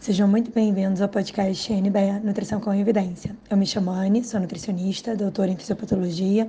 Sejam 0.00 0.26
muito 0.26 0.50
bem-vindos 0.50 1.02
ao 1.02 1.10
podcast 1.10 1.70
NBE 1.70 2.24
Nutrição 2.24 2.58
com 2.58 2.72
Evidência. 2.72 3.36
Eu 3.50 3.56
me 3.58 3.66
chamo 3.66 3.90
Anne, 3.90 4.24
sou 4.24 4.40
nutricionista, 4.40 5.14
doutora 5.14 5.50
em 5.50 5.56
fisiopatologia, 5.58 6.48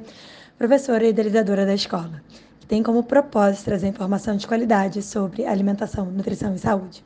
professora 0.58 1.04
e 1.04 1.09
idealizadora 1.09 1.66
da 1.66 1.74
escola, 1.74 2.24
que 2.61 2.66
tem 2.66 2.82
como 2.82 3.03
propósito 3.03 3.66
trazer 3.66 3.90
informação 3.90 4.37
de 4.37 4.48
qualidade 4.48 5.01
sobre 5.01 5.45
alimentação, 5.45 6.06
nutrição 6.06 6.56
e 6.56 6.59
saúde. 6.59 7.03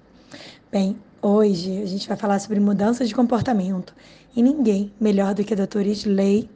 Bem, 0.72 0.96
hoje 1.20 1.82
a 1.82 1.86
gente 1.88 2.08
vai 2.08 2.16
falar 2.16 2.38
sobre 2.38 2.60
mudança 2.60 3.08
de 3.08 3.16
comportamento 3.16 3.96
e 4.36 4.44
ninguém 4.44 4.94
melhor 5.02 5.34
do 5.34 5.44
que 5.44 5.56
a 5.56 5.58
doutora 5.58 5.88
Isley 5.88 6.48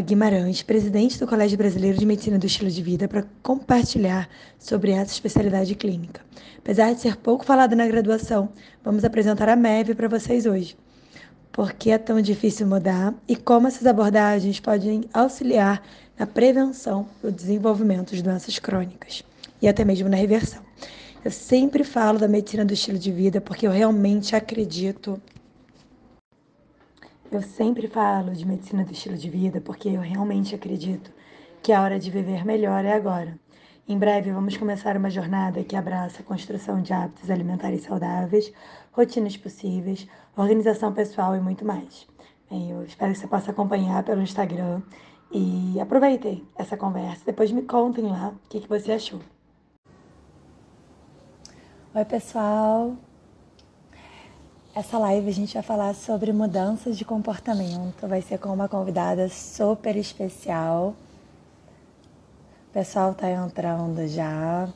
Guimarães, 0.00 0.62
presidente 0.62 1.18
do 1.18 1.26
Colégio 1.26 1.58
Brasileiro 1.58 1.98
de 1.98 2.06
Medicina 2.06 2.38
do 2.38 2.46
Estilo 2.46 2.70
de 2.70 2.82
Vida, 2.82 3.06
para 3.06 3.24
compartilhar 3.42 4.28
sobre 4.58 4.92
essa 4.92 5.12
especialidade 5.12 5.74
clínica. 5.74 6.22
Apesar 6.58 6.94
de 6.94 7.00
ser 7.00 7.16
pouco 7.16 7.44
falado 7.44 7.76
na 7.76 7.86
graduação, 7.86 8.48
vamos 8.82 9.04
apresentar 9.04 9.48
a 9.50 9.56
MEV 9.56 9.94
para 9.94 10.08
vocês 10.08 10.46
hoje. 10.46 10.76
Por 11.52 11.74
que 11.74 11.90
é 11.90 11.98
tão 11.98 12.22
difícil 12.22 12.66
mudar 12.66 13.12
e 13.28 13.36
como 13.36 13.68
essas 13.68 13.86
abordagens 13.86 14.58
podem 14.58 15.04
auxiliar 15.12 15.82
na 16.18 16.26
prevenção 16.26 17.06
do 17.22 17.30
desenvolvimento 17.30 18.14
de 18.14 18.22
doenças 18.22 18.58
crônicas 18.58 19.22
e 19.60 19.68
até 19.68 19.84
mesmo 19.84 20.08
na 20.08 20.16
reversão. 20.16 20.62
Eu 21.24 21.30
sempre 21.30 21.84
falo 21.84 22.18
da 22.18 22.26
medicina 22.26 22.64
do 22.64 22.72
estilo 22.72 22.98
de 22.98 23.12
vida 23.12 23.40
porque 23.40 23.66
eu 23.66 23.70
realmente 23.70 24.34
acredito 24.34 25.20
eu 27.36 27.42
sempre 27.42 27.88
falo 27.88 28.32
de 28.32 28.46
medicina 28.46 28.84
do 28.84 28.92
estilo 28.92 29.16
de 29.16 29.30
vida 29.30 29.60
porque 29.60 29.88
eu 29.88 30.00
realmente 30.00 30.54
acredito 30.54 31.10
que 31.62 31.72
a 31.72 31.80
hora 31.80 31.98
de 31.98 32.10
viver 32.10 32.44
melhor 32.44 32.84
é 32.84 32.92
agora. 32.92 33.38
Em 33.88 33.98
breve 33.98 34.30
vamos 34.30 34.56
começar 34.56 34.96
uma 34.96 35.08
jornada 35.08 35.64
que 35.64 35.74
abraça 35.74 36.20
a 36.20 36.24
construção 36.24 36.82
de 36.82 36.92
hábitos 36.92 37.30
alimentares 37.30 37.84
saudáveis, 37.84 38.52
rotinas 38.92 39.36
possíveis, 39.36 40.06
organização 40.36 40.92
pessoal 40.92 41.34
e 41.34 41.40
muito 41.40 41.64
mais. 41.64 42.06
Bem, 42.50 42.70
eu 42.70 42.84
espero 42.84 43.12
que 43.12 43.18
você 43.18 43.26
possa 43.26 43.50
acompanhar 43.50 44.02
pelo 44.02 44.22
Instagram 44.22 44.82
e 45.30 45.80
aproveitem 45.80 46.46
essa 46.54 46.76
conversa. 46.76 47.24
Depois 47.24 47.50
me 47.50 47.62
contem 47.62 48.04
lá 48.04 48.28
o 48.28 48.48
que, 48.48 48.60
que 48.60 48.68
você 48.68 48.92
achou. 48.92 49.20
Oi, 51.94 52.04
pessoal! 52.04 52.96
Essa 54.74 54.96
live 54.96 55.28
a 55.28 55.32
gente 55.32 55.52
vai 55.52 55.62
falar 55.62 55.94
sobre 55.94 56.32
mudanças 56.32 56.96
de 56.96 57.04
comportamento. 57.04 58.08
Vai 58.08 58.22
ser 58.22 58.38
com 58.38 58.48
uma 58.48 58.70
convidada 58.70 59.28
super 59.28 59.94
especial. 59.96 60.94
O 62.70 62.72
pessoal 62.72 63.12
tá 63.12 63.30
entrando 63.30 64.08
já. 64.08 64.66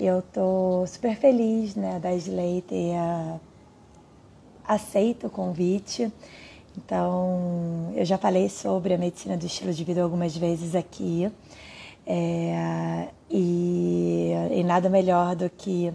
Eu 0.00 0.22
tô 0.22 0.86
super 0.86 1.14
feliz, 1.14 1.74
né, 1.74 1.98
da 2.00 2.14
Slay 2.14 2.62
ter 2.62 2.94
uh, 2.94 3.38
aceito 4.66 5.26
o 5.26 5.30
convite. 5.30 6.10
Então, 6.74 7.92
eu 7.94 8.06
já 8.06 8.16
falei 8.16 8.48
sobre 8.48 8.94
a 8.94 8.98
medicina 8.98 9.36
do 9.36 9.44
estilo 9.44 9.74
de 9.74 9.84
vida 9.84 10.02
algumas 10.02 10.34
vezes 10.34 10.74
aqui. 10.74 11.30
É, 12.06 13.08
e, 13.30 14.32
e 14.52 14.64
nada 14.64 14.88
melhor 14.88 15.36
do 15.36 15.50
que 15.50 15.92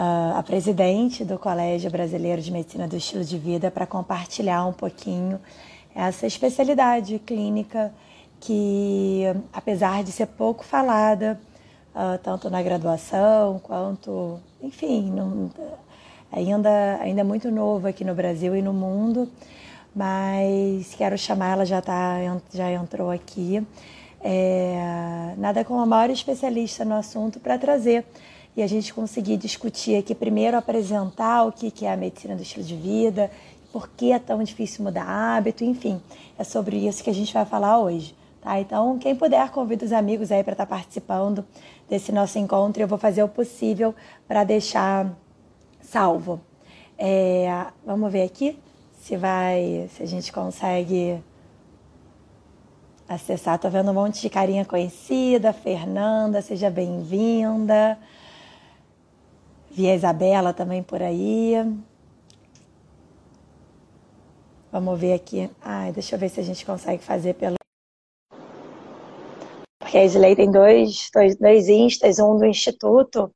a 0.00 0.42
presidente 0.44 1.24
do 1.24 1.36
Colégio 1.36 1.90
Brasileiro 1.90 2.40
de 2.40 2.52
Medicina 2.52 2.86
do 2.86 2.96
Estilo 2.96 3.24
de 3.24 3.36
Vida 3.36 3.68
para 3.68 3.84
compartilhar 3.84 4.64
um 4.64 4.72
pouquinho 4.72 5.40
essa 5.92 6.24
especialidade 6.24 7.18
clínica 7.18 7.92
que, 8.38 9.24
apesar 9.52 10.04
de 10.04 10.12
ser 10.12 10.26
pouco 10.26 10.64
falada, 10.64 11.40
uh, 11.92 12.16
tanto 12.22 12.48
na 12.48 12.62
graduação 12.62 13.58
quanto, 13.58 14.38
enfim, 14.62 15.10
não, 15.10 15.50
ainda, 16.30 16.98
ainda 17.00 17.22
é 17.22 17.24
muito 17.24 17.50
novo 17.50 17.88
aqui 17.88 18.04
no 18.04 18.14
Brasil 18.14 18.54
e 18.54 18.62
no 18.62 18.72
mundo, 18.72 19.28
mas 19.92 20.94
quero 20.94 21.18
chamar, 21.18 21.54
ela 21.54 21.66
já, 21.66 21.82
tá, 21.82 22.18
já 22.54 22.70
entrou 22.70 23.10
aqui, 23.10 23.66
é, 24.20 25.34
nada 25.36 25.64
como 25.64 25.80
a 25.80 25.86
maior 25.86 26.10
especialista 26.10 26.84
no 26.84 26.94
assunto 26.94 27.40
para 27.40 27.58
trazer 27.58 28.04
e 28.56 28.62
a 28.62 28.66
gente 28.66 28.92
conseguir 28.92 29.36
discutir 29.36 29.96
aqui, 29.96 30.14
primeiro 30.14 30.56
apresentar 30.56 31.44
o 31.44 31.52
que 31.52 31.84
é 31.84 31.92
a 31.92 31.96
medicina 31.96 32.34
do 32.34 32.42
estilo 32.42 32.64
de 32.64 32.76
vida, 32.76 33.30
por 33.72 33.88
que 33.88 34.12
é 34.12 34.18
tão 34.18 34.42
difícil 34.42 34.84
mudar 34.84 35.04
hábito, 35.04 35.64
enfim, 35.64 36.00
é 36.38 36.44
sobre 36.44 36.76
isso 36.76 37.04
que 37.04 37.10
a 37.10 37.14
gente 37.14 37.32
vai 37.32 37.44
falar 37.44 37.78
hoje. 37.78 38.16
Tá? 38.40 38.58
Então, 38.60 38.98
quem 38.98 39.14
puder, 39.14 39.50
convida 39.50 39.84
os 39.84 39.92
amigos 39.92 40.30
aí 40.30 40.42
para 40.42 40.52
estar 40.52 40.66
tá 40.66 40.76
participando 40.76 41.44
desse 41.88 42.12
nosso 42.12 42.38
encontro. 42.38 42.82
Eu 42.82 42.88
vou 42.88 42.98
fazer 42.98 43.22
o 43.22 43.28
possível 43.28 43.94
para 44.26 44.44
deixar 44.44 45.12
salvo. 45.80 46.40
É, 46.96 47.66
vamos 47.84 48.10
ver 48.10 48.22
aqui 48.22 48.58
se 49.00 49.16
vai, 49.16 49.88
se 49.94 50.02
a 50.02 50.06
gente 50.06 50.32
consegue 50.32 51.22
acessar. 53.08 53.58
Tô 53.58 53.70
vendo 53.70 53.90
um 53.90 53.94
monte 53.94 54.20
de 54.20 54.28
carinha 54.28 54.64
conhecida. 54.64 55.52
Fernanda, 55.52 56.42
seja 56.42 56.70
bem-vinda. 56.70 57.98
Vi 59.70 59.88
a 59.90 59.94
Isabela 59.94 60.52
também 60.52 60.82
por 60.82 61.02
aí. 61.02 61.54
Vamos 64.70 65.00
ver 65.00 65.14
aqui. 65.14 65.50
Ai, 65.62 65.92
deixa 65.92 66.14
eu 66.14 66.18
ver 66.18 66.28
se 66.28 66.40
a 66.40 66.42
gente 66.42 66.64
consegue 66.64 67.02
fazer 67.02 67.34
pelo. 67.34 67.56
Porque 69.78 69.96
a 69.96 70.04
Isley 70.04 70.36
tem 70.36 70.50
dois, 70.50 71.08
dois, 71.12 71.36
dois 71.36 71.68
instas, 71.68 72.18
um 72.18 72.36
do 72.36 72.44
Instituto 72.44 73.32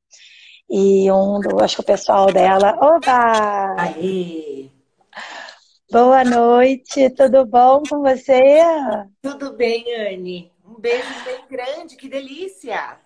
e 0.69 1.11
um 1.11 1.41
do, 1.41 1.63
acho 1.63 1.77
que 1.77 1.83
o 1.83 1.87
pessoal 1.87 2.27
dela. 2.27 2.77
Opa! 2.81 3.77
Aê! 3.79 4.71
Boa 5.91 6.25
noite, 6.25 7.11
tudo 7.11 7.45
bom 7.45 7.83
com 7.89 8.01
você? 8.01 8.41
Tudo 9.21 9.53
bem, 9.53 9.85
Anne. 9.95 10.51
Um 10.65 10.81
beijo 10.81 11.25
bem 11.25 11.45
grande, 11.51 11.97
que 11.97 12.09
delícia! 12.09 12.99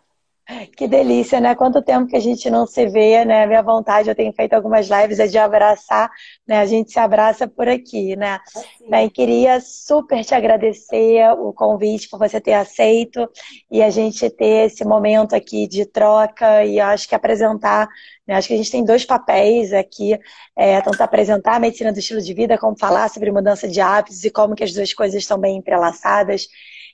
Que 0.76 0.86
delícia, 0.86 1.40
né? 1.40 1.56
Quanto 1.56 1.82
tempo 1.82 2.06
que 2.06 2.14
a 2.14 2.20
gente 2.20 2.48
não 2.48 2.68
se 2.68 2.86
vê, 2.86 3.24
né? 3.24 3.46
Minha 3.46 3.62
vontade, 3.62 4.08
eu 4.08 4.14
tenho 4.14 4.32
feito 4.32 4.52
algumas 4.52 4.86
lives, 4.88 5.18
é 5.18 5.26
de 5.26 5.36
abraçar, 5.36 6.08
né? 6.46 6.58
A 6.60 6.66
gente 6.66 6.92
se 6.92 7.00
abraça 7.00 7.48
por 7.48 7.68
aqui, 7.68 8.14
né? 8.14 8.38
Assim. 8.46 8.88
Bem, 8.88 9.10
queria 9.10 9.60
super 9.60 10.24
te 10.24 10.36
agradecer 10.36 11.28
o 11.36 11.52
convite 11.52 12.08
por 12.08 12.20
você 12.20 12.40
ter 12.40 12.52
aceito 12.52 13.28
e 13.68 13.82
a 13.82 13.90
gente 13.90 14.30
ter 14.30 14.66
esse 14.66 14.84
momento 14.84 15.34
aqui 15.34 15.66
de 15.66 15.84
troca 15.84 16.64
e 16.64 16.78
acho 16.78 17.08
que 17.08 17.14
apresentar, 17.16 17.88
né? 18.24 18.36
Acho 18.36 18.46
que 18.46 18.54
a 18.54 18.58
gente 18.58 18.70
tem 18.70 18.84
dois 18.84 19.04
papéis 19.04 19.72
aqui, 19.72 20.16
é, 20.54 20.80
tanto 20.80 21.00
apresentar 21.00 21.56
a 21.56 21.60
medicina 21.60 21.92
do 21.92 21.98
estilo 21.98 22.20
de 22.20 22.32
vida, 22.32 22.56
como 22.56 22.78
falar 22.78 23.10
sobre 23.10 23.32
mudança 23.32 23.66
de 23.66 23.80
hábitos 23.80 24.22
e 24.24 24.30
como 24.30 24.54
que 24.54 24.62
as 24.62 24.72
duas 24.72 24.94
coisas 24.94 25.20
estão 25.20 25.38
bem 25.38 25.56
entrelaçadas. 25.56 26.46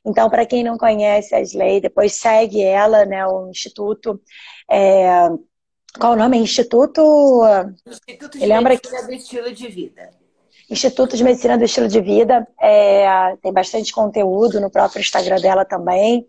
Então, 0.05 0.29
para 0.29 0.45
quem 0.45 0.65
não 0.65 0.77
conhece 0.77 1.35
a 1.35 1.41
Slay, 1.41 1.81
depois 1.81 2.15
segue 2.15 2.61
ela, 2.61 3.05
né, 3.05 3.25
o 3.27 3.49
Instituto. 3.49 4.21
É... 4.71 5.29
Qual 5.99 6.15
o 6.15 6.17
nome? 6.17 6.39
Instituto. 6.39 7.43
Instituto 7.87 8.39
de 8.39 8.47
lembra 8.47 8.75
Medicina 8.75 9.01
que... 9.01 9.07
do 9.07 9.13
Estilo 9.13 9.53
de 9.53 9.69
Vida. 9.69 10.11
Instituto 10.71 11.17
de 11.17 11.23
Medicina 11.23 11.59
do 11.59 11.65
Estilo 11.65 11.87
de 11.87 12.01
Vida. 12.01 12.47
É... 12.61 13.37
tem 13.43 13.53
bastante 13.53 13.93
conteúdo 13.93 14.61
no 14.61 14.71
próprio 14.71 15.01
Instagram 15.01 15.41
dela 15.41 15.65
também. 15.65 16.27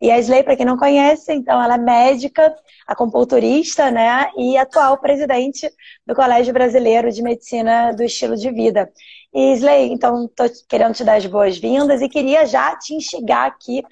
E 0.00 0.10
a 0.10 0.18
Slay, 0.18 0.44
para 0.44 0.54
quem 0.54 0.66
não 0.66 0.76
conhece, 0.76 1.32
então 1.32 1.60
ela 1.60 1.74
é 1.74 1.78
médica, 1.78 2.54
acupunturista, 2.86 3.90
né? 3.90 4.30
E 4.36 4.56
atual 4.56 4.98
presidente 4.98 5.68
do 6.06 6.14
Colégio 6.14 6.52
Brasileiro 6.52 7.10
de 7.10 7.22
Medicina 7.22 7.92
do 7.92 8.04
Estilo 8.04 8.36
de 8.36 8.50
Vida. 8.52 8.88
Isley, 9.36 9.92
então 9.92 10.24
estou 10.24 10.48
querendo 10.66 10.94
te 10.94 11.04
dar 11.04 11.16
as 11.16 11.26
boas-vindas 11.26 12.00
e 12.00 12.08
queria 12.08 12.46
já 12.46 12.74
te 12.76 12.94
instigar 12.94 13.46
aqui 13.46 13.82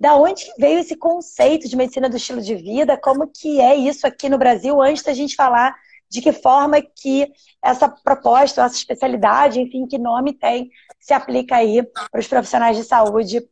da 0.00 0.16
onde 0.16 0.44
veio 0.58 0.78
esse 0.78 0.96
conceito 0.96 1.68
de 1.68 1.76
medicina 1.76 2.08
do 2.08 2.16
estilo 2.16 2.40
de 2.40 2.54
vida, 2.54 2.96
como 2.96 3.26
que 3.28 3.60
é 3.60 3.76
isso 3.76 4.06
aqui 4.06 4.28
no 4.28 4.38
Brasil, 4.38 4.80
antes 4.80 5.02
da 5.02 5.12
gente 5.12 5.36
falar 5.36 5.74
de 6.08 6.22
que 6.22 6.32
forma 6.32 6.80
que 6.80 7.30
essa 7.62 7.88
proposta, 7.88 8.62
essa 8.62 8.76
especialidade, 8.76 9.60
enfim, 9.60 9.86
que 9.86 9.98
nome 9.98 10.32
tem, 10.32 10.70
se 10.98 11.12
aplica 11.12 11.56
aí 11.56 11.82
para 11.82 12.20
os 12.20 12.26
profissionais 12.26 12.76
de 12.76 12.84
saúde 12.84 13.46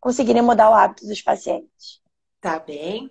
conseguirem 0.00 0.42
mudar 0.42 0.70
o 0.70 0.74
hábito 0.74 1.06
dos 1.06 1.20
pacientes. 1.22 2.02
Tá 2.40 2.58
bem. 2.58 3.10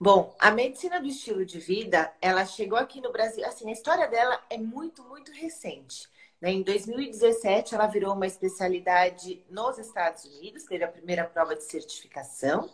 Bom, 0.00 0.34
a 0.40 0.50
medicina 0.50 0.98
do 0.98 1.06
estilo 1.06 1.44
de 1.44 1.60
vida, 1.60 2.10
ela 2.20 2.46
chegou 2.46 2.78
aqui 2.78 3.00
no 3.00 3.12
Brasil, 3.12 3.44
assim, 3.44 3.68
a 3.68 3.72
história 3.72 4.08
dela 4.08 4.40
é 4.48 4.56
muito, 4.56 5.04
muito 5.04 5.30
recente. 5.32 6.08
Né? 6.40 6.52
Em 6.52 6.62
2017, 6.62 7.74
ela 7.74 7.86
virou 7.86 8.14
uma 8.14 8.26
especialidade 8.26 9.44
nos 9.50 9.78
Estados 9.78 10.24
Unidos, 10.24 10.64
teve 10.64 10.84
a 10.84 10.88
primeira 10.88 11.24
prova 11.24 11.54
de 11.54 11.64
certificação, 11.64 12.70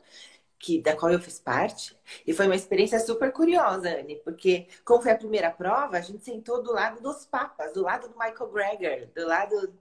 que, 0.59 0.81
da 0.81 0.97
qual 0.97 1.13
eu 1.13 1.21
fiz 1.21 1.39
parte. 1.39 1.97
E 2.27 2.33
foi 2.33 2.47
uma 2.47 2.57
experiência 2.57 2.99
super 3.01 3.33
curiosa, 3.33 3.89
Anne, 3.89 4.17
porque, 4.25 4.69
como 4.85 5.03
foi 5.03 5.13
a 5.13 5.19
primeira 5.19 5.51
prova, 5.51 5.99
a 5.99 6.01
gente 6.01 6.25
sentou 6.25 6.63
do 6.63 6.73
lado 6.73 7.03
dos 7.03 7.27
papas, 7.27 7.73
do 7.73 7.83
lado 7.83 8.09
do 8.09 8.19
Michael 8.19 8.51
Greger, 8.51 9.11
do 9.15 9.27
lado 9.27 9.75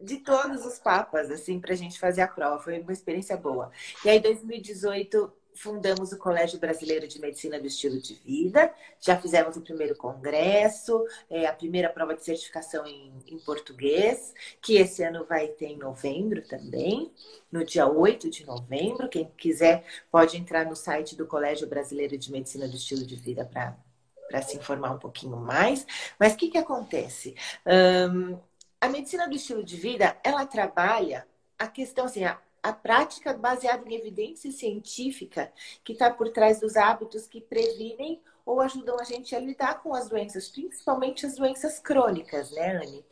de 0.00 0.18
todos 0.18 0.64
os 0.64 0.78
papas, 0.78 1.30
assim, 1.30 1.60
para 1.60 1.72
a 1.72 1.76
gente 1.76 1.98
fazer 1.98 2.22
a 2.22 2.28
prova. 2.28 2.62
Foi 2.62 2.80
uma 2.80 2.92
experiência 2.92 3.36
boa. 3.36 3.70
E 4.04 4.08
aí, 4.08 4.18
em 4.18 4.22
2018, 4.22 5.32
fundamos 5.58 6.12
o 6.12 6.18
Colégio 6.18 6.58
Brasileiro 6.58 7.08
de 7.08 7.20
Medicina 7.20 7.58
do 7.58 7.66
Estilo 7.66 8.00
de 8.00 8.14
Vida, 8.14 8.72
já 9.00 9.20
fizemos 9.20 9.56
o 9.56 9.60
primeiro 9.60 9.96
congresso, 9.96 11.04
é, 11.28 11.46
a 11.46 11.52
primeira 11.52 11.88
prova 11.88 12.14
de 12.14 12.24
certificação 12.24 12.86
em, 12.86 13.12
em, 13.26 13.38
português, 13.38 14.32
que 14.62 14.76
esse 14.76 15.02
ano 15.02 15.24
vai 15.24 15.48
ter 15.48 15.66
em 15.66 15.76
novembro 15.76 16.42
também, 16.46 17.12
no 17.50 17.64
dia 17.64 17.88
8 17.88 18.30
de 18.30 18.46
novembro. 18.46 19.08
Quem 19.08 19.30
quiser 19.36 19.84
pode 20.10 20.36
entrar 20.36 20.64
no 20.64 20.76
site 20.76 21.16
do 21.16 21.26
Colégio 21.26 21.66
Brasileiro 21.66 22.16
de 22.16 22.30
Medicina 22.30 22.68
do 22.68 22.76
Estilo 22.76 23.04
de 23.04 23.16
Vida 23.16 23.44
para 23.44 24.42
se 24.42 24.56
informar 24.56 24.92
um 24.92 24.98
pouquinho 24.98 25.36
mais. 25.36 25.84
Mas 26.18 26.34
o 26.34 26.36
que, 26.36 26.50
que 26.50 26.58
acontece? 26.58 27.34
Um, 27.66 28.38
a 28.80 28.88
medicina 28.88 29.28
do 29.28 29.34
estilo 29.34 29.64
de 29.64 29.76
vida, 29.76 30.16
ela 30.22 30.46
trabalha 30.46 31.26
a 31.58 31.66
questão 31.66 32.04
assim, 32.04 32.24
a, 32.24 32.38
a 32.62 32.72
prática 32.72 33.32
baseada 33.32 33.88
em 33.88 33.94
evidência 33.94 34.50
científica 34.50 35.52
que 35.84 35.92
está 35.92 36.10
por 36.10 36.30
trás 36.30 36.60
dos 36.60 36.76
hábitos 36.76 37.26
que 37.26 37.40
previnem 37.40 38.20
ou 38.44 38.60
ajudam 38.60 38.98
a 38.98 39.04
gente 39.04 39.36
a 39.36 39.40
lidar 39.40 39.82
com 39.82 39.94
as 39.94 40.08
doenças, 40.08 40.48
principalmente 40.48 41.26
as 41.26 41.36
doenças 41.36 41.78
crônicas, 41.78 42.50
né, 42.50 42.76
Anne? 42.76 43.04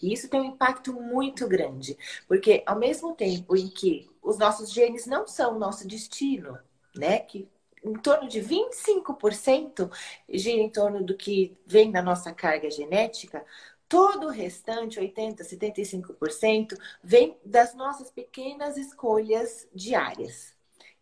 E 0.00 0.12
isso 0.12 0.28
tem 0.28 0.40
um 0.40 0.44
impacto 0.44 0.92
muito 0.92 1.48
grande, 1.48 1.98
porque 2.28 2.62
ao 2.64 2.78
mesmo 2.78 3.14
tempo 3.14 3.56
em 3.56 3.68
que 3.68 4.08
os 4.22 4.38
nossos 4.38 4.72
genes 4.72 5.04
não 5.04 5.26
são 5.26 5.56
o 5.56 5.58
nosso 5.58 5.86
destino, 5.86 6.56
né, 6.94 7.18
que 7.18 7.48
em 7.84 7.92
torno 7.94 8.28
de 8.28 8.40
25% 8.40 9.90
gira 10.28 10.62
em 10.62 10.70
torno 10.70 11.02
do 11.04 11.14
que 11.16 11.56
vem 11.66 11.90
da 11.90 12.00
nossa 12.00 12.32
carga 12.32 12.70
genética, 12.70 13.44
Todo 13.88 14.26
o 14.26 14.30
restante, 14.30 14.98
80%, 14.98 15.42
75%, 15.42 16.78
vem 17.02 17.38
das 17.44 17.74
nossas 17.74 18.10
pequenas 18.10 18.76
escolhas 18.76 19.68
diárias. 19.74 20.54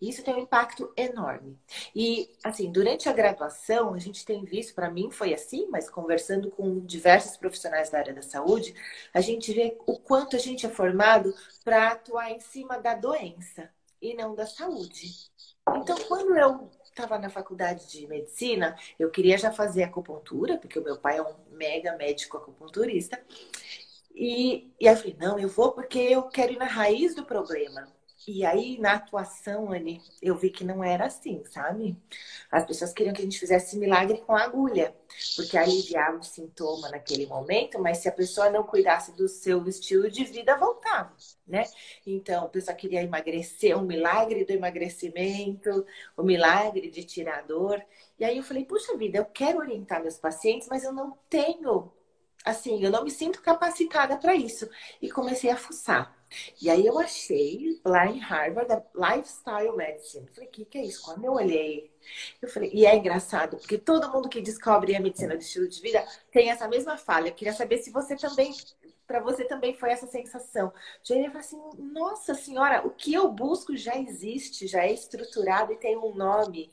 Isso 0.02 0.24
tem 0.24 0.34
um 0.34 0.40
impacto 0.40 0.92
enorme. 0.96 1.56
E, 1.94 2.28
assim, 2.42 2.72
durante 2.72 3.08
a 3.08 3.12
graduação, 3.12 3.94
a 3.94 3.98
gente 4.00 4.24
tem 4.24 4.44
visto, 4.44 4.74
para 4.74 4.90
mim 4.90 5.12
foi 5.12 5.32
assim, 5.32 5.68
mas 5.70 5.88
conversando 5.88 6.50
com 6.50 6.80
diversos 6.84 7.36
profissionais 7.36 7.88
da 7.88 7.98
área 7.98 8.12
da 8.12 8.20
saúde, 8.20 8.74
a 9.14 9.20
gente 9.20 9.52
vê 9.52 9.78
o 9.86 9.96
quanto 10.00 10.34
a 10.34 10.40
gente 10.40 10.66
é 10.66 10.68
formado 10.68 11.32
para 11.64 11.92
atuar 11.92 12.32
em 12.32 12.40
cima 12.40 12.78
da 12.80 12.94
doença 12.94 13.70
e 14.00 14.12
não 14.14 14.34
da 14.34 14.44
saúde. 14.44 15.30
Então, 15.76 15.96
quando 16.08 16.36
eu 16.36 16.68
estava 16.92 17.18
na 17.18 17.30
faculdade 17.30 17.90
de 17.90 18.06
medicina, 18.06 18.76
eu 18.98 19.10
queria 19.10 19.36
já 19.36 19.50
fazer 19.50 19.82
acupuntura, 19.82 20.58
porque 20.58 20.78
o 20.78 20.84
meu 20.84 20.98
pai 20.98 21.18
é 21.18 21.22
um 21.22 21.34
mega 21.50 21.96
médico 21.96 22.36
acupunturista. 22.36 23.20
E, 24.14 24.70
e 24.78 24.86
aí 24.86 24.94
eu 24.94 24.96
falei, 24.96 25.16
não, 25.18 25.38
eu 25.38 25.48
vou 25.48 25.72
porque 25.72 25.98
eu 25.98 26.22
quero 26.24 26.52
ir 26.52 26.58
na 26.58 26.66
raiz 26.66 27.14
do 27.14 27.24
problema. 27.24 27.88
E 28.26 28.44
aí, 28.44 28.78
na 28.78 28.92
atuação, 28.94 29.72
Anne, 29.72 30.00
eu 30.20 30.36
vi 30.36 30.48
que 30.48 30.62
não 30.62 30.82
era 30.84 31.06
assim, 31.06 31.42
sabe? 31.44 31.96
As 32.50 32.64
pessoas 32.64 32.92
queriam 32.92 33.12
que 33.12 33.20
a 33.20 33.24
gente 33.24 33.38
fizesse 33.38 33.76
milagre 33.76 34.18
com 34.18 34.32
a 34.36 34.44
agulha, 34.44 34.94
porque 35.34 35.58
aliviava 35.58 36.18
o 36.18 36.22
sintoma 36.22 36.88
naquele 36.88 37.26
momento, 37.26 37.80
mas 37.80 37.98
se 37.98 38.08
a 38.08 38.12
pessoa 38.12 38.48
não 38.48 38.62
cuidasse 38.62 39.10
do 39.12 39.28
seu 39.28 39.66
estilo 39.66 40.08
de 40.08 40.22
vida, 40.24 40.56
voltava, 40.56 41.12
né? 41.46 41.64
Então, 42.06 42.44
a 42.44 42.48
pessoa 42.48 42.76
queria 42.76 43.02
emagrecer, 43.02 43.76
o 43.76 43.82
milagre 43.82 44.44
do 44.44 44.52
emagrecimento, 44.52 45.84
o 46.16 46.22
milagre 46.22 46.90
de 46.90 47.02
tirar 47.02 47.40
a 47.40 47.42
dor. 47.42 47.84
E 48.20 48.24
aí 48.24 48.36
eu 48.36 48.44
falei, 48.44 48.64
puxa 48.64 48.96
vida, 48.96 49.18
eu 49.18 49.24
quero 49.24 49.58
orientar 49.58 50.00
meus 50.00 50.16
pacientes, 50.16 50.68
mas 50.68 50.84
eu 50.84 50.92
não 50.92 51.18
tenho, 51.28 51.92
assim, 52.44 52.82
eu 52.82 52.90
não 52.90 53.04
me 53.04 53.10
sinto 53.10 53.42
capacitada 53.42 54.16
para 54.16 54.34
isso. 54.34 54.68
E 55.00 55.10
comecei 55.10 55.50
a 55.50 55.56
fuçar. 55.56 56.14
E 56.60 56.70
aí 56.70 56.86
eu 56.86 56.98
achei 56.98 57.80
lá 57.84 58.06
em 58.06 58.18
Harvard 58.18 58.72
a 58.72 59.14
Lifestyle 59.14 59.76
Medicine. 59.76 60.28
Falei, 60.28 60.48
o 60.48 60.52
que, 60.52 60.64
que 60.64 60.78
é 60.78 60.84
isso? 60.84 61.02
Quando 61.02 61.24
eu 61.24 61.32
olhei, 61.32 61.90
eu 62.40 62.48
falei, 62.48 62.70
e 62.72 62.86
é 62.86 62.96
engraçado, 62.96 63.56
porque 63.58 63.78
todo 63.78 64.10
mundo 64.10 64.28
que 64.28 64.40
descobre 64.40 64.94
a 64.96 65.00
medicina 65.00 65.36
do 65.36 65.42
estilo 65.42 65.68
de 65.68 65.80
vida 65.80 66.04
tem 66.30 66.50
essa 66.50 66.68
mesma 66.68 66.96
falha. 66.96 67.28
Eu 67.28 67.34
queria 67.34 67.52
saber 67.52 67.78
se 67.78 67.90
você 67.90 68.16
também, 68.16 68.52
para 69.06 69.20
você 69.20 69.44
também 69.44 69.74
foi 69.74 69.90
essa 69.90 70.06
sensação. 70.06 70.72
Ia 71.08 71.28
falar 71.30 71.40
assim, 71.40 71.60
nossa 71.78 72.34
senhora, 72.34 72.86
o 72.86 72.90
que 72.90 73.12
eu 73.12 73.30
busco 73.30 73.76
já 73.76 73.96
existe, 73.96 74.66
já 74.66 74.84
é 74.84 74.92
estruturado 74.92 75.72
e 75.72 75.76
tem 75.76 75.96
um 75.96 76.14
nome. 76.14 76.70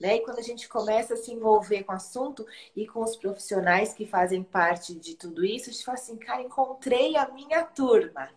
Né? 0.00 0.16
E 0.16 0.20
quando 0.20 0.38
a 0.38 0.42
gente 0.42 0.66
começa 0.66 1.12
a 1.12 1.16
se 1.16 1.30
envolver 1.30 1.84
com 1.84 1.92
o 1.92 1.96
assunto 1.96 2.46
e 2.74 2.86
com 2.86 3.02
os 3.02 3.16
profissionais 3.16 3.92
que 3.92 4.06
fazem 4.06 4.42
parte 4.42 4.94
de 4.94 5.14
tudo 5.14 5.44
isso, 5.44 5.68
a 5.68 5.72
gente 5.72 5.84
fala 5.84 5.98
assim, 5.98 6.16
cara, 6.16 6.40
encontrei 6.40 7.16
a 7.16 7.28
minha 7.28 7.62
turma. 7.64 8.30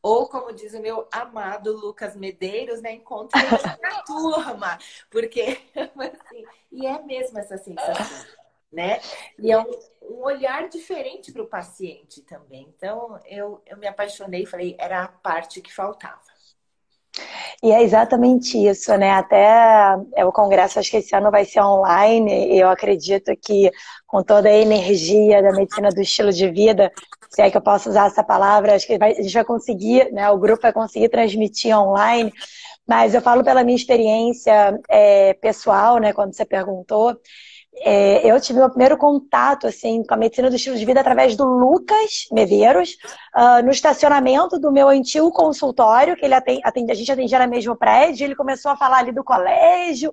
Ou, 0.00 0.28
como 0.28 0.52
diz 0.52 0.74
o 0.74 0.80
meu 0.80 1.08
amado 1.10 1.72
Lucas 1.72 2.14
Medeiros, 2.14 2.80
né? 2.80 2.92
Encontrei 2.92 3.42
na 3.82 4.02
turma. 4.06 4.78
Porque, 5.10 5.58
assim, 5.74 6.44
e 6.70 6.86
é 6.86 7.02
mesmo 7.02 7.36
essa 7.36 7.58
sensação, 7.58 8.26
né? 8.72 9.00
E 9.36 9.50
é 9.50 9.58
um, 9.58 9.68
um 10.02 10.22
olhar 10.22 10.68
diferente 10.68 11.32
para 11.32 11.42
o 11.42 11.48
paciente 11.48 12.22
também. 12.22 12.72
Então, 12.76 13.20
eu, 13.26 13.60
eu 13.66 13.76
me 13.76 13.88
apaixonei 13.88 14.44
e 14.44 14.46
falei, 14.46 14.76
era 14.78 15.02
a 15.02 15.08
parte 15.08 15.60
que 15.60 15.74
faltava. 15.74 16.20
E 17.62 17.72
é 17.72 17.82
exatamente 17.82 18.56
isso, 18.56 18.96
né? 18.96 19.10
Até 19.10 19.96
é, 20.14 20.24
o 20.24 20.32
congresso, 20.32 20.78
acho 20.78 20.90
que 20.90 20.98
esse 20.98 21.14
ano 21.14 21.30
vai 21.30 21.44
ser 21.44 21.60
online, 21.60 22.54
e 22.54 22.60
eu 22.60 22.68
acredito 22.68 23.32
que 23.36 23.70
com 24.06 24.22
toda 24.22 24.48
a 24.48 24.52
energia 24.52 25.42
da 25.42 25.52
medicina 25.52 25.90
do 25.90 26.00
estilo 26.00 26.32
de 26.32 26.48
vida, 26.50 26.92
se 27.28 27.42
é 27.42 27.50
que 27.50 27.56
eu 27.56 27.60
posso 27.60 27.90
usar 27.90 28.06
essa 28.06 28.22
palavra, 28.22 28.74
acho 28.76 28.86
que 28.86 28.96
vai, 28.96 29.12
a 29.12 29.22
gente 29.22 29.34
vai 29.34 29.44
conseguir, 29.44 30.10
né? 30.12 30.30
O 30.30 30.38
grupo 30.38 30.62
vai 30.62 30.72
conseguir 30.72 31.08
transmitir 31.08 31.76
online. 31.76 32.32
Mas 32.86 33.14
eu 33.14 33.20
falo 33.20 33.44
pela 33.44 33.62
minha 33.64 33.76
experiência 33.76 34.78
é, 34.88 35.34
pessoal, 35.34 35.98
né? 35.98 36.12
Quando 36.12 36.34
você 36.34 36.44
perguntou, 36.44 37.18
é, 37.82 38.30
eu 38.30 38.40
tive 38.40 38.58
meu 38.58 38.68
primeiro 38.68 38.96
contato 38.96 39.66
assim 39.66 40.02
com 40.02 40.14
a 40.14 40.16
medicina 40.16 40.50
do 40.50 40.56
estilo 40.56 40.76
de 40.76 40.84
vida 40.84 41.00
através 41.00 41.36
do 41.36 41.44
Lucas 41.44 42.26
Medeiros, 42.32 42.96
uh, 43.36 43.64
no 43.64 43.70
estacionamento 43.70 44.58
do 44.58 44.72
meu 44.72 44.88
antigo 44.88 45.30
consultório, 45.32 46.16
que 46.16 46.24
ele 46.24 46.34
atende, 46.34 46.60
atende, 46.64 46.92
a 46.92 46.94
gente 46.94 47.12
atendia 47.12 47.38
no 47.38 47.48
mesmo 47.48 47.76
prédio, 47.76 48.24
ele 48.24 48.34
começou 48.34 48.70
a 48.70 48.76
falar 48.76 48.98
ali 48.98 49.12
do 49.12 49.24
colégio, 49.24 50.12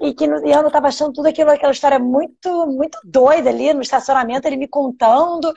e 0.00 0.14
que 0.14 0.26
no, 0.26 0.46
e 0.46 0.52
eu 0.52 0.66
estava 0.66 0.88
achando 0.88 1.12
tudo 1.12 1.26
aquilo, 1.26 1.50
aquela 1.50 1.72
história 1.72 1.98
muito, 1.98 2.66
muito 2.66 2.98
doida 3.04 3.50
ali 3.50 3.72
no 3.72 3.82
estacionamento, 3.82 4.46
ele 4.46 4.56
me 4.56 4.68
contando, 4.68 5.52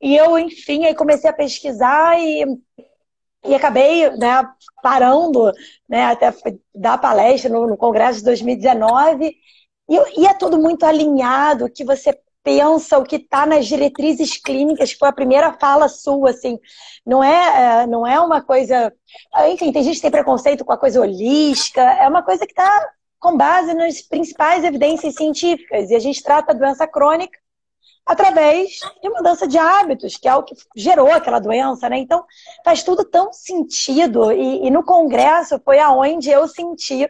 e 0.00 0.16
eu, 0.16 0.38
enfim, 0.38 0.84
aí 0.84 0.94
comecei 0.94 1.28
a 1.30 1.34
pesquisar 1.34 2.18
e 2.18 2.44
e 3.42 3.54
acabei 3.54 4.10
né, 4.18 4.46
parando 4.82 5.50
né, 5.88 6.04
até 6.04 6.30
dar 6.74 6.98
palestra 6.98 7.50
no, 7.50 7.66
no 7.66 7.76
Congresso 7.76 8.18
de 8.18 8.24
2019 8.26 9.34
e, 9.90 10.20
e 10.20 10.26
é 10.26 10.32
tudo 10.32 10.56
muito 10.56 10.84
alinhado, 10.84 11.68
que 11.68 11.84
você 11.84 12.16
pensa 12.42 12.96
o 12.96 13.04
que 13.04 13.16
está 13.16 13.44
nas 13.44 13.66
diretrizes 13.66 14.38
clínicas, 14.38 14.92
foi 14.92 15.08
a 15.08 15.12
primeira 15.12 15.52
fala 15.52 15.88
sua, 15.88 16.30
assim, 16.30 16.58
não 17.04 17.22
é, 17.22 17.82
é, 17.82 17.86
não 17.86 18.06
é 18.06 18.18
uma 18.18 18.40
coisa, 18.40 18.92
enfim, 19.48 19.72
tem 19.72 19.82
gente 19.82 19.96
que 19.96 20.02
tem 20.02 20.10
preconceito 20.10 20.64
com 20.64 20.72
a 20.72 20.78
coisa 20.78 21.00
holística, 21.00 21.82
é 21.82 22.08
uma 22.08 22.22
coisa 22.22 22.46
que 22.46 22.52
está 22.52 22.88
com 23.18 23.36
base 23.36 23.74
nas 23.74 24.00
principais 24.00 24.64
evidências 24.64 25.14
científicas, 25.14 25.90
e 25.90 25.94
a 25.94 25.98
gente 25.98 26.22
trata 26.22 26.52
a 26.52 26.54
doença 26.54 26.86
crônica 26.86 27.38
através 28.06 28.78
de 29.02 29.08
mudança 29.10 29.46
de 29.46 29.58
hábitos, 29.58 30.16
que 30.16 30.26
é 30.26 30.34
o 30.34 30.42
que 30.42 30.54
gerou 30.74 31.12
aquela 31.12 31.38
doença, 31.38 31.88
né? 31.88 31.98
Então, 31.98 32.24
faz 32.64 32.82
tudo 32.82 33.04
tão 33.04 33.32
sentido, 33.32 34.32
e, 34.32 34.66
e 34.66 34.70
no 34.70 34.82
congresso 34.82 35.60
foi 35.62 35.78
aonde 35.78 36.30
eu 36.30 36.48
senti 36.48 37.06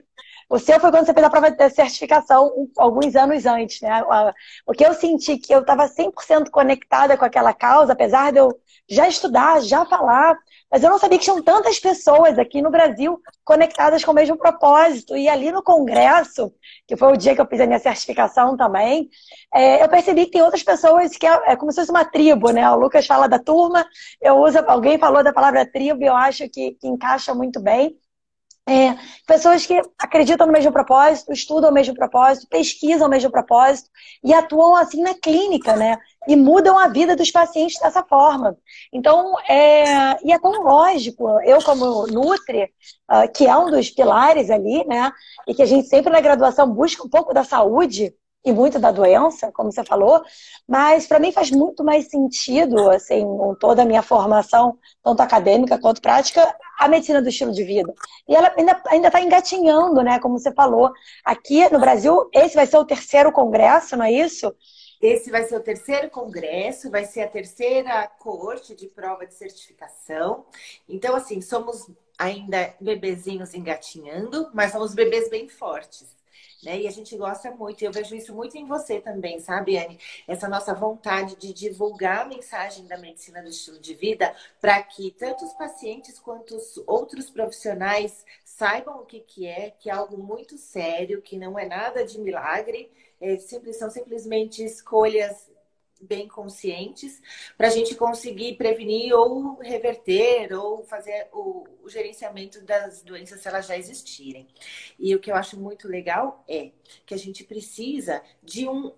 o 0.50 0.58
seu 0.58 0.80
foi 0.80 0.90
quando 0.90 1.06
você 1.06 1.14
fez 1.14 1.24
a 1.24 1.30
prova 1.30 1.48
de 1.48 1.70
certificação, 1.70 2.52
alguns 2.76 3.14
anos 3.14 3.46
antes, 3.46 3.80
né? 3.80 4.02
O 4.66 4.72
que 4.72 4.84
eu 4.84 4.92
senti 4.92 5.38
que 5.38 5.54
eu 5.54 5.60
estava 5.60 5.88
100% 5.88 6.50
conectada 6.50 7.16
com 7.16 7.24
aquela 7.24 7.54
causa, 7.54 7.92
apesar 7.92 8.32
de 8.32 8.40
eu 8.40 8.50
já 8.88 9.06
estudar, 9.06 9.62
já 9.62 9.86
falar, 9.86 10.36
mas 10.68 10.82
eu 10.82 10.90
não 10.90 10.98
sabia 10.98 11.18
que 11.18 11.24
tinham 11.24 11.40
tantas 11.40 11.78
pessoas 11.78 12.36
aqui 12.36 12.60
no 12.60 12.68
Brasil 12.68 13.20
conectadas 13.44 14.04
com 14.04 14.10
o 14.10 14.14
mesmo 14.14 14.36
propósito. 14.36 15.16
E 15.16 15.28
ali 15.28 15.52
no 15.52 15.62
congresso, 15.62 16.52
que 16.84 16.96
foi 16.96 17.12
o 17.12 17.16
dia 17.16 17.32
que 17.36 17.40
eu 17.40 17.46
fiz 17.46 17.60
a 17.60 17.66
minha 17.66 17.78
certificação 17.78 18.56
também, 18.56 19.08
é, 19.54 19.84
eu 19.84 19.88
percebi 19.88 20.24
que 20.24 20.32
tem 20.32 20.42
outras 20.42 20.64
pessoas 20.64 21.16
que 21.16 21.28
é, 21.28 21.52
é, 21.52 21.56
como 21.56 21.70
se 21.70 21.78
fosse 21.78 21.92
uma 21.92 22.04
tribo, 22.04 22.50
né? 22.50 22.68
O 22.70 22.76
Lucas 22.76 23.06
fala 23.06 23.28
da 23.28 23.38
turma, 23.38 23.86
eu 24.20 24.36
uso, 24.38 24.58
alguém 24.66 24.98
falou 24.98 25.22
da 25.22 25.32
palavra 25.32 25.64
tribo 25.64 26.02
e 26.02 26.06
eu 26.06 26.16
acho 26.16 26.48
que, 26.48 26.72
que 26.72 26.88
encaixa 26.88 27.32
muito 27.32 27.60
bem. 27.60 27.96
É, 28.70 28.96
pessoas 29.26 29.66
que 29.66 29.82
acreditam 29.98 30.46
no 30.46 30.52
mesmo 30.52 30.70
propósito, 30.70 31.32
estudam 31.32 31.70
o 31.70 31.74
mesmo 31.74 31.92
propósito, 31.92 32.46
pesquisam 32.48 33.08
o 33.08 33.10
mesmo 33.10 33.28
propósito 33.28 33.90
e 34.22 34.32
atuam 34.32 34.76
assim 34.76 35.02
na 35.02 35.12
clínica, 35.12 35.74
né? 35.74 35.98
E 36.28 36.36
mudam 36.36 36.78
a 36.78 36.86
vida 36.86 37.16
dos 37.16 37.32
pacientes 37.32 37.80
dessa 37.80 38.04
forma. 38.04 38.56
Então, 38.92 39.34
é, 39.48 40.24
e 40.24 40.32
é 40.32 40.38
tão 40.38 40.52
lógico, 40.62 41.40
eu 41.40 41.60
como 41.64 42.06
Nutri, 42.06 42.70
uh, 43.10 43.32
que 43.34 43.44
é 43.44 43.56
um 43.56 43.72
dos 43.72 43.90
pilares 43.90 44.50
ali, 44.50 44.86
né? 44.86 45.10
E 45.48 45.54
que 45.54 45.62
a 45.62 45.66
gente 45.66 45.88
sempre 45.88 46.12
na 46.12 46.20
graduação 46.20 46.72
busca 46.72 47.04
um 47.04 47.10
pouco 47.10 47.34
da 47.34 47.42
saúde, 47.42 48.14
e 48.44 48.52
muito 48.52 48.78
da 48.78 48.90
doença, 48.90 49.52
como 49.52 49.70
você 49.70 49.84
falou, 49.84 50.22
mas 50.66 51.06
para 51.06 51.18
mim 51.18 51.30
faz 51.30 51.50
muito 51.50 51.84
mais 51.84 52.08
sentido, 52.08 52.90
assim, 52.90 53.22
com 53.22 53.54
toda 53.54 53.82
a 53.82 53.84
minha 53.84 54.02
formação, 54.02 54.78
tanto 55.02 55.20
acadêmica 55.20 55.78
quanto 55.78 56.00
prática, 56.00 56.54
a 56.80 56.88
medicina 56.88 57.20
do 57.20 57.28
estilo 57.28 57.52
de 57.52 57.62
vida. 57.62 57.94
E 58.26 58.34
ela 58.34 58.52
ainda 58.88 59.08
está 59.08 59.20
engatinhando, 59.20 60.02
né? 60.02 60.18
Como 60.18 60.38
você 60.38 60.50
falou. 60.50 60.90
Aqui 61.22 61.68
no 61.70 61.78
Brasil, 61.78 62.30
esse 62.32 62.54
vai 62.54 62.66
ser 62.66 62.78
o 62.78 62.84
terceiro 62.86 63.30
congresso, 63.30 63.96
não 63.98 64.04
é 64.06 64.10
isso? 64.12 64.54
Esse 65.00 65.30
vai 65.30 65.44
ser 65.44 65.56
o 65.56 65.60
terceiro 65.60 66.10
congresso, 66.10 66.90
vai 66.90 67.04
ser 67.04 67.22
a 67.22 67.28
terceira 67.28 68.06
corte 68.18 68.74
de 68.74 68.86
prova 68.86 69.26
de 69.26 69.34
certificação. 69.34 70.46
Então, 70.88 71.14
assim, 71.14 71.40
somos 71.42 71.90
ainda 72.18 72.74
bebezinhos 72.80 73.54
engatinhando, 73.54 74.50
mas 74.54 74.72
somos 74.72 74.94
bebês 74.94 75.28
bem 75.28 75.48
fortes. 75.48 76.18
Né? 76.62 76.80
E 76.80 76.86
a 76.86 76.90
gente 76.90 77.16
gosta 77.16 77.50
muito, 77.50 77.82
e 77.82 77.86
eu 77.86 77.92
vejo 77.92 78.14
isso 78.14 78.34
muito 78.34 78.56
em 78.56 78.66
você 78.66 79.00
também, 79.00 79.40
sabe, 79.40 79.78
Anne? 79.78 79.98
Essa 80.28 80.48
nossa 80.48 80.74
vontade 80.74 81.36
de 81.36 81.52
divulgar 81.52 82.20
a 82.20 82.28
mensagem 82.28 82.86
da 82.86 82.98
medicina 82.98 83.42
do 83.42 83.48
estilo 83.48 83.78
de 83.78 83.94
vida 83.94 84.34
para 84.60 84.82
que 84.82 85.10
tanto 85.12 85.44
os 85.44 85.52
pacientes 85.54 86.18
quanto 86.18 86.56
os 86.56 86.76
outros 86.86 87.30
profissionais 87.30 88.24
saibam 88.44 89.00
o 89.00 89.06
que, 89.06 89.20
que 89.20 89.46
é, 89.46 89.70
que 89.70 89.88
é 89.88 89.92
algo 89.92 90.18
muito 90.18 90.58
sério, 90.58 91.22
que 91.22 91.38
não 91.38 91.58
é 91.58 91.66
nada 91.66 92.04
de 92.04 92.20
milagre, 92.20 92.90
é, 93.20 93.38
são 93.38 93.90
simplesmente 93.90 94.64
escolhas 94.64 95.50
bem 96.00 96.26
conscientes 96.26 97.20
para 97.56 97.68
a 97.68 97.70
gente 97.70 97.94
conseguir 97.94 98.56
prevenir 98.56 99.12
ou 99.14 99.58
reverter 99.58 100.52
ou 100.52 100.82
fazer 100.84 101.28
o, 101.32 101.66
o, 101.82 101.88
gerenciamento 101.88 102.62
das 102.64 103.02
doenças 103.02 103.40
se 103.40 103.48
elas 103.48 103.66
já 103.66 103.76
existirem. 103.76 104.48
E 104.98 105.14
o 105.14 105.20
que 105.20 105.30
eu 105.30 105.34
acho 105.34 105.58
muito 105.58 105.86
legal 105.86 106.44
é 106.48 106.70
que 107.04 107.14
a 107.14 107.18
gente 107.18 107.44
precisa 107.44 108.22
de 108.42 108.68
um 108.68 108.92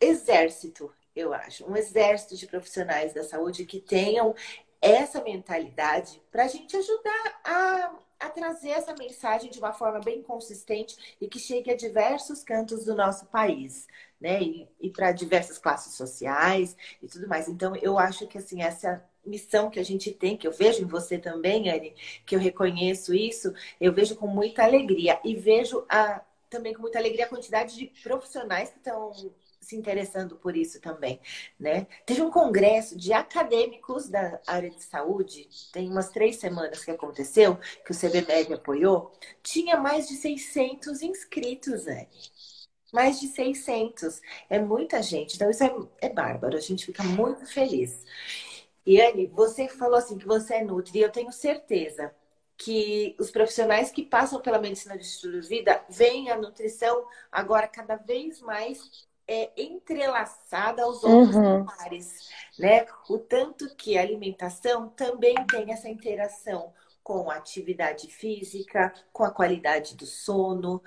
exército, 0.00 0.92
eu 1.14 1.32
acho, 1.32 1.64
um 1.70 1.76
exército 1.76 2.36
de 2.36 2.46
profissionais 2.46 3.12
da 3.12 3.22
saúde 3.22 3.64
que 3.64 3.80
tenham 3.80 4.34
essa 4.80 5.22
mentalidade 5.22 6.22
para 6.30 6.44
a 6.44 6.48
gente 6.48 6.76
ajudar 6.76 7.40
a 7.44 7.98
a 8.20 8.28
trazer 8.28 8.70
essa 8.70 8.94
mensagem 8.94 9.50
de 9.50 9.58
uma 9.58 9.72
forma 9.72 10.00
bem 10.00 10.22
consistente 10.22 11.16
e 11.20 11.26
que 11.28 11.38
chegue 11.38 11.70
a 11.70 11.76
diversos 11.76 12.44
cantos 12.44 12.84
do 12.84 12.94
nosso 12.94 13.26
país, 13.26 13.86
né? 14.20 14.42
E, 14.42 14.68
e 14.80 14.90
para 14.90 15.10
diversas 15.12 15.58
classes 15.58 15.94
sociais 15.94 16.76
e 17.02 17.08
tudo 17.08 17.26
mais. 17.26 17.48
Então, 17.48 17.74
eu 17.76 17.98
acho 17.98 18.26
que 18.26 18.38
assim 18.38 18.62
essa 18.62 19.02
missão 19.24 19.70
que 19.70 19.80
a 19.80 19.84
gente 19.84 20.10
tem, 20.12 20.36
que 20.36 20.46
eu 20.46 20.52
vejo 20.52 20.82
em 20.82 20.86
você 20.86 21.18
também, 21.18 21.70
Anne, 21.70 21.94
que 22.26 22.34
eu 22.34 22.38
reconheço 22.40 23.14
isso, 23.14 23.52
eu 23.80 23.92
vejo 23.92 24.16
com 24.16 24.26
muita 24.26 24.62
alegria 24.64 25.20
e 25.24 25.34
vejo 25.34 25.84
a, 25.88 26.22
também 26.48 26.74
com 26.74 26.82
muita 26.82 26.98
alegria 26.98 27.26
a 27.26 27.28
quantidade 27.28 27.76
de 27.76 27.86
profissionais 28.02 28.70
que 28.70 28.78
estão 28.78 29.12
se 29.70 29.76
interessando 29.76 30.36
por 30.36 30.56
isso 30.56 30.80
também, 30.80 31.20
né? 31.58 31.86
Teve 32.04 32.22
um 32.22 32.30
congresso 32.30 32.96
de 32.96 33.12
acadêmicos 33.12 34.08
da 34.08 34.40
área 34.46 34.70
de 34.70 34.82
saúde, 34.82 35.48
tem 35.72 35.88
umas 35.88 36.10
três 36.10 36.36
semanas 36.36 36.84
que 36.84 36.90
aconteceu, 36.90 37.56
que 37.84 37.92
o 37.92 37.94
CBMEG 37.94 38.54
apoiou, 38.54 39.12
tinha 39.42 39.76
mais 39.76 40.08
de 40.08 40.14
600 40.14 41.02
inscritos, 41.02 41.86
Anne. 41.86 42.08
Mais 42.92 43.20
de 43.20 43.28
600. 43.28 44.20
É 44.48 44.58
muita 44.58 45.00
gente. 45.00 45.36
Então, 45.36 45.48
isso 45.48 45.62
é, 45.62 45.72
é 46.00 46.08
bárbaro. 46.08 46.56
A 46.56 46.60
gente 46.60 46.84
fica 46.84 47.04
muito 47.04 47.46
feliz. 47.46 48.04
E, 48.84 49.00
Anne, 49.00 49.28
você 49.28 49.68
falou 49.68 49.96
assim 49.96 50.18
que 50.18 50.26
você 50.26 50.54
é 50.54 50.64
Nutri, 50.64 51.00
eu 51.00 51.12
tenho 51.12 51.30
certeza 51.30 52.12
que 52.56 53.14
os 53.18 53.30
profissionais 53.30 53.90
que 53.90 54.04
passam 54.04 54.40
pela 54.40 54.58
medicina 54.58 54.98
de 54.98 55.04
estilo 55.04 55.40
de 55.40 55.48
vida 55.48 55.82
veem 55.88 56.30
a 56.30 56.36
nutrição 56.36 57.06
agora 57.30 57.68
cada 57.68 57.96
vez 57.96 58.40
mais 58.40 59.08
é, 59.32 59.52
entrelaçada 59.56 60.82
aos 60.82 61.04
outros 61.04 61.36
uhum. 61.36 61.64
pares, 61.64 62.28
né? 62.58 62.84
O 63.08 63.16
tanto 63.16 63.72
que 63.76 63.96
a 63.96 64.02
alimentação 64.02 64.88
também 64.88 65.36
tem 65.46 65.72
essa 65.72 65.88
interação 65.88 66.72
com 67.00 67.30
a 67.30 67.36
atividade 67.36 68.08
física, 68.08 68.92
com 69.12 69.22
a 69.22 69.30
qualidade 69.30 69.96
do 69.96 70.04
sono, 70.04 70.82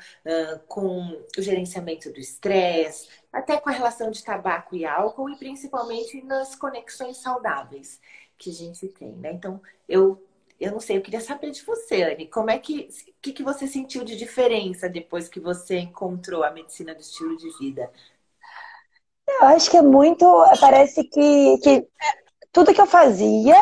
com 0.68 1.22
o 1.38 1.42
gerenciamento 1.42 2.12
do 2.12 2.20
estresse, 2.20 3.10
até 3.32 3.58
com 3.58 3.70
a 3.70 3.74
relação 3.74 4.12
de 4.12 4.24
tabaco 4.24 4.76
e 4.76 4.86
álcool 4.86 5.30
e 5.30 5.38
principalmente 5.38 6.22
nas 6.24 6.56
conexões 6.56 7.18
saudáveis 7.18 8.00
que 8.38 8.50
a 8.50 8.54
gente 8.54 8.88
tem, 8.90 9.14
né? 9.14 9.32
Então, 9.32 9.62
eu 9.88 10.22
eu 10.60 10.72
não 10.72 10.80
sei, 10.80 10.98
eu 10.98 11.02
queria 11.02 11.20
saber 11.20 11.52
de 11.52 11.62
você, 11.64 12.04
Anne, 12.04 12.28
como 12.28 12.50
é 12.50 12.58
que, 12.58 12.88
que, 13.22 13.34
que 13.34 13.44
você 13.44 13.68
sentiu 13.68 14.04
de 14.06 14.16
diferença 14.16 14.88
depois 14.88 15.28
que 15.28 15.40
você 15.40 15.80
encontrou 15.80 16.44
a 16.44 16.52
medicina 16.52 16.96
do 16.96 17.02
estilo 17.02 17.36
de 17.36 17.50
vida? 17.58 17.92
Eu 19.27 19.48
acho 19.48 19.70
que 19.70 19.77
é 19.77 19.82
muito. 19.82 20.25
Parece 20.60 21.03
que, 21.03 21.58
que 21.60 21.88
tudo 22.51 22.74
que 22.74 22.82
eu 22.82 22.86
fazia 22.86 23.56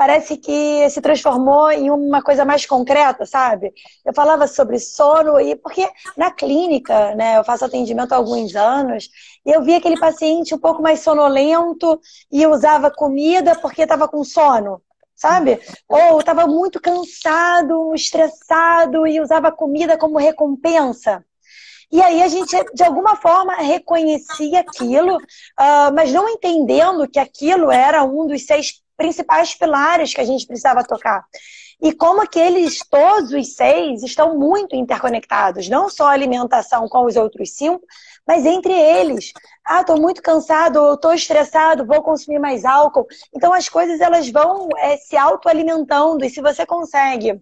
parece 0.00 0.38
que 0.38 0.88
se 0.88 0.98
transformou 1.02 1.70
em 1.70 1.90
uma 1.90 2.22
coisa 2.22 2.42
mais 2.42 2.64
concreta, 2.64 3.26
sabe? 3.26 3.70
Eu 4.02 4.14
falava 4.14 4.46
sobre 4.46 4.78
sono 4.78 5.38
e 5.38 5.54
porque 5.56 5.86
na 6.16 6.30
clínica, 6.30 7.14
né, 7.14 7.36
eu 7.36 7.44
faço 7.44 7.66
atendimento 7.66 8.12
há 8.12 8.16
alguns 8.16 8.56
anos 8.56 9.10
e 9.44 9.50
eu 9.50 9.62
via 9.62 9.76
aquele 9.76 10.00
paciente 10.00 10.54
um 10.54 10.58
pouco 10.58 10.80
mais 10.80 11.00
sonolento 11.00 12.00
e 12.32 12.46
usava 12.46 12.90
comida 12.90 13.54
porque 13.60 13.82
estava 13.82 14.08
com 14.08 14.24
sono, 14.24 14.80
sabe? 15.14 15.60
Ou 15.86 16.18
estava 16.18 16.46
muito 16.46 16.80
cansado, 16.80 17.94
estressado 17.94 19.06
e 19.06 19.20
usava 19.20 19.52
comida 19.52 19.98
como 19.98 20.16
recompensa. 20.16 21.22
E 21.92 22.00
aí 22.00 22.22
a 22.22 22.28
gente, 22.28 22.56
de 22.72 22.84
alguma 22.84 23.16
forma, 23.16 23.54
reconhecia 23.56 24.60
aquilo, 24.60 25.16
uh, 25.16 25.92
mas 25.94 26.12
não 26.12 26.28
entendendo 26.28 27.08
que 27.08 27.18
aquilo 27.18 27.70
era 27.70 28.04
um 28.04 28.26
dos 28.26 28.46
seis 28.46 28.80
principais 28.96 29.54
pilares 29.54 30.14
que 30.14 30.20
a 30.20 30.24
gente 30.24 30.46
precisava 30.46 30.84
tocar. 30.84 31.24
E 31.82 31.92
como 31.92 32.20
aqueles, 32.20 32.80
todos 32.90 33.32
os 33.32 33.54
seis, 33.54 34.02
estão 34.02 34.38
muito 34.38 34.76
interconectados, 34.76 35.68
não 35.68 35.88
só 35.88 36.08
a 36.08 36.12
alimentação 36.12 36.86
com 36.86 37.06
os 37.06 37.16
outros 37.16 37.54
cinco, 37.54 37.82
mas 38.26 38.44
entre 38.44 38.72
eles. 38.72 39.32
Ah, 39.64 39.80
estou 39.80 39.98
muito 39.98 40.22
cansado, 40.22 40.92
estou 40.92 41.14
estressado, 41.14 41.86
vou 41.86 42.02
consumir 42.02 42.38
mais 42.38 42.66
álcool. 42.66 43.06
Então 43.34 43.52
as 43.54 43.68
coisas 43.68 44.00
elas 44.00 44.28
vão 44.28 44.68
é, 44.76 44.98
se 44.98 45.16
autoalimentando, 45.16 46.24
e 46.24 46.30
se 46.30 46.42
você 46.42 46.66
consegue 46.66 47.40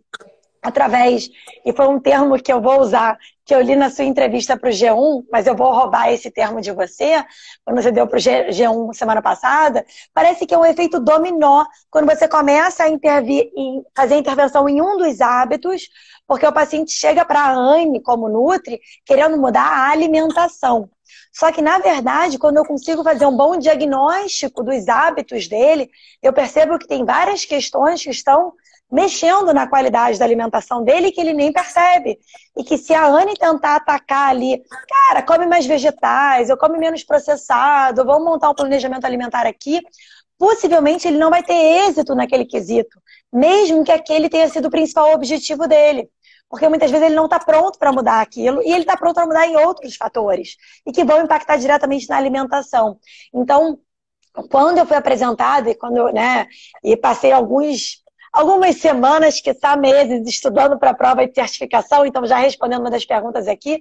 através, 0.62 1.28
e 1.64 1.72
foi 1.72 1.86
um 1.88 2.00
termo 2.00 2.40
que 2.40 2.52
eu 2.52 2.60
vou 2.60 2.80
usar, 2.80 3.16
que 3.44 3.54
eu 3.54 3.60
li 3.60 3.74
na 3.74 3.90
sua 3.90 4.04
entrevista 4.04 4.56
para 4.58 4.68
o 4.68 4.72
G1, 4.72 5.24
mas 5.32 5.46
eu 5.46 5.54
vou 5.54 5.72
roubar 5.72 6.12
esse 6.12 6.30
termo 6.30 6.60
de 6.60 6.70
você, 6.72 7.24
quando 7.64 7.80
você 7.80 7.90
deu 7.90 8.06
para 8.06 8.18
o 8.18 8.20
G1 8.20 8.92
semana 8.92 9.22
passada, 9.22 9.84
parece 10.12 10.46
que 10.46 10.54
é 10.54 10.58
um 10.58 10.66
efeito 10.66 11.00
dominó, 11.00 11.64
quando 11.90 12.06
você 12.06 12.28
começa 12.28 12.84
a 12.84 12.88
intervir, 12.88 13.50
fazer 13.96 14.16
intervenção 14.16 14.68
em 14.68 14.82
um 14.82 14.96
dos 14.98 15.20
hábitos, 15.20 15.88
porque 16.26 16.46
o 16.46 16.52
paciente 16.52 16.92
chega 16.92 17.24
para 17.24 17.40
a 17.40 17.52
ANE, 17.52 18.02
como 18.02 18.28
Nutri, 18.28 18.80
querendo 19.06 19.38
mudar 19.38 19.66
a 19.66 19.90
alimentação. 19.90 20.90
Só 21.32 21.50
que, 21.52 21.62
na 21.62 21.78
verdade, 21.78 22.38
quando 22.38 22.58
eu 22.58 22.64
consigo 22.64 23.02
fazer 23.02 23.24
um 23.24 23.36
bom 23.36 23.56
diagnóstico 23.56 24.62
dos 24.62 24.88
hábitos 24.88 25.48
dele, 25.48 25.88
eu 26.22 26.32
percebo 26.32 26.78
que 26.78 26.86
tem 26.86 27.04
várias 27.04 27.44
questões 27.44 28.02
que 28.02 28.10
estão 28.10 28.52
mexendo 28.90 29.52
na 29.52 29.66
qualidade 29.66 30.18
da 30.18 30.24
alimentação 30.24 30.82
dele 30.82 31.12
que 31.12 31.20
ele 31.20 31.32
nem 31.32 31.52
percebe. 31.52 32.18
E 32.56 32.64
que 32.64 32.78
se 32.78 32.94
a 32.94 33.06
Anne 33.06 33.34
tentar 33.34 33.76
atacar 33.76 34.30
ali, 34.30 34.62
cara, 34.88 35.22
come 35.22 35.46
mais 35.46 35.66
vegetais, 35.66 36.48
eu 36.48 36.56
come 36.56 36.78
menos 36.78 37.04
processado, 37.04 38.04
vamos 38.04 38.24
montar 38.24 38.50
um 38.50 38.54
planejamento 38.54 39.04
alimentar 39.04 39.46
aqui, 39.46 39.80
possivelmente 40.38 41.06
ele 41.06 41.18
não 41.18 41.30
vai 41.30 41.42
ter 41.42 41.54
êxito 41.54 42.14
naquele 42.14 42.46
quesito, 42.46 42.98
mesmo 43.32 43.84
que 43.84 43.92
aquele 43.92 44.28
tenha 44.28 44.48
sido 44.48 44.66
o 44.66 44.70
principal 44.70 45.12
objetivo 45.12 45.66
dele. 45.66 46.08
Porque 46.48 46.66
muitas 46.66 46.90
vezes 46.90 47.06
ele 47.06 47.14
não 47.14 47.26
está 47.26 47.38
pronto 47.38 47.78
para 47.78 47.92
mudar 47.92 48.22
aquilo 48.22 48.62
e 48.62 48.72
ele 48.72 48.80
está 48.80 48.96
pronto 48.96 49.16
para 49.16 49.26
mudar 49.26 49.46
em 49.46 49.56
outros 49.56 49.96
fatores 49.96 50.56
e 50.86 50.92
que 50.92 51.04
vão 51.04 51.20
impactar 51.20 51.58
diretamente 51.58 52.08
na 52.08 52.16
alimentação. 52.16 52.98
Então, 53.34 53.78
quando 54.50 54.78
eu 54.78 54.86
fui 54.86 54.96
apresentada 54.96 55.68
e 55.68 55.74
quando 55.74 56.10
né, 56.10 56.46
e 56.82 56.96
passei 56.96 57.32
alguns 57.32 58.02
algumas 58.38 58.76
semanas, 58.76 59.40
que 59.40 59.50
está 59.50 59.76
meses, 59.76 60.24
estudando 60.28 60.78
para 60.78 60.90
a 60.90 60.94
prova 60.94 61.26
de 61.26 61.34
certificação. 61.34 62.06
Então, 62.06 62.24
já 62.24 62.38
respondendo 62.38 62.80
uma 62.80 62.90
das 62.90 63.04
perguntas 63.04 63.48
aqui, 63.48 63.80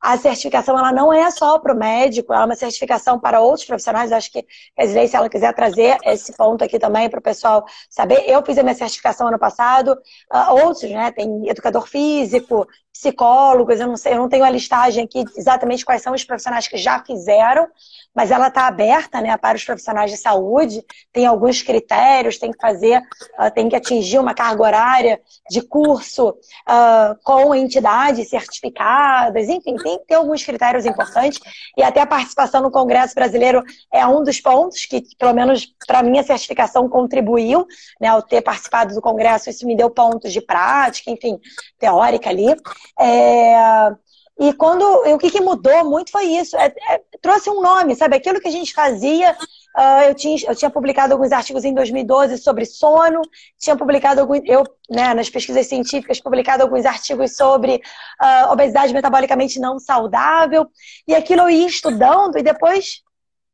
a 0.00 0.16
certificação 0.16 0.78
ela 0.78 0.90
não 0.90 1.12
é 1.12 1.30
só 1.30 1.58
para 1.58 1.74
o 1.74 1.76
médico, 1.76 2.32
ela 2.32 2.44
é 2.44 2.46
uma 2.46 2.54
certificação 2.54 3.20
para 3.20 3.40
outros 3.40 3.66
profissionais. 3.66 4.10
Acho 4.10 4.32
que 4.32 4.46
a 4.78 4.84
Isley, 4.84 5.08
se 5.08 5.16
ela 5.16 5.28
quiser 5.28 5.52
trazer 5.52 5.98
esse 6.04 6.32
ponto 6.32 6.64
aqui 6.64 6.78
também 6.78 7.10
para 7.10 7.18
o 7.18 7.22
pessoal 7.22 7.66
saber. 7.90 8.24
Eu 8.26 8.42
fiz 8.42 8.56
a 8.56 8.62
minha 8.62 8.74
certificação 8.74 9.28
ano 9.28 9.38
passado, 9.38 9.92
uh, 10.32 10.64
outros, 10.64 10.90
né? 10.90 11.10
Tem 11.10 11.46
educador 11.46 11.86
físico, 11.86 12.66
psicólogos, 12.98 13.78
eu 13.78 13.86
não 13.86 13.96
sei, 13.96 14.14
eu 14.14 14.18
não 14.18 14.28
tenho 14.28 14.44
a 14.44 14.50
listagem 14.50 15.04
aqui 15.04 15.22
exatamente 15.36 15.84
quais 15.84 16.02
são 16.02 16.14
os 16.14 16.24
profissionais 16.24 16.66
que 16.66 16.76
já 16.76 17.02
fizeram, 17.04 17.68
mas 18.14 18.32
ela 18.32 18.48
está 18.48 18.66
aberta 18.66 19.20
né, 19.20 19.36
para 19.36 19.56
os 19.56 19.64
profissionais 19.64 20.10
de 20.10 20.16
saúde, 20.16 20.82
tem 21.12 21.24
alguns 21.24 21.62
critérios, 21.62 22.38
tem 22.38 22.50
que 22.50 22.58
fazer, 22.60 23.00
uh, 23.38 23.50
tem 23.54 23.68
que 23.68 23.76
atingir 23.76 23.97
uma 24.18 24.34
carga 24.34 24.62
horária 24.62 25.20
de 25.50 25.62
curso 25.62 26.30
uh, 26.30 27.18
com 27.24 27.54
entidades 27.54 28.28
certificadas, 28.28 29.48
enfim, 29.48 29.76
tem, 29.76 29.98
tem 30.06 30.16
alguns 30.16 30.44
critérios 30.44 30.84
importantes. 30.84 31.40
E 31.76 31.82
até 31.82 32.00
a 32.00 32.06
participação 32.06 32.62
no 32.62 32.70
Congresso 32.70 33.14
Brasileiro 33.14 33.62
é 33.92 34.06
um 34.06 34.22
dos 34.22 34.40
pontos 34.40 34.84
que, 34.86 35.02
pelo 35.16 35.34
menos 35.34 35.66
para 35.86 36.02
mim, 36.02 36.18
a 36.18 36.24
certificação 36.24 36.88
contribuiu, 36.88 37.66
né, 38.00 38.08
ao 38.08 38.22
ter 38.22 38.42
participado 38.42 38.94
do 38.94 39.00
Congresso, 39.00 39.50
isso 39.50 39.66
me 39.66 39.76
deu 39.76 39.90
pontos 39.90 40.32
de 40.32 40.40
prática, 40.40 41.10
enfim, 41.10 41.38
teórica 41.78 42.30
ali. 42.30 42.54
É, 42.98 43.92
e 44.38 44.52
quando 44.52 44.82
o 44.82 45.18
que, 45.18 45.30
que, 45.30 45.40
mudou 45.40 45.84
muito 45.84 46.12
foi 46.12 46.26
isso. 46.26 46.56
É, 46.56 46.72
é, 46.90 47.00
trouxe 47.20 47.50
um 47.50 47.60
nome, 47.60 47.96
sabe? 47.96 48.16
Aquilo 48.16 48.40
que 48.40 48.46
a 48.46 48.52
gente 48.52 48.72
fazia. 48.72 49.36
Uh, 49.76 50.08
eu, 50.08 50.14
tinha, 50.14 50.36
eu 50.48 50.54
tinha 50.56 50.70
publicado 50.70 51.12
alguns 51.12 51.30
artigos 51.30 51.64
em 51.64 51.72
2012 51.72 52.38
sobre 52.38 52.64
sono, 52.64 53.20
tinha 53.58 53.76
publicado 53.76 54.20
alguns, 54.20 54.40
eu, 54.44 54.64
né, 54.90 55.14
nas 55.14 55.30
pesquisas 55.30 55.66
científicas, 55.66 56.20
publicado 56.20 56.62
alguns 56.62 56.84
artigos 56.84 57.36
sobre 57.36 57.76
uh, 58.20 58.52
obesidade 58.52 58.92
metabolicamente 58.92 59.60
não 59.60 59.78
saudável. 59.78 60.68
E 61.06 61.14
aquilo 61.14 61.42
eu 61.42 61.50
ia 61.50 61.66
estudando 61.66 62.38
e 62.38 62.42
depois, 62.42 63.02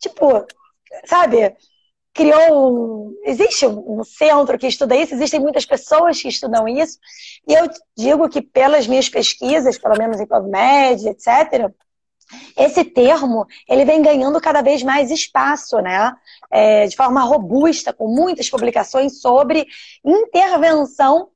tipo, 0.00 0.46
sabe? 1.04 1.54
criou 2.14 3.08
um. 3.08 3.14
Existe 3.26 3.66
um 3.66 4.04
centro 4.04 4.56
que 4.56 4.68
estuda 4.68 4.94
isso, 4.94 5.14
existem 5.14 5.40
muitas 5.40 5.66
pessoas 5.66 6.20
que 6.22 6.28
estudam 6.28 6.68
isso, 6.68 6.98
e 7.48 7.52
eu 7.52 7.68
digo 7.96 8.28
que 8.28 8.40
pelas 8.40 8.86
minhas 8.86 9.08
pesquisas, 9.08 9.78
pelo 9.78 9.98
menos 9.98 10.20
em 10.20 10.26
PubMed, 10.26 11.08
etc., 11.08 11.72
esse 12.56 12.84
termo 12.84 13.46
ele 13.68 13.84
vem 13.84 14.02
ganhando 14.02 14.40
cada 14.40 14.62
vez 14.62 14.82
mais 14.82 15.10
espaço, 15.10 15.78
né? 15.80 16.14
É, 16.50 16.86
de 16.86 16.96
forma 16.96 17.22
robusta, 17.22 17.92
com 17.92 18.08
muitas 18.08 18.48
publicações 18.48 19.20
sobre 19.20 19.66
intervenção 20.04 21.30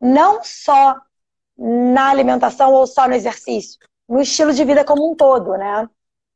não 0.00 0.42
só 0.42 0.96
na 1.56 2.10
alimentação 2.10 2.72
ou 2.72 2.86
só 2.86 3.08
no 3.08 3.14
exercício, 3.14 3.78
no 4.08 4.20
estilo 4.20 4.52
de 4.52 4.64
vida 4.64 4.84
como 4.84 5.10
um 5.10 5.14
todo, 5.14 5.52
né? 5.52 5.88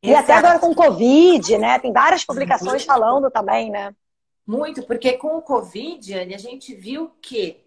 E 0.03 0.11
Exato. 0.11 0.25
até 0.25 0.33
agora 0.35 0.59
com 0.59 0.71
o 0.71 0.75
Covid, 0.75 1.59
né? 1.59 1.79
Tem 1.79 1.93
várias 1.93 2.25
publicações 2.25 2.85
falando 2.85 3.31
também, 3.31 3.71
né? 3.71 3.95
Muito, 4.47 4.83
porque 4.85 5.13
com 5.15 5.37
o 5.37 5.43
Covid, 5.43 6.15
Anne, 6.15 6.35
a 6.35 6.39
gente 6.39 6.75
viu 6.75 7.11
que 7.21 7.61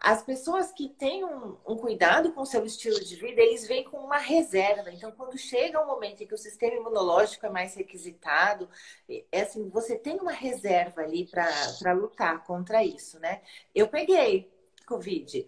as 0.00 0.22
pessoas 0.22 0.70
que 0.72 0.88
têm 0.88 1.24
um, 1.24 1.56
um, 1.66 1.76
cuidado 1.76 2.32
com 2.32 2.42
o 2.42 2.46
seu 2.46 2.64
estilo 2.64 3.00
de 3.00 3.16
vida, 3.16 3.40
eles 3.40 3.66
vêm 3.66 3.84
com 3.84 3.98
uma 3.98 4.18
reserva. 4.18 4.90
Então, 4.90 5.10
quando 5.10 5.36
chega 5.36 5.82
um 5.82 5.86
momento 5.86 6.22
em 6.22 6.26
que 6.26 6.34
o 6.34 6.38
sistema 6.38 6.76
imunológico 6.76 7.46
é 7.46 7.50
mais 7.50 7.74
requisitado, 7.74 8.68
é 9.32 9.40
assim, 9.40 9.68
você 9.68 9.96
tem 9.96 10.18
uma 10.18 10.32
reserva 10.32 11.02
ali 11.02 11.26
para 11.26 11.92
lutar 11.92 12.44
contra 12.44 12.84
isso, 12.84 13.18
né? 13.18 13.40
Eu 13.74 13.88
peguei 13.88 14.50
Covid. 14.86 15.46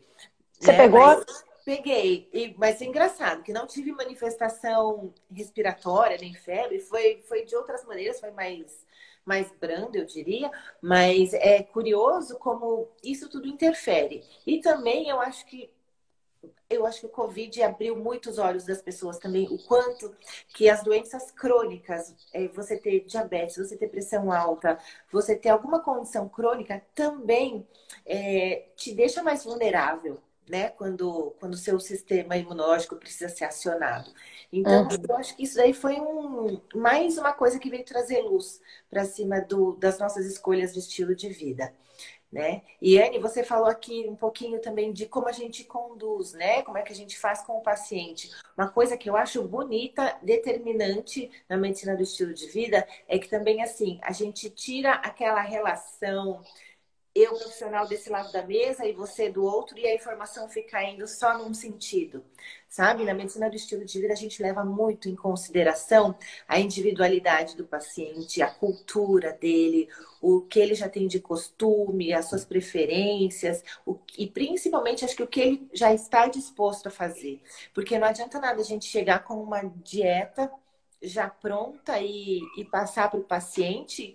Você 0.58 0.72
né? 0.72 0.78
pegou? 0.78 1.00
Mas 1.00 1.44
Peguei, 1.64 2.28
e, 2.32 2.54
mas 2.58 2.80
é 2.80 2.86
engraçado 2.86 3.42
que 3.42 3.52
não 3.52 3.66
tive 3.66 3.92
manifestação 3.92 5.12
respiratória 5.30 6.16
nem 6.18 6.34
febre, 6.34 6.80
foi, 6.80 7.22
foi 7.28 7.44
de 7.44 7.54
outras 7.54 7.84
maneiras, 7.84 8.18
foi 8.18 8.30
mais, 8.30 8.84
mais 9.24 9.50
brando, 9.60 9.96
eu 9.96 10.04
diria, 10.04 10.50
mas 10.80 11.32
é 11.34 11.62
curioso 11.62 12.38
como 12.38 12.88
isso 13.02 13.28
tudo 13.28 13.48
interfere. 13.48 14.24
E 14.46 14.60
também 14.60 15.08
eu 15.08 15.20
acho 15.20 15.46
que 15.46 15.70
eu 16.70 16.86
acho 16.86 17.00
que 17.00 17.06
o 17.06 17.10
Covid 17.10 17.62
abriu 17.62 17.96
muitos 17.96 18.38
olhos 18.38 18.64
das 18.64 18.80
pessoas 18.80 19.18
também, 19.18 19.46
o 19.50 19.58
quanto 19.66 20.14
que 20.54 20.70
as 20.70 20.82
doenças 20.82 21.30
crônicas, 21.32 22.14
é, 22.32 22.46
você 22.48 22.78
ter 22.78 23.00
diabetes, 23.04 23.56
você 23.56 23.76
ter 23.76 23.88
pressão 23.88 24.32
alta, 24.32 24.78
você 25.12 25.36
ter 25.36 25.48
alguma 25.48 25.82
condição 25.82 26.28
crônica, 26.28 26.80
também 26.94 27.66
é, 28.06 28.68
te 28.76 28.94
deixa 28.94 29.22
mais 29.22 29.44
vulnerável 29.44 30.18
né? 30.50 30.68
Quando, 30.70 31.32
quando 31.38 31.54
o 31.54 31.56
seu 31.56 31.78
sistema 31.78 32.36
imunológico 32.36 32.96
precisa 32.96 33.28
ser 33.28 33.44
acionado. 33.44 34.12
Então, 34.52 34.82
uhum. 34.82 34.88
eu 35.08 35.16
acho 35.16 35.36
que 35.36 35.44
isso 35.44 35.56
daí 35.56 35.72
foi 35.72 36.00
um, 36.00 36.60
mais 36.74 37.16
uma 37.16 37.32
coisa 37.32 37.58
que 37.58 37.70
veio 37.70 37.84
trazer 37.84 38.20
luz 38.20 38.60
para 38.90 39.04
cima 39.04 39.40
do, 39.40 39.76
das 39.76 39.98
nossas 39.98 40.26
escolhas 40.26 40.74
de 40.74 40.80
estilo 40.80 41.14
de 41.14 41.28
vida. 41.28 41.72
Né? 42.32 42.62
E 42.80 43.00
Anne, 43.00 43.18
você 43.18 43.42
falou 43.42 43.66
aqui 43.66 44.06
um 44.08 44.14
pouquinho 44.14 44.60
também 44.60 44.92
de 44.92 45.06
como 45.06 45.28
a 45.28 45.32
gente 45.32 45.64
conduz, 45.64 46.32
né? 46.32 46.62
Como 46.62 46.78
é 46.78 46.82
que 46.82 46.92
a 46.92 46.94
gente 46.94 47.18
faz 47.18 47.42
com 47.42 47.58
o 47.58 47.60
paciente. 47.60 48.30
Uma 48.56 48.68
coisa 48.68 48.96
que 48.96 49.10
eu 49.10 49.16
acho 49.16 49.42
bonita, 49.42 50.16
determinante 50.22 51.28
na 51.48 51.56
medicina 51.56 51.96
do 51.96 52.04
estilo 52.04 52.32
de 52.32 52.46
vida 52.46 52.86
é 53.08 53.18
que 53.18 53.28
também 53.28 53.64
assim, 53.64 53.98
a 54.00 54.12
gente 54.12 54.48
tira 54.48 54.92
aquela 54.92 55.40
relação 55.40 56.40
eu 57.20 57.34
profissional 57.34 57.86
desse 57.86 58.10
lado 58.10 58.32
da 58.32 58.42
mesa 58.42 58.86
e 58.86 58.92
você 58.92 59.30
do 59.30 59.44
outro, 59.44 59.78
e 59.78 59.86
a 59.86 59.94
informação 59.94 60.48
fica 60.48 60.82
indo 60.82 61.06
só 61.06 61.36
num 61.36 61.52
sentido, 61.54 62.24
sabe? 62.68 63.04
Na 63.04 63.14
medicina 63.14 63.48
do 63.48 63.56
estilo 63.56 63.84
de 63.84 64.00
vida, 64.00 64.12
a 64.12 64.16
gente 64.16 64.42
leva 64.42 64.64
muito 64.64 65.08
em 65.08 65.16
consideração 65.16 66.16
a 66.48 66.58
individualidade 66.58 67.56
do 67.56 67.64
paciente, 67.64 68.42
a 68.42 68.50
cultura 68.50 69.32
dele, 69.32 69.88
o 70.20 70.42
que 70.42 70.58
ele 70.58 70.74
já 70.74 70.88
tem 70.88 71.06
de 71.06 71.20
costume, 71.20 72.12
as 72.12 72.28
suas 72.28 72.44
preferências, 72.44 73.62
o, 73.86 73.98
e 74.16 74.26
principalmente 74.26 75.04
acho 75.04 75.16
que 75.16 75.22
o 75.22 75.28
que 75.28 75.40
ele 75.40 75.68
já 75.72 75.92
está 75.94 76.26
disposto 76.28 76.88
a 76.88 76.90
fazer. 76.90 77.42
Porque 77.74 77.98
não 77.98 78.08
adianta 78.08 78.40
nada 78.40 78.60
a 78.60 78.64
gente 78.64 78.86
chegar 78.86 79.24
com 79.24 79.42
uma 79.42 79.62
dieta 79.62 80.50
já 81.02 81.28
pronta 81.28 81.98
e, 82.00 82.40
e 82.56 82.64
passar 82.64 83.10
para 83.10 83.20
o 83.20 83.24
paciente 83.24 84.14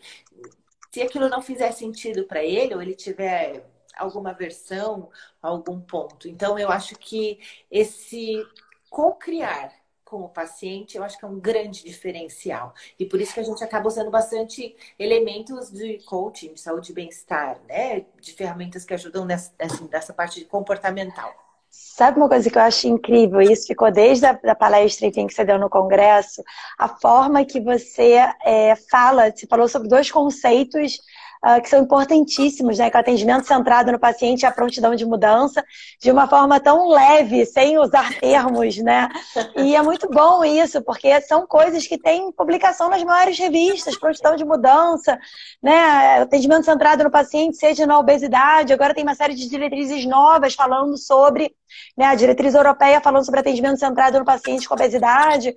se 0.96 1.02
aquilo 1.02 1.28
não 1.28 1.42
fizer 1.42 1.74
sentido 1.74 2.24
para 2.24 2.42
ele, 2.42 2.74
ou 2.74 2.82
ele 2.82 2.96
tiver 2.96 3.66
alguma 3.98 4.32
versão, 4.32 5.10
algum 5.42 5.82
ponto. 5.82 6.26
Então, 6.26 6.58
eu 6.58 6.72
acho 6.72 6.96
que 6.98 7.38
esse 7.70 8.42
co-criar 8.90 9.74
com 10.06 10.22
o 10.22 10.30
paciente, 10.30 10.96
eu 10.96 11.04
acho 11.04 11.20
que 11.20 11.26
é 11.26 11.28
um 11.28 11.38
grande 11.38 11.84
diferencial. 11.84 12.74
E 12.98 13.06
por 13.06 13.20
isso 13.20 13.34
que 13.34 13.42
a 13.42 13.44
gente 13.44 13.62
acaba 13.62 13.90
usando 13.90 14.10
bastante 14.10 14.74
elementos 14.98 15.70
de 15.70 16.00
coaching, 16.06 16.54
de 16.54 16.62
saúde 16.62 16.94
e 16.94 16.96
bem-estar, 16.96 17.60
né? 17.68 18.06
De 18.22 18.32
ferramentas 18.32 18.86
que 18.86 18.94
ajudam 18.94 19.26
nessa, 19.26 19.52
assim, 19.60 19.90
nessa 19.92 20.14
parte 20.14 20.46
comportamental. 20.46 21.45
Sabe 21.78 22.18
uma 22.18 22.28
coisa 22.28 22.50
que 22.50 22.58
eu 22.58 22.62
acho 22.62 22.88
incrível? 22.88 23.42
Isso 23.42 23.68
ficou 23.68 23.92
desde 23.92 24.26
a 24.26 24.34
da 24.34 24.56
palestra 24.56 25.08
enfim, 25.08 25.28
que 25.28 25.34
você 25.34 25.46
deu 25.46 25.58
no 25.58 25.70
congresso. 25.70 26.44
A 26.78 26.88
forma 26.88 27.46
que 27.46 27.60
você 27.60 28.18
é, 28.46 28.76
fala, 28.90 29.32
você 29.32 29.48
falou 29.48 29.68
sobre 29.68 29.88
dois 29.88 30.12
conceitos 30.12 30.98
uh, 31.43 31.62
que 31.62 31.69
são 31.69 31.82
importantíssimos, 31.82 32.78
né? 32.78 32.89
Que 32.89 32.98
o 32.98 33.00
atendimento 33.00 33.48
centrado 33.48 33.91
no 33.91 34.00
paciente 34.00 34.43
e 34.43 34.45
a 34.45 34.52
prontidão 34.52 34.95
de 34.95 35.06
mudança, 35.06 35.63
de 36.02 36.12
uma 36.12 36.28
forma 36.28 36.60
tão 36.60 36.89
leve, 36.89 37.45
sem 37.45 37.78
usar 37.78 38.13
termos, 38.19 38.78
né? 38.78 39.10
E 39.56 39.76
é 39.76 39.82
muito 39.82 40.10
bom 40.10 40.43
isso, 40.43 40.82
porque 40.82 41.19
são 41.21 41.45
coisas 41.48 41.88
que 41.88 41.98
têm 41.98 42.32
publicação 42.32 42.89
nas 42.89 43.04
maiores 43.04 43.38
revistas, 43.38 43.98
prontidão 43.98 44.36
de 44.36 44.45
mudança, 44.45 45.17
né? 45.62 46.21
Atendimento 46.21 46.65
centrado 46.65 47.04
no 47.04 47.12
paciente, 47.12 47.58
seja 47.58 47.86
na 47.86 48.00
obesidade, 48.00 48.74
agora 48.74 48.93
tem 48.93 49.04
uma 49.04 49.15
série 49.15 49.34
de 49.34 49.50
diretrizes 49.50 50.06
novas 50.06 50.54
falando 50.54 50.98
sobre, 50.98 51.54
né? 51.98 52.06
A 52.06 52.15
diretriz 52.15 52.54
europeia 52.54 53.02
falando 53.02 53.26
sobre 53.26 53.39
atendimento 53.39 53.80
centrado 53.80 54.19
no 54.19 54.26
paciente 54.26 54.67
com 54.67 54.74
obesidade. 54.74 55.56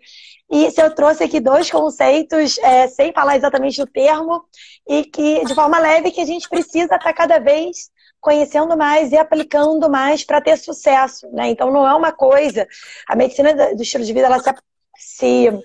E 0.51 0.71
se 0.71 0.81
eu 0.81 0.95
trouxe 0.95 1.25
aqui 1.25 1.41
dois 1.41 1.71
conceitos, 1.71 2.59
é, 2.59 2.89
sem 2.89 3.13
falar 3.13 3.37
exatamente 3.37 3.83
o 3.83 3.87
termo, 3.87 4.43
e 4.89 5.05
que 5.05 5.45
de 5.45 5.55
forma 5.55 5.79
leve 5.79 6.11
que 6.11 6.21
a 6.21 6.27
gente 6.27 6.49
precisa 6.49 6.95
estar 6.95 7.13
cada 7.13 7.39
vez 7.39 7.91
conhecendo 8.21 8.77
mais 8.77 9.13
e 9.13 9.17
aplicando 9.17 9.89
mais 9.89 10.25
para 10.25 10.41
ter 10.41 10.57
sucesso, 10.57 11.29
né? 11.33 11.51
Então 11.51 11.71
não 11.71 11.87
é 11.87 11.95
uma 11.95 12.13
coisa. 12.13 12.67
A 13.07 13.15
medicina 13.15 13.75
do 13.75 13.83
estilo 13.83 14.05
de 14.05 14.13
vida, 14.13 14.27
ela 14.27 14.41
se, 14.41 14.51
se 14.97 15.65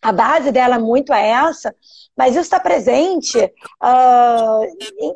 a 0.00 0.12
base 0.12 0.50
dela 0.50 0.78
muito 0.78 1.12
é 1.12 1.28
essa, 1.28 1.74
mas 2.16 2.32
isso 2.32 2.40
está 2.40 2.58
presente 2.58 3.38
uh, 3.38 4.64
em, 4.98 5.14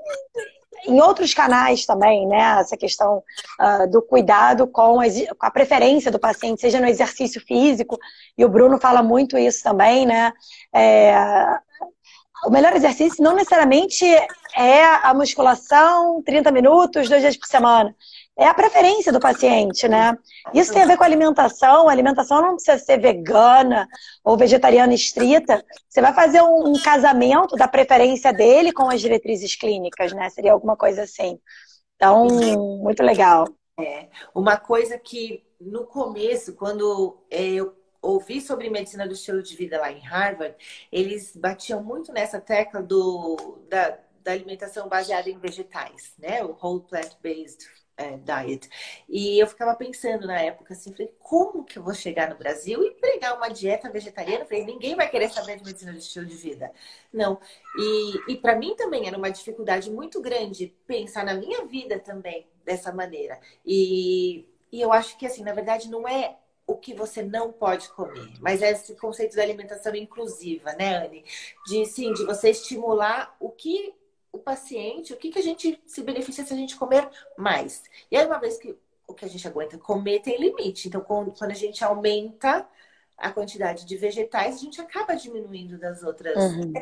em 0.86 1.00
outros 1.00 1.34
canais 1.34 1.84
também, 1.84 2.26
né? 2.26 2.58
Essa 2.60 2.76
questão 2.76 3.22
uh, 3.60 3.90
do 3.90 4.02
cuidado 4.02 4.66
com, 4.66 4.98
com, 4.98 5.46
a 5.46 5.50
preferência 5.50 6.10
do 6.10 6.18
paciente, 6.18 6.60
seja 6.60 6.80
no 6.80 6.86
exercício 6.86 7.40
físico, 7.40 7.98
e 8.36 8.44
o 8.44 8.48
Bruno 8.48 8.78
fala 8.78 9.02
muito 9.02 9.36
isso 9.36 9.62
também, 9.62 10.06
né? 10.06 10.32
É, 10.74 11.14
o 12.44 12.50
melhor 12.50 12.74
exercício 12.74 13.22
não 13.22 13.34
necessariamente 13.34 14.04
é 14.54 14.84
a 15.02 15.12
musculação, 15.14 16.22
30 16.22 16.50
minutos, 16.52 17.08
dois 17.08 17.20
dias 17.20 17.36
por 17.36 17.46
semana 17.46 17.94
é 18.38 18.46
a 18.46 18.52
preferência 18.52 19.10
do 19.10 19.18
paciente, 19.18 19.88
né? 19.88 20.16
Isso 20.52 20.70
tem 20.70 20.82
a 20.82 20.86
ver 20.86 20.98
com 20.98 21.02
a 21.02 21.06
alimentação. 21.06 21.88
A 21.88 21.92
alimentação 21.92 22.42
não 22.42 22.54
precisa 22.54 22.78
ser 22.78 23.00
vegana 23.00 23.88
ou 24.22 24.36
vegetariana 24.36 24.92
estrita. 24.92 25.64
Você 25.88 26.02
vai 26.02 26.12
fazer 26.12 26.42
um, 26.42 26.74
casamento 26.82 27.56
da 27.56 27.66
preferência 27.66 28.34
dele 28.34 28.72
com 28.72 28.90
as 28.90 29.00
diretrizes 29.00 29.56
clínicas, 29.56 30.12
né? 30.12 30.28
Seria 30.28 30.52
alguma 30.52 30.76
coisa 30.76 31.04
assim. 31.04 31.40
Então, 31.96 32.26
muito 32.82 33.02
legal. 33.02 33.46
É. 33.80 34.08
Uma 34.34 34.58
coisa 34.58 34.98
que 34.98 35.42
no 35.58 35.86
começo, 35.86 36.54
quando 36.54 37.18
é, 37.30 37.42
eu 37.42 37.74
ouvi 38.02 38.42
sobre 38.42 38.68
medicina 38.68 39.06
do 39.06 39.14
estilo 39.14 39.42
de 39.42 39.56
vida 39.56 39.80
lá 39.80 39.90
em 39.90 40.00
Harvard, 40.00 40.54
eles 40.92 41.34
batiam 41.34 41.82
muito 41.82 42.12
nessa 42.12 42.38
tecla 42.38 42.82
do, 42.82 43.64
da, 43.70 43.98
da 44.22 44.32
alimentação 44.32 44.90
baseada 44.90 45.30
em 45.30 45.38
vegetais, 45.38 46.12
né? 46.18 46.44
O 46.44 46.54
whole 46.62 46.82
plant-based 46.82 47.66
é, 47.96 48.16
diet. 48.18 48.68
E 49.08 49.38
eu 49.38 49.46
ficava 49.46 49.74
pensando 49.74 50.26
na 50.26 50.40
época 50.40 50.74
assim, 50.74 50.92
falei, 50.92 51.12
como 51.18 51.64
que 51.64 51.78
eu 51.78 51.82
vou 51.82 51.94
chegar 51.94 52.28
no 52.28 52.36
Brasil 52.36 52.82
e 52.84 52.90
pregar 52.92 53.36
uma 53.36 53.48
dieta 53.48 53.90
vegetariana? 53.90 54.44
Falei, 54.44 54.64
ninguém 54.64 54.94
vai 54.94 55.08
querer 55.08 55.30
saber 55.30 55.56
de 55.56 55.64
medicina 55.64 55.92
de 55.92 55.98
estilo 55.98 56.26
de 56.26 56.36
vida. 56.36 56.70
Não. 57.12 57.40
E, 57.78 58.32
e 58.32 58.36
para 58.36 58.56
mim 58.56 58.74
também 58.76 59.06
era 59.06 59.16
uma 59.16 59.30
dificuldade 59.30 59.90
muito 59.90 60.20
grande 60.20 60.74
pensar 60.86 61.24
na 61.24 61.34
minha 61.34 61.64
vida 61.64 61.98
também 61.98 62.46
dessa 62.64 62.92
maneira. 62.92 63.40
E, 63.64 64.46
e 64.70 64.80
eu 64.80 64.92
acho 64.92 65.16
que 65.16 65.26
assim, 65.26 65.42
na 65.42 65.52
verdade, 65.54 65.88
não 65.90 66.06
é 66.06 66.36
o 66.66 66.76
que 66.76 66.92
você 66.92 67.22
não 67.22 67.52
pode 67.52 67.88
comer, 67.90 68.28
mas 68.40 68.60
é 68.60 68.72
esse 68.72 68.96
conceito 68.96 69.36
da 69.36 69.42
alimentação 69.42 69.94
inclusiva, 69.94 70.72
né, 70.72 70.96
Anne? 70.96 71.24
De 71.64 71.86
sim, 71.86 72.12
de 72.12 72.24
você 72.24 72.50
estimular 72.50 73.36
o 73.38 73.50
que 73.50 73.94
o 74.36 74.38
paciente, 74.38 75.12
o 75.12 75.16
que, 75.16 75.30
que 75.30 75.38
a 75.38 75.42
gente 75.42 75.80
se 75.86 76.02
beneficia 76.02 76.44
se 76.44 76.52
a 76.52 76.56
gente 76.56 76.76
comer 76.76 77.08
mais. 77.36 77.82
E 78.10 78.16
aí, 78.16 78.26
uma 78.26 78.38
vez 78.38 78.58
que 78.58 78.76
o 79.06 79.14
que 79.14 79.24
a 79.24 79.28
gente 79.28 79.46
aguenta 79.46 79.78
comer 79.78 80.20
tem 80.20 80.38
limite. 80.38 80.88
Então, 80.88 81.00
quando 81.00 81.50
a 81.50 81.54
gente 81.54 81.84
aumenta 81.84 82.66
a 83.16 83.30
quantidade 83.30 83.84
de 83.84 83.96
vegetais, 83.96 84.56
a 84.56 84.58
gente 84.58 84.80
acaba 84.80 85.14
diminuindo 85.14 85.78
das 85.78 86.02
outras 86.02 86.36
uhum. 86.36 86.72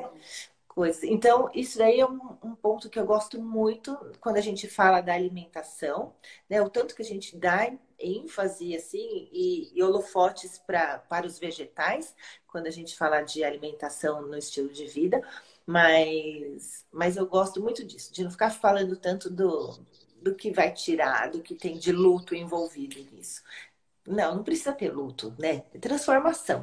coisas. 0.67 1.05
Então, 1.05 1.51
isso 1.55 1.79
daí 1.79 2.01
é 2.01 2.07
um, 2.07 2.37
um, 2.43 2.55
ponto 2.55 2.89
que 2.89 2.99
eu 2.99 3.07
gosto 3.07 3.41
muito 3.41 3.97
quando 4.21 4.37
a 4.37 4.41
gente 4.41 4.69
fala 4.69 5.01
da 5.01 5.15
alimentação, 5.15 6.13
né? 6.49 6.61
O 6.61 6.69
tanto 6.69 6.95
que 6.95 7.03
a 7.03 7.05
gente 7.05 7.37
dá 7.37 7.71
ênfase 7.99 8.75
assim 8.75 9.29
e, 9.33 9.71
e 9.73 9.83
holofotes 9.83 10.59
pra, 10.59 10.99
para 10.99 11.27
os 11.27 11.39
vegetais 11.39 12.15
quando 12.47 12.67
a 12.67 12.71
gente 12.71 12.97
fala 12.97 13.23
de 13.23 13.45
alimentação 13.45 14.23
no 14.23 14.37
estilo 14.37 14.69
de 14.69 14.87
vida. 14.87 15.23
Mas, 15.67 16.85
mas 16.93 17.17
eu 17.17 17.27
gosto 17.27 17.61
muito 17.63 17.85
disso, 17.85 18.13
de 18.13 18.23
não 18.23 18.31
ficar 18.31 18.51
falando 18.51 18.97
tanto 18.97 19.31
do, 19.31 19.79
do 20.21 20.35
que 20.35 20.51
vai 20.53 20.73
tirar, 20.73 21.31
do 21.31 21.43
que 21.43 21.55
tem 21.55 21.79
de 21.79 21.91
luto 21.93 22.35
envolvido 22.35 22.97
nisso. 23.13 23.43
Não, 24.07 24.37
não 24.37 24.45
precisa 24.45 24.73
ter 24.73 24.91
luto, 24.93 25.35
né? 25.39 25.65
É 25.73 25.79
transformação. 25.79 26.63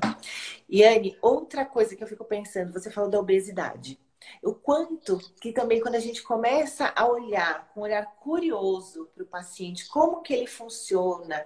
E 0.70 0.84
Anne, 0.84 1.18
outra 1.22 1.66
coisa 1.66 1.96
que 1.96 2.04
eu 2.04 2.08
fico 2.08 2.26
pensando, 2.26 2.74
você 2.74 2.92
falou 2.92 3.10
da 3.10 3.20
obesidade. 3.20 4.00
O 4.44 4.54
quanto 4.54 5.18
que 5.42 5.52
também 5.52 5.82
quando 5.82 5.96
a 5.96 6.00
gente 6.00 6.22
começa 6.24 6.94
a 6.96 7.08
olhar 7.08 7.70
com 7.74 7.82
um 7.82 7.84
olhar 7.84 8.06
curioso 8.18 9.08
para 9.16 9.24
o 9.24 9.28
paciente, 9.28 9.88
como 9.88 10.22
que 10.22 10.34
ele 10.34 10.48
funciona, 10.48 11.44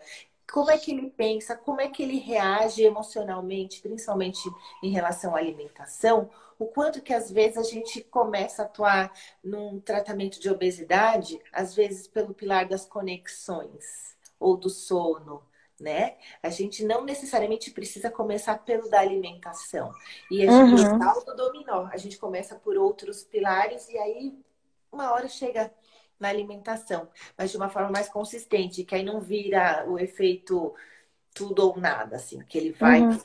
como 0.56 0.72
é 0.72 0.78
que 0.78 0.90
ele 0.90 1.10
pensa, 1.10 1.54
como 1.54 1.82
é 1.82 1.90
que 1.90 2.02
ele 2.02 2.18
reage 2.18 2.82
emocionalmente, 2.82 3.82
principalmente 3.82 4.40
em 4.82 4.90
relação 4.90 5.36
à 5.36 5.40
alimentação, 5.40 6.30
o 6.58 6.66
quanto 6.66 7.02
que 7.02 7.14
às 7.14 7.30
vezes 7.30 7.58
a 7.58 7.64
gente 7.64 8.02
começa 8.02 8.62
a 8.62 8.66
atuar 8.66 9.12
num 9.44 9.82
tratamento 9.82 10.40
de 10.40 10.50
obesidade, 10.50 11.42
às 11.52 11.76
vezes 11.76 12.08
pelo 12.08 12.34
pilar 12.34 12.70
das 12.70 12.86
conexões 12.86 14.16
ou 14.40 14.56
do 14.56 14.70
sono, 14.70 15.44
né? 15.78 16.16
A 16.42 16.50
gente 16.50 16.86
não 16.86 17.04
necessariamente 17.04 17.72
precisa 17.72 18.10
começar 18.10 18.58
pelo 18.60 18.90
da 18.90 19.02
alimentação. 19.02 19.92
E 20.32 20.48
a 20.48 20.50
gente 20.50 20.82
uhum. 20.86 21.24
do 21.26 21.36
dominó, 21.36 21.90
a 21.92 21.98
gente 21.98 22.18
começa 22.18 22.56
por 22.56 22.78
outros 22.78 23.26
pilares 23.26 23.90
e 23.90 23.98
aí 23.98 24.34
uma 24.90 25.12
hora 25.12 25.28
chega 25.28 25.70
na 26.20 26.30
alimentação, 26.30 27.08
mas 27.38 27.52
de 27.52 27.58
uma 27.58 27.70
forma 27.70 27.90
mais 27.90 28.10
consistente, 28.10 28.84
que 28.84 28.96
aí 28.96 29.04
não 29.04 29.20
vira 29.20 29.86
o 29.88 30.00
efeito 30.00 30.74
tudo 31.34 31.68
ou 31.68 31.78
nada, 31.78 32.16
assim, 32.16 32.40
que 32.46 32.58
ele 32.58 32.72
vai 32.72 33.02
uhum. 33.02 33.20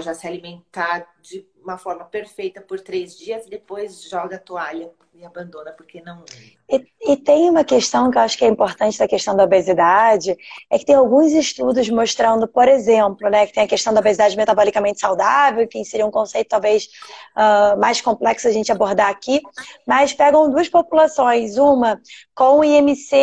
já 0.00 0.14
se 0.14 0.26
alimentar 0.26 1.12
de 1.20 1.44
uma 1.66 1.76
forma 1.76 2.04
perfeita 2.04 2.60
por 2.60 2.80
três 2.80 3.18
dias 3.18 3.46
e 3.46 3.50
depois 3.50 4.08
joga 4.08 4.36
a 4.36 4.38
toalha 4.38 4.88
e 5.12 5.24
abandona 5.24 5.72
porque 5.72 6.00
não. 6.00 6.24
E, 6.70 6.86
e, 7.00 7.16
tem 7.16 7.50
uma 7.50 7.64
questão 7.64 8.10
que 8.10 8.18
eu 8.18 8.22
acho 8.22 8.38
que 8.38 8.44
é 8.44 8.48
importante 8.48 8.98
da 8.98 9.08
questão 9.08 9.34
da 9.34 9.44
obesidade, 9.44 10.36
é 10.70 10.78
que 10.78 10.84
tem 10.84 10.94
alguns 10.94 11.32
estudos 11.32 11.88
mostrando, 11.88 12.46
por 12.46 12.68
exemplo, 12.68 13.28
né, 13.28 13.46
que 13.46 13.52
tem 13.52 13.64
a 13.64 13.68
questão 13.68 13.92
da 13.92 14.00
obesidade 14.00 14.36
metabolicamente 14.36 15.00
saudável, 15.00 15.64
enfim, 15.64 15.82
seria 15.84 16.06
um 16.06 16.10
conceito 16.10 16.48
talvez 16.48 16.88
uh, 17.34 17.78
mais 17.80 18.00
complexo 18.00 18.46
a 18.46 18.52
gente 18.52 18.70
abordar 18.70 19.08
aqui, 19.08 19.40
mas 19.86 20.12
pegam 20.12 20.50
duas 20.50 20.68
populações, 20.68 21.56
uma 21.56 22.00
com 22.34 22.62
IMC 22.62 23.16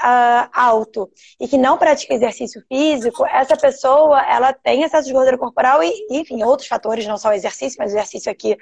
uh, 0.00 0.48
alto 0.52 1.10
e 1.40 1.48
que 1.48 1.56
não 1.56 1.78
pratica 1.78 2.14
exercício 2.14 2.62
físico, 2.68 3.24
essa 3.26 3.56
pessoa 3.56 4.20
ela 4.22 4.52
tem 4.52 4.82
excesso 4.82 5.06
de 5.06 5.12
gordura 5.12 5.38
corporal 5.38 5.82
e, 5.82 5.92
enfim, 6.10 6.42
outros 6.42 6.68
fatores, 6.68 7.06
não 7.06 7.16
só 7.16 7.30
o 7.30 7.32
exercício, 7.32 7.78
mas 7.78 7.92
o 7.92 7.96
exercício 7.96 8.30
aqui 8.30 8.52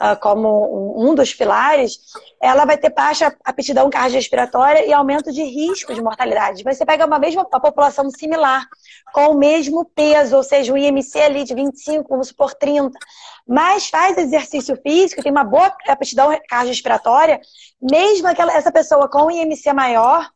uh, 0.00 0.18
como 0.20 0.48
um, 0.48 1.10
um, 1.10 1.14
dos 1.14 1.34
pilares, 1.34 1.98
ela 2.40 2.64
vai 2.64 2.76
ter 2.76 2.90
baixa 2.90 3.34
aptidão 3.44 3.90
cardiorrespiratória 3.90 4.86
e 4.86 4.92
aumento 4.92 5.32
de 5.32 5.42
risco 5.42 5.94
de 5.94 6.02
mortalidade. 6.02 6.64
Você 6.64 6.84
pega 6.84 7.06
uma 7.06 7.18
mesma 7.18 7.46
uma 7.48 7.60
população 7.60 8.10
similar, 8.10 8.66
com 9.12 9.28
o 9.28 9.38
mesmo 9.38 9.84
peso, 9.84 10.36
ou 10.36 10.42
seja, 10.42 10.72
o 10.72 10.78
IMC 10.78 11.18
ali 11.20 11.44
de 11.44 11.54
25, 11.54 12.08
vamos 12.08 12.28
supor 12.28 12.54
30, 12.54 12.98
mas 13.46 13.88
faz 13.88 14.18
exercício 14.18 14.76
físico, 14.82 15.22
tem 15.22 15.32
uma 15.32 15.44
boa 15.44 15.74
aptidão 15.86 16.36
cardiorrespiratória, 16.48 17.40
mesmo 17.80 18.28
aquela, 18.28 18.52
essa 18.52 18.70
pessoa 18.70 19.08
com 19.08 19.24
o 19.24 19.30
IMC 19.30 19.72
maior, 19.72 20.28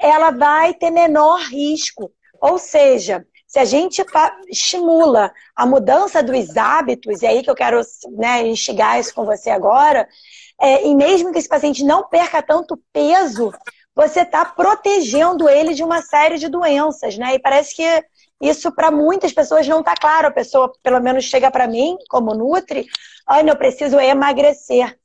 ela 0.00 0.30
vai 0.30 0.74
ter 0.74 0.90
menor 0.90 1.40
risco. 1.48 2.12
Ou 2.40 2.58
seja, 2.58 3.26
se 3.46 3.58
a 3.58 3.64
gente 3.64 4.04
estimula 4.48 5.32
a 5.56 5.66
mudança 5.66 6.22
dos 6.22 6.56
hábitos, 6.56 7.22
e 7.22 7.26
é 7.26 7.30
aí 7.30 7.42
que 7.42 7.50
eu 7.50 7.54
quero 7.54 7.80
né, 8.16 8.46
instigar 8.46 9.00
isso 9.00 9.14
com 9.14 9.24
você 9.24 9.50
agora, 9.50 10.06
é, 10.60 10.86
e 10.86 10.94
mesmo 10.94 11.32
que 11.32 11.38
esse 11.38 11.48
paciente 11.48 11.82
não 11.84 12.08
perca 12.08 12.42
tanto 12.42 12.78
peso, 12.92 13.52
você 13.94 14.20
está 14.20 14.44
protegendo 14.44 15.48
ele 15.48 15.74
de 15.74 15.82
uma 15.82 16.02
série 16.02 16.38
de 16.38 16.48
doenças, 16.48 17.16
né? 17.18 17.34
E 17.34 17.38
parece 17.38 17.74
que 17.74 18.04
isso 18.40 18.70
para 18.72 18.90
muitas 18.90 19.32
pessoas 19.32 19.66
não 19.66 19.80
está 19.80 19.94
claro. 19.96 20.28
A 20.28 20.30
pessoa, 20.30 20.72
pelo 20.82 21.00
menos, 21.00 21.24
chega 21.24 21.50
para 21.50 21.66
mim, 21.66 21.96
como 22.08 22.34
Nutri, 22.34 22.86
olha, 23.28 23.50
eu 23.50 23.56
preciso 23.56 23.98
emagrecer. 23.98 24.96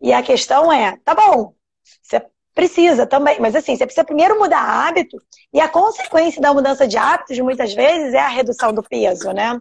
E 0.00 0.12
a 0.12 0.22
questão 0.22 0.72
é, 0.72 0.96
tá 1.04 1.14
bom, 1.14 1.54
você 2.02 2.24
Precisa 2.54 3.06
também, 3.06 3.38
mas 3.40 3.54
assim, 3.54 3.76
você 3.76 3.84
precisa 3.84 4.04
primeiro 4.04 4.38
mudar 4.38 4.60
hábito, 4.60 5.16
e 5.52 5.60
a 5.60 5.68
consequência 5.68 6.40
da 6.40 6.52
mudança 6.52 6.86
de 6.86 6.96
hábitos, 6.96 7.38
muitas 7.38 7.72
vezes, 7.72 8.12
é 8.12 8.18
a 8.18 8.28
redução 8.28 8.72
do 8.72 8.82
peso, 8.82 9.32
né? 9.32 9.60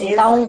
Então, 0.00 0.48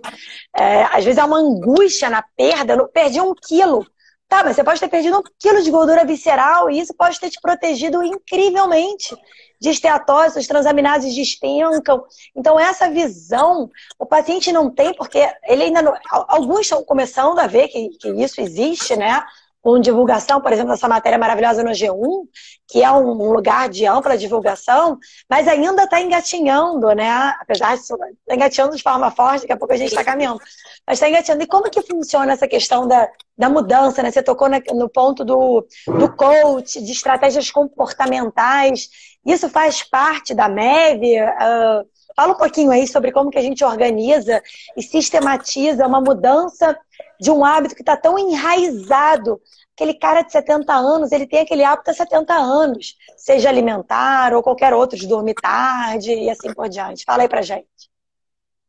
é, 0.56 0.84
às 0.86 1.04
vezes 1.04 1.20
é 1.20 1.24
uma 1.24 1.38
angústia 1.38 2.10
na 2.10 2.24
perda, 2.36 2.74
eu 2.74 2.88
perdi 2.88 3.22
um 3.22 3.34
quilo. 3.36 3.86
Tá, 4.28 4.44
mas 4.44 4.56
você 4.56 4.64
pode 4.64 4.80
ter 4.80 4.88
perdido 4.88 5.20
um 5.20 5.24
quilo 5.40 5.62
de 5.62 5.70
gordura 5.70 6.04
visceral 6.04 6.70
e 6.70 6.80
isso 6.80 6.96
pode 6.96 7.20
ter 7.20 7.30
te 7.30 7.40
protegido 7.40 8.04
incrivelmente 8.04 9.16
de 9.62 9.70
esteatose, 9.70 10.40
os 10.40 10.48
transaminases 10.48 11.14
despencam. 11.14 12.04
Então, 12.36 12.60
essa 12.60 12.90
visão 12.90 13.70
o 14.00 14.06
paciente 14.06 14.52
não 14.52 14.70
tem, 14.72 14.94
porque 14.96 15.20
ele 15.48 15.64
ainda 15.66 15.82
não. 15.82 15.94
Alguns 16.10 16.62
estão 16.62 16.84
começando 16.84 17.38
a 17.38 17.46
ver 17.46 17.68
que, 17.68 17.90
que 18.00 18.10
isso 18.10 18.42
existe, 18.42 18.96
né? 18.96 19.24
Com 19.66 19.80
divulgação, 19.80 20.40
por 20.40 20.54
exemplo, 20.54 20.74
essa 20.74 20.88
matéria 20.88 21.18
maravilhosa 21.18 21.64
no 21.64 21.72
G1, 21.72 22.28
que 22.68 22.84
é 22.84 22.92
um 22.92 23.32
lugar 23.32 23.68
de 23.68 23.84
ampla 23.88 24.16
divulgação, 24.16 25.00
mas 25.28 25.48
ainda 25.48 25.86
está 25.86 26.00
engatinhando, 26.00 26.94
né? 26.94 27.10
Apesar 27.42 27.76
de 27.76 27.82
estar 27.82 27.98
engatinhando 28.30 28.76
de 28.76 28.84
forma 28.84 29.10
forte, 29.10 29.42
daqui 29.42 29.54
a 29.54 29.58
pouco 29.58 29.74
a 29.74 29.78
gente 29.78 29.90
está 29.90 30.04
caminhando. 30.04 30.40
Mas 30.86 30.98
está 30.98 31.10
engatinhando. 31.10 31.42
E 31.42 31.48
como 31.48 31.68
que 31.72 31.82
funciona 31.82 32.34
essa 32.34 32.48
questão 32.48 32.88
da, 32.88 33.10
da 33.36 33.50
mudança, 33.50 34.04
né? 34.04 34.12
Você 34.12 34.22
tocou 34.22 34.48
no 34.48 34.88
ponto 34.88 35.26
do, 35.26 35.66
do 35.88 36.16
coach, 36.16 36.80
de 36.80 36.92
estratégias 36.92 37.50
comportamentais. 37.50 38.88
Isso 39.26 39.50
faz 39.50 39.82
parte 39.82 40.36
da 40.36 40.48
MEV? 40.48 41.24
Uh, 41.24 41.90
fala 42.16 42.34
um 42.34 42.38
pouquinho 42.38 42.70
aí 42.70 42.88
sobre 42.88 43.12
como 43.12 43.32
que 43.32 43.40
a 43.40 43.42
gente 43.42 43.66
organiza 43.66 44.44
e 44.78 44.84
sistematiza 44.84 45.88
uma 45.88 46.02
mudança 46.02 46.78
de 47.20 47.32
um 47.32 47.44
hábito 47.44 47.76
que 47.76 47.82
está 47.82 47.96
tão 47.98 48.18
enraizado. 48.18 49.42
Aquele 49.74 49.94
cara 49.94 50.22
de 50.22 50.32
70 50.32 50.74
anos, 50.74 51.12
ele 51.12 51.28
tem 51.28 51.40
aquele 51.40 51.64
hábito 51.64 51.92
há 51.92 51.94
70 51.94 52.34
anos, 52.34 52.96
seja 53.18 53.50
alimentar 53.50 54.34
ou 54.34 54.42
qualquer 54.42 54.74
outro, 54.74 54.98
de 54.98 55.08
dormir 55.08 55.36
tarde 55.36 56.14
e 56.14 56.30
assim 56.30 56.54
por 56.54 56.70
diante. 56.70 57.04
Fala 57.04 57.24
aí 57.24 57.30
pra 57.30 57.42
gente. 57.42 57.68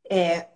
É, 0.08 0.48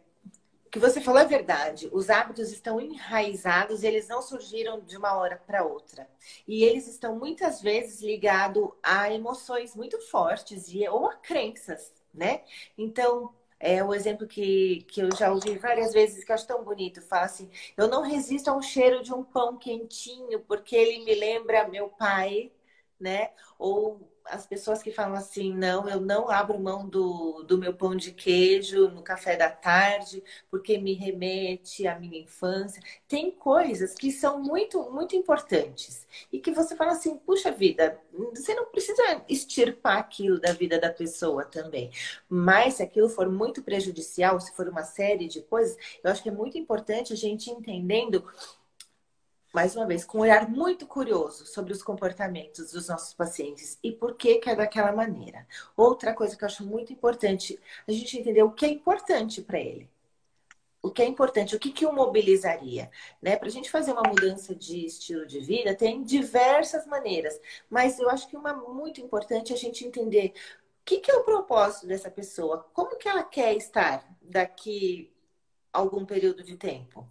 o 0.67 0.71
que 0.71 0.79
você 0.79 1.01
falou 1.01 1.21
é 1.21 1.25
verdade. 1.25 1.89
Os 1.93 2.09
hábitos 2.09 2.53
estão 2.53 2.81
enraizados, 2.81 3.83
eles 3.83 4.07
não 4.07 4.23
surgiram 4.23 4.81
de 4.81 4.97
uma 4.97 5.15
hora 5.15 5.43
para 5.45 5.65
outra. 5.65 6.09
E 6.47 6.63
eles 6.63 6.87
estão 6.87 7.17
muitas 7.17 7.61
vezes 7.61 8.01
ligados 8.01 8.71
a 8.81 9.13
emoções 9.13 9.75
muito 9.75 10.01
fortes 10.01 10.69
e, 10.69 10.87
ou 10.89 11.07
a 11.07 11.17
crenças, 11.17 11.93
né? 12.15 12.43
Então, 12.79 13.35
é 13.61 13.85
o 13.85 13.95
exemplo 13.95 14.27
que, 14.27 14.83
que 14.91 15.01
eu 15.03 15.11
já 15.17 15.31
ouvi 15.33 15.59
várias 15.59 15.93
vezes, 15.93 16.25
que 16.25 16.33
eu 16.33 16.35
acho 16.35 16.47
tão 16.47 16.65
bonito. 16.65 17.03
Fala 17.03 17.27
assim: 17.27 17.51
eu 17.77 17.89
não 17.89 18.03
resisto 18.03 18.49
ao 18.49 18.63
cheiro 18.63 19.03
de 19.03 19.13
um 19.15 19.23
pão 19.25 19.57
quentinho, 19.59 20.41
porque 20.41 20.75
ele 20.77 21.05
me 21.05 21.15
lembra 21.15 21.69
meu 21.69 21.89
pai 21.91 22.51
né? 23.01 23.31
Ou 23.59 24.10
as 24.31 24.47
pessoas 24.47 24.83
que 24.83 24.91
falam 24.91 25.15
assim, 25.15 25.53
não, 25.53 25.89
eu 25.89 26.01
não 26.01 26.31
abro 26.31 26.59
mão 26.59 26.89
do, 26.89 27.43
do 27.43 27.59
meu 27.59 27.75
pão 27.75 27.97
de 27.97 28.13
queijo 28.13 28.89
no 28.89 29.03
café 29.03 29.37
da 29.37 29.51
tarde, 29.51 30.23
porque 30.51 30.79
me 30.79 30.95
remete 30.95 31.87
à 31.87 31.99
minha 31.99 32.21
infância. 32.21 32.83
Tem 33.09 33.31
coisas 33.31 33.95
que 33.95 34.13
são 34.13 34.41
muito, 34.41 34.91
muito 34.91 35.17
importantes. 35.17 36.07
E 36.33 36.39
que 36.39 36.53
você 36.53 36.77
fala 36.77 36.93
assim, 36.93 37.17
puxa 37.19 37.51
vida, 37.51 38.01
você 38.13 38.55
não 38.55 38.67
precisa 38.67 39.03
extirpar 39.29 39.99
aquilo 39.99 40.41
da 40.41 40.53
vida 40.53 40.79
da 40.79 40.91
pessoa 40.91 41.45
também. 41.45 41.91
Mas 42.29 42.75
se 42.75 42.83
aquilo 42.83 43.09
for 43.09 43.29
muito 43.29 43.63
prejudicial, 43.63 44.41
se 44.41 44.55
for 44.55 44.69
uma 44.69 44.85
série 44.85 45.27
de 45.29 45.43
coisas, 45.43 45.77
eu 46.03 46.11
acho 46.11 46.23
que 46.23 46.29
é 46.29 46.33
muito 46.33 46.57
importante 46.57 47.13
a 47.13 47.17
gente 47.17 47.51
entendendo 47.51 48.25
mais 49.53 49.75
uma 49.75 49.87
vez, 49.87 50.05
com 50.05 50.19
um 50.19 50.21
olhar 50.23 50.49
muito 50.49 50.87
curioso 50.87 51.45
sobre 51.47 51.73
os 51.73 51.83
comportamentos 51.83 52.73
dos 52.73 52.89
nossos 52.89 53.13
pacientes 53.15 53.79
e 53.83 53.91
por 53.93 54.15
que, 54.15 54.37
que 54.37 54.49
é 54.49 54.55
daquela 54.55 54.93
maneira. 54.93 55.47
Outra 55.77 56.15
coisa 56.15 56.37
que 56.37 56.45
eu 56.45 56.47
acho 56.47 56.65
muito 56.65 56.93
importante, 56.93 57.59
a 57.87 57.93
gente 57.93 58.19
entender 58.19 58.43
o 58.43 58.53
que 58.53 58.65
é 58.65 58.69
importante 58.69 59.43
para 59.43 59.59
ele. 59.59 59.89
O 60.83 60.91
que 60.91 61.03
é 61.03 61.07
importante, 61.07 61.55
o 61.55 61.59
que, 61.59 61.73
que 61.73 61.85
o 61.85 61.93
mobilizaria. 61.93 62.91
Né? 63.21 63.37
Para 63.37 63.49
a 63.49 63.51
gente 63.51 63.71
fazer 63.71 63.93
uma 63.93 64.09
mudança 64.09 64.55
de 64.55 64.87
estilo 64.87 65.27
de 65.27 65.41
vida, 65.41 65.75
tem 65.75 66.03
diversas 66.03 66.87
maneiras, 66.87 67.39
mas 67.69 67.99
eu 67.99 68.09
acho 68.09 68.29
que 68.29 68.37
uma 68.37 68.55
muito 68.55 69.01
importante 69.01 69.53
é 69.53 69.57
a 69.57 69.59
gente 69.59 69.85
entender 69.85 70.33
o 70.81 70.85
que, 70.85 70.99
que 71.01 71.11
é 71.11 71.17
o 71.17 71.25
propósito 71.25 71.87
dessa 71.87 72.11
pessoa, 72.11 72.67
como 72.73 72.97
que 72.97 73.09
ela 73.09 73.23
quer 73.23 73.55
estar 73.57 74.09
daqui 74.23 75.13
algum 75.73 76.05
período 76.05 76.43
de 76.43 76.57
tempo. 76.57 77.07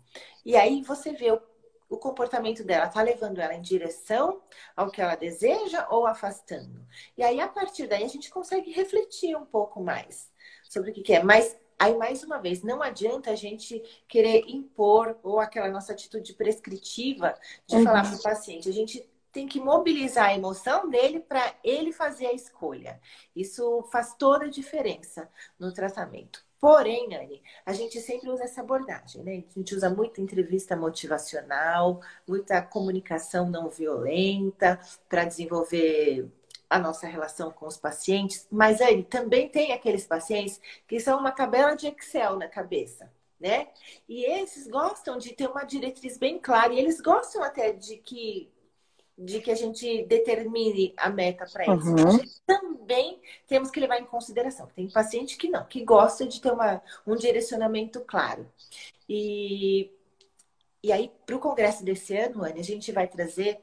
E 0.46 0.56
aí 0.56 0.82
você 0.82 1.14
vê 1.14 1.32
o 1.32 1.42
o 1.90 1.98
comportamento 1.98 2.64
dela 2.64 2.86
está 2.86 3.02
levando 3.02 3.40
ela 3.40 3.56
em 3.56 3.62
direção 3.62 4.42
ao 4.76 4.92
que 4.92 5.02
ela 5.02 5.16
deseja 5.16 5.88
ou 5.90 6.06
afastando. 6.06 6.86
E 7.18 7.24
aí, 7.24 7.42
a 7.42 7.48
partir 7.48 7.88
daí, 7.88 8.04
a 8.04 8.08
gente 8.08 8.30
consegue 8.30 8.72
refletir 8.72 9.36
um 9.36 9.46
pouco 9.46 9.82
mais 9.82 10.32
sobre 10.70 10.92
o 10.92 10.94
que, 10.94 11.02
que 11.02 11.14
é. 11.14 11.24
Mas 11.24 11.58
aí, 11.80 11.98
mais 11.98 12.24
uma 12.24 12.38
vez, 12.38 12.62
não 12.62 12.82
adianta 12.82 13.32
a 13.32 13.36
gente 13.36 13.82
querer 14.08 14.44
impor 14.48 15.18
ou 15.24 15.40
aquela 15.40 15.70
nossa 15.70 15.94
atitude 15.94 16.34
prescritiva 16.34 17.34
de 17.66 17.78
uhum. 17.78 17.84
falar 17.84 18.08
para 18.08 18.18
o 18.18 18.22
paciente. 18.22 18.70
A 18.70 18.74
gente 18.74 19.10
tem 19.32 19.48
que 19.48 19.60
mobilizar 19.60 20.30
a 20.30 20.34
emoção 20.34 20.90
dele 20.90 21.20
para 21.20 21.56
ele 21.64 21.92
fazer 21.92 22.28
a 22.28 22.34
escolha. 22.34 23.00
Isso 23.36 23.84
faz 23.92 24.16
toda 24.16 24.46
a 24.46 24.50
diferença 24.50 25.30
no 25.58 25.74
tratamento. 25.74 26.48
Porém, 26.60 27.16
Anne, 27.16 27.42
a 27.66 27.72
gente 27.72 28.02
sempre 28.02 28.30
usa 28.30 28.44
essa 28.44 28.62
abordagem, 28.62 29.24
né? 29.24 29.44
A 29.50 29.60
gente 29.60 29.74
usa 29.74 29.90
muita 29.90 30.20
entrevista 30.20 30.76
motivacional, 30.76 32.02
muita 32.28 32.62
comunicação 32.62 33.50
não 33.50 33.70
violenta 33.70 34.78
para 35.08 35.24
desenvolver 35.24 36.30
a 36.70 36.78
nossa 36.78 37.08
relação 37.08 37.50
com 37.50 37.66
os 37.66 37.78
pacientes. 37.78 38.46
Mas 38.52 38.82
aí 38.82 39.04
também 39.04 39.48
tem 39.50 39.72
aqueles 39.72 40.06
pacientes 40.06 40.60
que 40.88 41.00
são 41.00 41.20
uma 41.20 41.32
tabela 41.32 41.76
de 41.76 41.88
Excel 41.88 42.36
na 42.38 42.48
cabeça, 42.48 43.10
né? 43.40 43.70
E 44.08 44.26
esses 44.26 44.68
gostam 44.68 45.18
de 45.18 45.34
ter 45.34 45.48
uma 45.50 45.64
diretriz 45.64 46.18
bem 46.18 46.38
clara 46.38 46.74
e 46.74 46.80
eles 46.80 47.00
gostam 47.00 47.42
até 47.42 47.72
de 47.72 47.98
que 47.98 48.52
de 49.20 49.42
que 49.42 49.52
a 49.52 49.56
gente 49.56 50.06
determine 50.06 50.94
a 50.96 51.10
meta 51.10 51.46
para 51.52 51.66
eles. 51.66 51.86
Uhum. 51.86 52.20
Também 52.48 53.20
temos 53.46 53.70
que 53.70 53.80
levar 53.80 54.00
em 54.00 54.06
consideração. 54.06 54.68
Tem 54.74 54.90
paciente 54.90 55.38
que 55.38 55.50
não, 55.50 55.66
que 55.66 55.84
gosta 55.84 56.26
de 56.26 56.40
ter 56.40 56.52
uma, 56.52 56.82
um 57.06 57.16
direcionamento 57.16 58.00
claro. 58.02 58.48
E, 59.08 59.92
e 60.82 60.92
aí, 60.92 61.12
para 61.26 61.36
o 61.36 61.40
congresso 61.40 61.84
desse 61.84 62.16
ano, 62.16 62.46
Anne, 62.46 62.62
a 62.62 62.64
gente 62.64 62.94
vai 62.94 63.08
trazer 63.08 63.60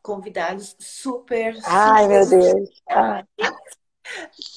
convidados 0.00 0.74
super. 0.78 1.54
Ai, 1.64 2.04
super, 2.04 2.08
meu 2.08 2.54
Deus! 2.54 2.82
Ah. 2.88 3.26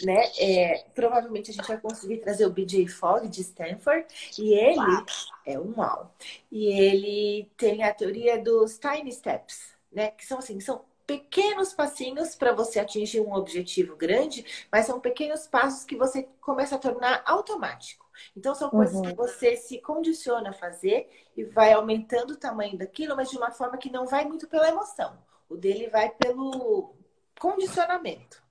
Né? 0.03 0.31
É, 0.39 0.85
provavelmente 0.95 1.51
a 1.51 1.53
gente 1.53 1.67
vai 1.67 1.77
conseguir 1.77 2.17
trazer 2.17 2.45
o 2.45 2.49
BJ 2.49 2.87
Fogg 2.87 3.27
de 3.27 3.41
Stanford 3.41 4.05
e 4.39 4.53
ele 4.53 4.79
Uau. 4.79 5.05
é 5.45 5.59
um 5.59 5.75
mal. 5.75 6.13
E 6.51 6.67
ele 6.67 7.51
tem 7.55 7.83
a 7.83 7.93
teoria 7.93 8.41
dos 8.41 8.77
tiny 8.79 9.11
steps 9.11 9.74
né? 9.95 10.11
Que 10.11 10.25
são 10.25 10.37
assim, 10.37 10.59
são 10.59 10.83
pequenos 11.07 11.73
passinhos 11.73 12.35
para 12.35 12.51
você 12.51 12.79
atingir 12.79 13.21
um 13.21 13.33
objetivo 13.33 13.95
grande, 13.95 14.67
mas 14.71 14.85
são 14.85 14.99
pequenos 14.99 15.47
passos 15.47 15.85
que 15.85 15.95
você 15.95 16.27
começa 16.41 16.75
a 16.75 16.79
tornar 16.79 17.23
automático. 17.25 18.05
Então 18.35 18.55
são 18.55 18.69
coisas 18.69 18.95
uhum. 18.95 19.03
que 19.03 19.13
você 19.13 19.55
se 19.55 19.79
condiciona 19.79 20.49
a 20.49 20.53
fazer 20.53 21.09
e 21.35 21.43
vai 21.43 21.73
aumentando 21.73 22.31
o 22.31 22.37
tamanho 22.37 22.77
daquilo, 22.77 23.15
mas 23.15 23.29
de 23.29 23.37
uma 23.37 23.51
forma 23.51 23.77
que 23.77 23.91
não 23.91 24.05
vai 24.05 24.25
muito 24.25 24.47
pela 24.47 24.69
emoção. 24.69 25.17
O 25.49 25.55
dele 25.55 25.89
vai 25.89 26.09
pelo 26.09 26.95
condicionamento. 27.39 28.43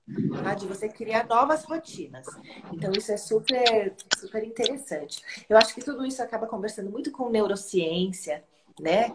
Tá? 0.43 0.53
De 0.53 0.67
você 0.67 0.87
criar 0.87 1.25
novas 1.25 1.63
rotinas. 1.63 2.27
Então, 2.71 2.91
isso 2.91 3.11
é 3.11 3.17
super, 3.17 3.95
super 4.15 4.43
interessante. 4.43 5.23
Eu 5.49 5.57
acho 5.57 5.73
que 5.73 5.83
tudo 5.83 6.05
isso 6.05 6.21
acaba 6.21 6.45
conversando 6.45 6.91
muito 6.91 7.11
com 7.11 7.27
neurociência, 7.27 8.43
né? 8.79 9.09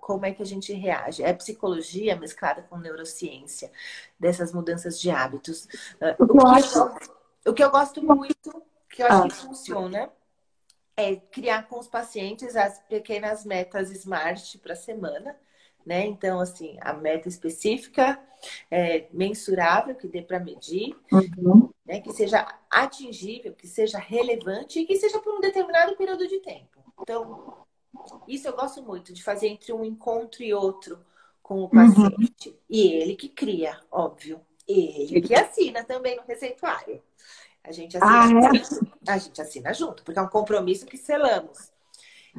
Como 0.00 0.26
é 0.26 0.32
que 0.32 0.42
a 0.42 0.46
gente 0.46 0.72
reage? 0.72 1.22
É 1.22 1.32
psicologia 1.32 2.16
mesclada 2.16 2.62
com 2.62 2.76
neurociência 2.76 3.70
dessas 4.18 4.52
mudanças 4.52 5.00
de 5.00 5.10
hábitos. 5.10 5.66
Ah, 6.00 6.14
o 6.18 6.26
que 6.26 6.38
eu, 6.38 6.46
acho... 6.46 6.94
o 7.46 7.54
que 7.54 7.64
eu 7.64 7.70
gosto 7.70 8.02
muito, 8.02 8.62
que 8.90 9.02
eu 9.02 9.06
acho 9.06 9.24
ah. 9.24 9.28
que 9.28 9.34
funciona, 9.34 10.10
é 10.96 11.16
criar 11.16 11.68
com 11.68 11.78
os 11.78 11.88
pacientes 11.88 12.56
as 12.56 12.78
pequenas 12.80 13.44
metas 13.44 13.90
SMART 13.90 14.58
para 14.58 14.72
a 14.72 14.76
semana. 14.76 15.36
Né? 15.84 16.04
Então, 16.04 16.40
assim, 16.40 16.76
a 16.80 16.92
meta 16.92 17.28
específica, 17.28 18.20
é, 18.68 19.06
mensurável, 19.12 19.94
que 19.94 20.08
dê 20.08 20.20
para 20.20 20.40
medir, 20.40 20.96
uhum. 21.12 21.70
né? 21.86 22.00
que 22.00 22.12
seja 22.12 22.44
atingível, 22.68 23.54
que 23.54 23.68
seja 23.68 23.96
relevante 23.96 24.80
e 24.80 24.84
que 24.84 24.96
seja 24.96 25.20
por 25.20 25.32
um 25.32 25.40
determinado 25.40 25.94
período 25.96 26.26
de 26.26 26.40
tempo. 26.40 26.82
Então, 27.00 27.65
isso 28.26 28.48
eu 28.48 28.56
gosto 28.56 28.82
muito 28.82 29.12
de 29.12 29.22
fazer 29.22 29.48
entre 29.48 29.72
um 29.72 29.84
encontro 29.84 30.42
e 30.42 30.52
outro 30.52 30.98
com 31.42 31.62
o 31.62 31.68
paciente. 31.68 32.48
Uhum. 32.48 32.56
E 32.68 32.88
ele 32.88 33.14
que 33.14 33.28
cria, 33.28 33.78
óbvio. 33.90 34.40
Ele 34.66 35.20
que 35.20 35.34
assina 35.34 35.84
também 35.84 36.16
no 36.16 36.22
receituário. 36.22 37.00
A 37.62 37.70
gente 37.70 37.96
assina, 37.96 38.48
ah, 38.48 38.56
é? 38.56 39.12
a 39.12 39.18
gente 39.18 39.40
assina 39.40 39.72
junto, 39.72 40.02
porque 40.02 40.18
é 40.18 40.22
um 40.22 40.28
compromisso 40.28 40.86
que 40.86 40.96
selamos. 40.96 41.70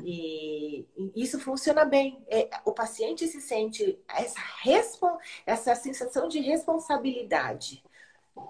E 0.03 0.85
isso 1.15 1.39
funciona 1.39 1.83
bem. 1.85 2.23
É, 2.27 2.49
o 2.65 2.71
paciente 2.71 3.27
se 3.27 3.41
sente 3.41 3.97
essa, 4.07 5.17
essa 5.45 5.75
sensação 5.75 6.27
de 6.27 6.39
responsabilidade 6.39 7.83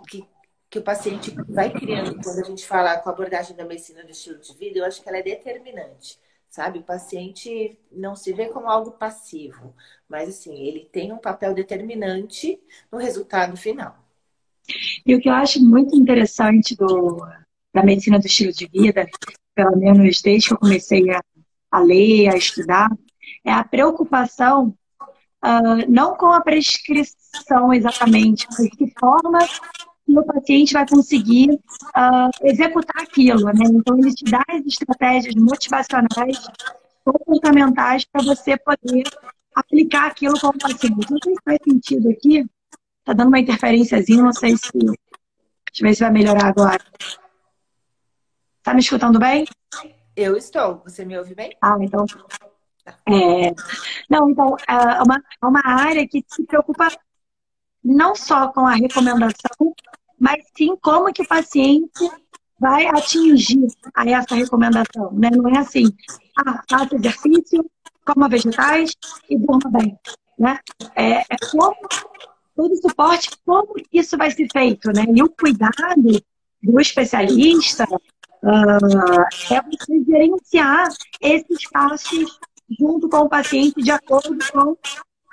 que, 0.09 0.27
que 0.69 0.79
o 0.79 0.83
paciente 0.83 1.35
vai 1.47 1.71
criando 1.71 2.21
quando 2.21 2.39
a 2.39 2.43
gente 2.43 2.65
fala 2.65 2.97
com 2.97 3.09
a 3.09 3.13
abordagem 3.13 3.55
da 3.55 3.63
medicina 3.63 4.03
do 4.03 4.11
estilo 4.11 4.39
de 4.39 4.53
vida, 4.55 4.79
eu 4.79 4.85
acho 4.85 5.01
que 5.01 5.07
ela 5.07 5.19
é 5.19 5.23
determinante 5.23 6.19
sabe? 6.49 6.79
O 6.79 6.83
paciente 6.83 7.77
não 7.91 8.15
se 8.15 8.33
vê 8.33 8.47
como 8.47 8.67
algo 8.67 8.91
passivo, 8.91 9.75
mas 10.09 10.29
assim, 10.29 10.55
ele 10.55 10.89
tem 10.91 11.11
um 11.11 11.17
papel 11.17 11.53
determinante 11.53 12.59
no 12.91 12.97
resultado 12.97 13.55
final. 13.55 13.95
E 15.05 15.15
o 15.15 15.21
que 15.21 15.29
eu 15.29 15.33
acho 15.33 15.63
muito 15.63 15.95
interessante 15.95 16.75
do, 16.75 17.25
da 17.73 17.83
medicina 17.83 18.19
do 18.19 18.25
estilo 18.25 18.51
de 18.51 18.67
vida, 18.67 19.07
pelo 19.55 19.77
menos 19.77 20.21
desde 20.21 20.49
que 20.49 20.53
eu 20.53 20.59
comecei 20.59 21.09
a, 21.09 21.21
a 21.71 21.79
ler, 21.79 22.29
a 22.29 22.37
estudar, 22.37 22.89
é 23.45 23.51
a 23.51 23.63
preocupação 23.63 24.75
uh, 25.43 25.89
não 25.89 26.15
com 26.15 26.27
a 26.27 26.41
prescrição 26.41 27.73
exatamente, 27.73 28.47
mas 28.49 28.69
que 28.69 28.93
forma 28.99 29.39
que 30.07 30.17
o 30.17 30.23
paciente 30.23 30.73
vai 30.73 30.87
conseguir 30.87 31.51
uh, 31.51 32.29
executar 32.43 33.03
aquilo, 33.03 33.45
né? 33.45 33.65
Então, 33.65 33.99
ele 33.99 34.13
te 34.13 34.23
dá 34.23 34.41
as 34.47 34.65
estratégias 34.65 35.35
motivacionais, 35.35 36.47
comportamentais 37.03 38.05
para 38.05 38.23
você 38.23 38.57
poder 38.57 39.03
aplicar 39.53 40.07
aquilo 40.07 40.39
com 40.39 40.47
o 40.47 40.57
paciente. 40.57 41.11
Não 41.11 41.19
sei 41.21 41.35
se 41.35 41.41
faz 41.43 41.59
sentido 41.63 42.09
aqui. 42.09 42.45
Tá 43.03 43.13
dando 43.13 43.27
uma 43.27 43.39
interferênciazinha, 43.39 44.23
não 44.23 44.33
sei 44.33 44.55
se. 44.55 44.71
Deixa 44.71 45.81
eu 45.81 45.87
ver 45.87 45.93
se 45.93 46.03
vai 46.03 46.11
melhorar 46.11 46.47
agora. 46.47 46.83
Tá 48.63 48.73
me 48.73 48.79
escutando 48.79 49.19
bem? 49.19 49.45
Eu 50.15 50.37
estou. 50.37 50.81
Você 50.85 51.03
me 51.05 51.17
ouve 51.17 51.35
bem? 51.35 51.55
Ah, 51.61 51.77
então. 51.81 52.05
É... 53.05 53.53
Não, 54.09 54.29
então, 54.29 54.55
é 54.67 55.03
uma, 55.03 55.17
é 55.17 55.45
uma 55.45 55.61
área 55.65 56.07
que 56.07 56.23
se 56.27 56.43
preocupa 56.45 56.89
não 57.83 58.15
só 58.15 58.49
com 58.49 58.67
a 58.67 58.75
recomendação, 58.75 59.73
mas 60.19 60.43
sim 60.55 60.75
como 60.81 61.11
que 61.13 61.21
o 61.21 61.27
paciente 61.27 62.09
vai 62.59 62.87
atingir 62.87 63.67
a 63.93 64.09
essa 64.09 64.35
recomendação. 64.35 65.11
Né? 65.13 65.29
Não 65.31 65.47
é 65.49 65.59
assim, 65.59 65.85
ah, 66.37 66.63
faça 66.69 66.95
exercício, 66.95 67.65
coma 68.05 68.27
vegetais 68.27 68.95
e 69.29 69.37
durma 69.37 69.69
bem. 69.69 69.97
Né? 70.37 70.59
É, 70.95 71.19
é 71.19 71.37
como 71.51 71.75
todo 72.55 72.75
suporte, 72.77 73.29
como 73.45 73.73
isso 73.91 74.17
vai 74.17 74.31
ser 74.31 74.47
feito. 74.51 74.91
Né? 74.91 75.05
E 75.13 75.21
o 75.21 75.29
cuidado 75.29 76.23
do 76.63 76.79
especialista 76.79 77.85
uh, 77.91 79.53
é 79.53 79.61
você 79.61 80.03
gerenciar 80.03 80.87
esses 81.21 81.69
passos 81.69 82.39
junto 82.79 83.07
com 83.07 83.19
o 83.19 83.29
paciente 83.29 83.81
de 83.81 83.91
acordo 83.91 84.37
com 84.51 84.75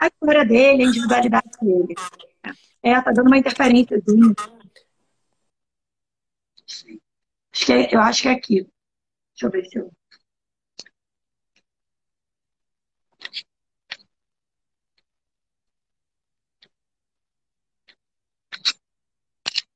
a 0.00 0.06
história 0.06 0.44
dele, 0.44 0.84
a 0.84 0.86
individualidade 0.86 1.50
dele. 1.60 1.94
É, 2.82 3.00
tá 3.00 3.12
dando 3.12 3.28
uma 3.28 3.38
interferência. 3.38 4.00
Acho 7.52 7.66
que 7.66 7.72
é, 7.72 7.94
eu 7.94 8.00
acho 8.00 8.22
que 8.22 8.28
é 8.28 8.32
aqui. 8.32 8.54
Deixa 9.34 9.46
eu 9.46 9.50
ver 9.50 9.64
se 9.66 9.78
eu. 9.78 9.92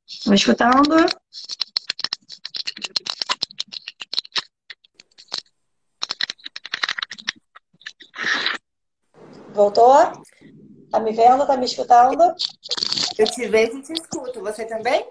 Estão 0.07 0.35
escutando? 0.35 0.97
Voltou? 9.53 10.25
Tá 10.91 11.01
me 11.01 11.13
vendo? 11.13 11.47
Tá 11.47 11.57
me 11.57 11.67
escutando? 11.67 12.35
Eu 13.19 13.27
te 13.27 13.47
vejo 13.49 13.79
e 13.79 13.83
te 13.83 13.93
escuto. 13.93 14.41
Você 14.41 14.65
também? 14.67 15.07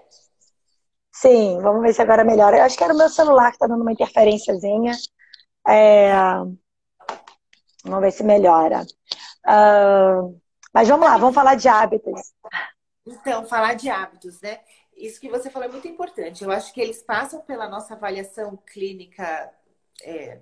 Sim, 1.20 1.58
vamos 1.60 1.82
ver 1.82 1.92
se 1.92 2.00
agora 2.00 2.22
melhora. 2.22 2.58
Eu 2.58 2.62
acho 2.62 2.78
que 2.78 2.84
era 2.84 2.94
o 2.94 2.96
meu 2.96 3.08
celular 3.08 3.50
que 3.50 3.58
tá 3.58 3.66
dando 3.66 3.82
uma 3.82 3.90
interferênciazinha. 3.90 4.92
É... 5.66 6.12
Vamos 7.82 8.00
ver 8.00 8.12
se 8.12 8.22
melhora. 8.22 8.86
Uh... 9.44 10.40
Mas 10.72 10.86
vamos 10.86 11.08
lá, 11.08 11.16
vamos 11.16 11.34
falar 11.34 11.56
de 11.56 11.66
hábitos. 11.66 12.32
Então, 13.04 13.44
falar 13.46 13.74
de 13.74 13.90
hábitos, 13.90 14.40
né? 14.40 14.60
Isso 14.96 15.20
que 15.20 15.28
você 15.28 15.50
falou 15.50 15.68
é 15.68 15.72
muito 15.72 15.88
importante. 15.88 16.44
Eu 16.44 16.52
acho 16.52 16.72
que 16.72 16.80
eles 16.80 17.02
passam 17.02 17.40
pela 17.40 17.68
nossa 17.68 17.94
avaliação 17.94 18.56
clínica 18.64 19.52
é, 20.04 20.38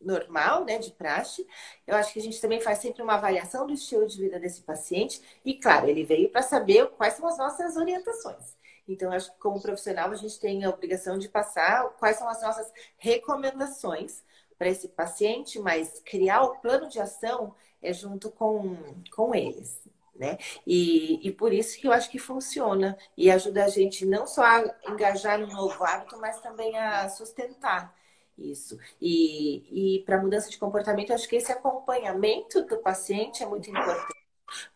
normal, 0.00 0.64
né, 0.64 0.78
de 0.78 0.92
praxe. 0.92 1.44
Eu 1.86 1.96
acho 1.96 2.12
que 2.12 2.20
a 2.20 2.22
gente 2.22 2.40
também 2.40 2.60
faz 2.60 2.78
sempre 2.78 3.02
uma 3.02 3.14
avaliação 3.14 3.66
do 3.66 3.72
estilo 3.72 4.06
de 4.06 4.20
vida 4.20 4.38
desse 4.38 4.62
paciente. 4.62 5.20
E, 5.44 5.54
claro, 5.54 5.88
ele 5.88 6.04
veio 6.04 6.30
para 6.30 6.42
saber 6.42 6.86
quais 6.90 7.14
são 7.14 7.26
as 7.26 7.38
nossas 7.38 7.76
orientações. 7.76 8.57
Então, 8.88 9.12
acho 9.12 9.32
que 9.32 9.38
como 9.38 9.60
profissional, 9.60 10.10
a 10.10 10.16
gente 10.16 10.40
tem 10.40 10.64
a 10.64 10.70
obrigação 10.70 11.18
de 11.18 11.28
passar 11.28 11.88
quais 11.98 12.16
são 12.16 12.28
as 12.28 12.42
nossas 12.42 12.72
recomendações 12.96 14.24
para 14.56 14.68
esse 14.68 14.88
paciente, 14.88 15.58
mas 15.60 16.00
criar 16.04 16.42
o 16.42 16.56
plano 16.56 16.88
de 16.88 16.98
ação 16.98 17.54
é 17.82 17.92
junto 17.92 18.30
com, 18.30 18.76
com 19.14 19.34
eles. 19.34 19.86
Né? 20.14 20.36
E, 20.66 21.28
e 21.28 21.30
por 21.30 21.52
isso 21.52 21.78
que 21.78 21.86
eu 21.86 21.92
acho 21.92 22.10
que 22.10 22.18
funciona 22.18 22.98
e 23.16 23.30
ajuda 23.30 23.64
a 23.64 23.68
gente 23.68 24.04
não 24.04 24.26
só 24.26 24.42
a 24.42 24.74
engajar 24.88 25.38
no 25.38 25.46
novo 25.46 25.84
hábito, 25.84 26.18
mas 26.18 26.40
também 26.40 26.76
a 26.76 27.08
sustentar 27.08 27.94
isso. 28.36 28.78
E, 29.00 29.96
e 29.98 30.02
para 30.04 30.20
mudança 30.20 30.48
de 30.50 30.58
comportamento, 30.58 31.10
eu 31.10 31.14
acho 31.14 31.28
que 31.28 31.36
esse 31.36 31.52
acompanhamento 31.52 32.62
do 32.62 32.78
paciente 32.78 33.42
é 33.42 33.46
muito 33.46 33.68
importante. 33.70 34.17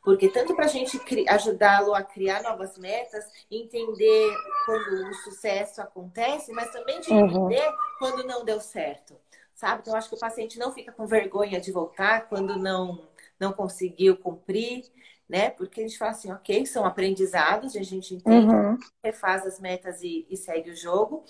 Porque 0.02 0.28
tanto 0.28 0.54
para 0.54 0.66
a 0.66 0.68
gente 0.68 1.00
ajudá-lo 1.28 1.94
a 1.94 2.02
criar 2.02 2.42
novas 2.42 2.76
metas, 2.78 3.24
entender 3.50 4.36
quando 4.66 5.08
o 5.08 5.14
sucesso 5.14 5.80
acontece, 5.80 6.52
mas 6.52 6.70
também 6.70 7.00
de 7.00 7.10
uhum. 7.10 7.26
entender 7.26 7.66
uhum. 7.66 7.76
quando 7.98 8.24
não 8.24 8.44
deu 8.44 8.60
certo. 8.60 9.16
Sabe? 9.54 9.82
Então, 9.82 9.94
acho 9.94 10.08
que 10.08 10.16
o 10.16 10.20
paciente 10.20 10.58
não 10.58 10.72
fica 10.72 10.92
com 10.92 11.06
vergonha 11.06 11.60
de 11.60 11.70
voltar 11.70 12.28
quando 12.28 12.58
não, 12.58 13.08
não 13.38 13.52
conseguiu 13.52 14.16
cumprir 14.16 14.84
né? 15.32 15.48
Porque 15.48 15.80
a 15.80 15.82
gente 15.82 15.96
fala 15.96 16.10
assim, 16.10 16.30
ok, 16.30 16.66
são 16.66 16.84
aprendizados, 16.84 17.74
a 17.74 17.82
gente 17.82 18.14
entende, 18.14 18.54
uhum. 18.54 18.76
refaz 19.02 19.46
as 19.46 19.58
metas 19.58 20.02
e, 20.02 20.26
e, 20.28 20.36
segue 20.36 20.70
o 20.70 20.76
jogo. 20.76 21.24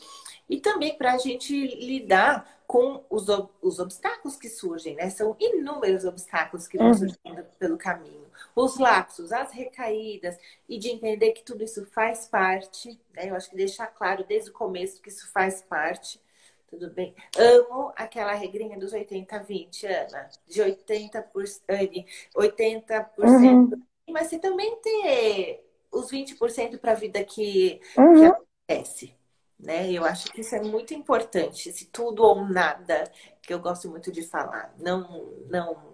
E 0.51 0.61
também 0.61 0.99
para 0.99 1.12
a 1.12 1.19
gente 1.19 1.55
lidar 1.77 2.65
com 2.67 3.05
os, 3.09 3.27
os 3.62 3.79
obstáculos 3.79 4.37
que 4.37 4.49
surgem, 4.49 4.97
né? 4.97 5.09
São 5.09 5.37
inúmeros 5.38 6.05
obstáculos 6.05 6.67
que 6.67 6.77
vão 6.77 6.88
uhum. 6.88 6.95
surgindo 6.95 7.45
pelo 7.61 7.79
caminho. 7.79 8.27
Os 8.57 8.77
lapsos, 8.77 9.31
as 9.31 9.53
recaídas, 9.53 10.37
e 10.69 10.81
de 10.81 10.88
entender 10.88 11.31
que 11.31 11.45
tudo 11.45 11.62
isso 11.62 11.87
faz 11.87 12.27
parte, 12.27 13.01
né? 13.15 13.31
Eu 13.31 13.37
acho 13.37 13.51
que 13.51 13.57
deixar 13.57 13.87
claro 13.87 14.25
desde 14.27 14.51
o 14.51 14.53
começo 14.53 15.01
que 15.01 15.11
isso 15.11 15.31
faz 15.31 15.62
parte. 15.62 16.21
Tudo 16.67 16.91
bem. 16.91 17.15
Amo 17.38 17.93
aquela 17.95 18.33
regrinha 18.33 18.77
dos 18.77 18.93
80-20, 18.93 19.85
Ana. 19.85 20.29
De 20.49 20.61
80%, 20.61 22.05
80% 22.35 23.12
uhum 23.19 23.83
mas 24.11 24.29
você 24.29 24.38
também 24.38 24.77
ter 24.81 25.65
os 25.93 26.11
20% 26.11 26.79
para 26.79 26.93
a 26.93 26.97
vida 26.97 27.23
que, 27.23 27.81
uhum. 27.97 28.15
que 28.15 28.25
acontece. 28.25 29.17
Né? 29.59 29.93
Eu 29.93 30.05
acho 30.05 30.33
que 30.33 30.41
isso 30.41 30.55
é 30.57 30.61
muito 30.61 30.93
importante, 30.93 31.69
esse 31.69 31.87
tudo 31.87 32.25
ou 32.25 32.45
nada, 32.45 33.05
que 33.41 33.55
eu 33.55 33.61
gosto 33.61 33.88
muito 33.88 34.11
de 34.11 34.23
falar. 34.23 34.75
Não, 34.79 35.33
não. 35.49 35.93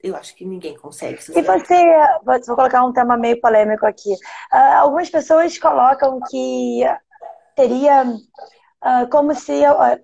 Eu 0.00 0.14
acho 0.14 0.34
que 0.34 0.44
ninguém 0.44 0.76
consegue. 0.76 1.18
E 1.34 1.42
você, 1.42 1.82
vou 2.22 2.56
colocar 2.56 2.84
um 2.84 2.92
tema 2.92 3.16
meio 3.16 3.40
polêmico 3.40 3.86
aqui. 3.86 4.12
Uh, 4.12 4.74
algumas 4.80 5.08
pessoas 5.08 5.58
colocam 5.58 6.20
que 6.30 6.82
teria 7.56 8.04
uh, 8.04 9.10
como 9.10 9.34
se 9.34 9.64
a 9.64 9.98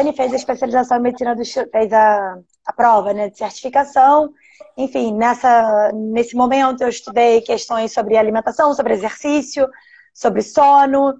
Anne 0.00 0.14
fez 0.14 0.32
a 0.32 0.36
especialização 0.36 0.98
em 0.98 1.02
medicina 1.02 1.34
do 1.34 1.42
fez 1.44 1.92
a, 1.92 2.38
a 2.66 2.72
prova 2.72 3.14
né, 3.14 3.30
de 3.30 3.38
certificação 3.38 4.34
enfim, 4.76 5.12
nessa, 5.12 5.90
nesse 5.92 6.36
momento 6.36 6.82
eu 6.82 6.88
estudei 6.88 7.40
questões 7.40 7.92
sobre 7.92 8.16
alimentação, 8.16 8.74
sobre 8.74 8.94
exercício, 8.94 9.68
sobre 10.14 10.42
sono. 10.42 11.16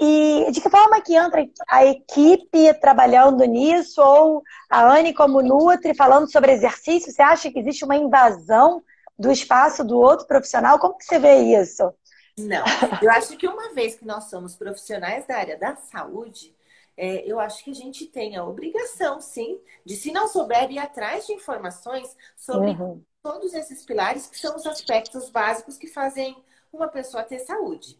E 0.00 0.46
de 0.50 0.60
que 0.60 0.68
forma 0.68 1.00
que 1.00 1.14
entra 1.14 1.46
a 1.68 1.86
equipe 1.86 2.74
trabalhando 2.74 3.44
nisso, 3.44 4.02
ou 4.02 4.42
a 4.70 4.84
Anne 4.94 5.14
como 5.14 5.42
Nutri 5.42 5.94
falando 5.94 6.30
sobre 6.30 6.52
exercício? 6.52 7.10
Você 7.10 7.22
acha 7.22 7.50
que 7.50 7.58
existe 7.58 7.84
uma 7.84 7.96
invasão 7.96 8.82
do 9.18 9.30
espaço 9.30 9.84
do 9.84 9.98
outro 9.98 10.26
profissional? 10.26 10.78
Como 10.78 10.96
que 10.98 11.04
você 11.04 11.18
vê 11.18 11.34
isso? 11.60 11.92
Não, 12.38 12.64
eu 13.02 13.10
acho 13.10 13.36
que 13.36 13.46
uma 13.46 13.74
vez 13.74 13.94
que 13.94 14.06
nós 14.06 14.24
somos 14.24 14.56
profissionais 14.56 15.26
da 15.26 15.36
área 15.36 15.58
da 15.58 15.76
saúde, 15.76 16.54
é, 16.96 17.24
eu 17.30 17.40
acho 17.40 17.64
que 17.64 17.70
a 17.70 17.74
gente 17.74 18.06
tem 18.06 18.36
a 18.36 18.44
obrigação, 18.44 19.20
sim, 19.20 19.60
de 19.84 19.96
se 19.96 20.12
não 20.12 20.28
souber 20.28 20.70
ir 20.70 20.78
atrás 20.78 21.26
de 21.26 21.32
informações 21.32 22.14
sobre 22.36 22.70
uhum. 22.70 23.02
todos 23.22 23.54
esses 23.54 23.84
pilares 23.84 24.26
que 24.26 24.38
são 24.38 24.54
os 24.56 24.66
aspectos 24.66 25.30
básicos 25.30 25.78
que 25.78 25.86
fazem 25.86 26.36
uma 26.72 26.88
pessoa 26.88 27.22
ter 27.22 27.38
saúde. 27.40 27.98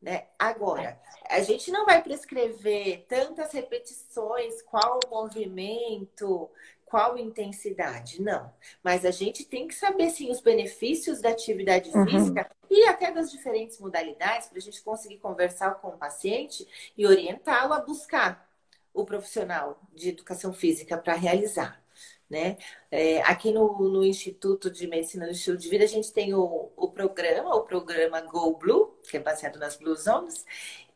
Né? 0.00 0.26
Agora, 0.36 1.00
a 1.30 1.40
gente 1.40 1.70
não 1.70 1.84
vai 1.84 2.02
prescrever 2.02 3.06
tantas 3.08 3.52
repetições, 3.52 4.60
qual 4.62 4.98
o 5.06 5.10
movimento, 5.10 6.50
qual 6.92 7.16
intensidade, 7.16 8.20
não. 8.20 8.52
Mas 8.84 9.06
a 9.06 9.10
gente 9.10 9.46
tem 9.46 9.66
que 9.66 9.74
saber, 9.74 10.10
sim, 10.10 10.30
os 10.30 10.42
benefícios 10.42 11.22
da 11.22 11.30
atividade 11.30 11.88
uhum. 11.88 12.04
física 12.06 12.50
e 12.70 12.86
até 12.86 13.10
das 13.10 13.30
diferentes 13.30 13.80
modalidades, 13.80 14.48
para 14.48 14.58
a 14.58 14.60
gente 14.60 14.82
conseguir 14.82 15.16
conversar 15.16 15.76
com 15.76 15.88
o 15.88 15.96
paciente 15.96 16.68
e 16.94 17.06
orientá-lo 17.06 17.72
a 17.72 17.80
buscar 17.80 18.46
o 18.92 19.06
profissional 19.06 19.80
de 19.94 20.10
educação 20.10 20.52
física 20.52 20.98
para 20.98 21.14
realizar. 21.14 21.82
Né? 22.28 22.58
É, 22.90 23.22
aqui 23.22 23.52
no, 23.52 23.88
no, 23.90 24.04
Instituto 24.04 24.70
de 24.70 24.86
Medicina 24.86 25.24
do 25.24 25.32
Estilo 25.32 25.56
de 25.56 25.70
Vida, 25.70 25.84
a 25.84 25.88
gente 25.88 26.12
tem 26.12 26.34
o, 26.34 26.70
o 26.76 26.88
programa, 26.88 27.54
o 27.56 27.62
programa 27.62 28.20
Go 28.20 28.54
Blue, 28.58 28.98
que 29.08 29.16
é 29.16 29.20
baseado 29.20 29.58
nas 29.58 29.76
Blue 29.76 29.96
Zones. 29.96 30.44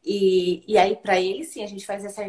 E, 0.05 0.63
e 0.69 0.77
aí, 0.77 0.95
para 0.95 1.19
ele, 1.19 1.45
sim, 1.45 1.65
a 1.65 1.67
gente 1.67 1.87
faz 1.87 2.05
essa 2.05 2.23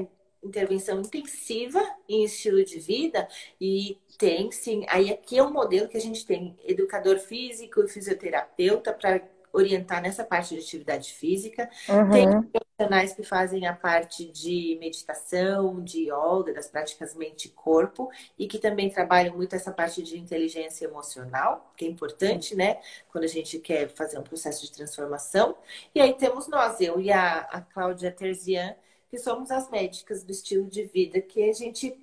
intervenção 0.43 1.01
intensiva 1.01 1.83
em 2.07 2.23
estilo 2.23 2.63
de 2.63 2.79
vida 2.79 3.27
e 3.59 3.97
tem 4.17 4.51
sim, 4.51 4.85
aí 4.89 5.11
aqui 5.11 5.37
é 5.37 5.43
um 5.43 5.51
modelo 5.51 5.87
que 5.87 5.97
a 5.97 6.01
gente 6.01 6.25
tem 6.25 6.57
educador 6.63 7.19
físico 7.19 7.83
e 7.83 7.87
fisioterapeuta 7.87 8.93
para 8.93 9.21
orientar 9.51 10.01
nessa 10.01 10.23
parte 10.23 10.55
de 10.55 10.61
atividade 10.61 11.13
física. 11.13 11.69
Uhum. 11.89 12.09
Tem 12.11 12.27
profissionais 12.41 13.13
que 13.13 13.23
fazem 13.23 13.65
a 13.65 13.73
parte 13.73 14.25
de 14.25 14.77
meditação, 14.79 15.83
de 15.83 16.09
yoga, 16.11 16.53
das 16.53 16.67
práticas 16.67 17.15
mente-corpo, 17.15 18.09
e 18.37 18.47
que 18.47 18.59
também 18.59 18.89
trabalham 18.89 19.35
muito 19.35 19.55
essa 19.55 19.71
parte 19.71 20.03
de 20.03 20.17
inteligência 20.17 20.85
emocional, 20.85 21.73
que 21.75 21.85
é 21.85 21.87
importante, 21.87 22.55
né? 22.55 22.79
Quando 23.11 23.23
a 23.23 23.27
gente 23.27 23.57
quer 23.59 23.89
fazer 23.89 24.19
um 24.19 24.23
processo 24.23 24.63
de 24.63 24.71
transformação. 24.71 25.55
E 25.93 25.99
aí 25.99 26.13
temos 26.13 26.47
nós, 26.47 26.79
eu 26.79 26.99
e 26.99 27.11
a, 27.11 27.39
a 27.39 27.61
Cláudia 27.61 28.11
Terzian, 28.11 28.75
que 29.09 29.17
somos 29.17 29.51
as 29.51 29.69
médicas 29.69 30.23
do 30.23 30.31
estilo 30.31 30.69
de 30.69 30.83
vida, 30.83 31.21
que 31.21 31.49
a 31.49 31.53
gente 31.53 31.95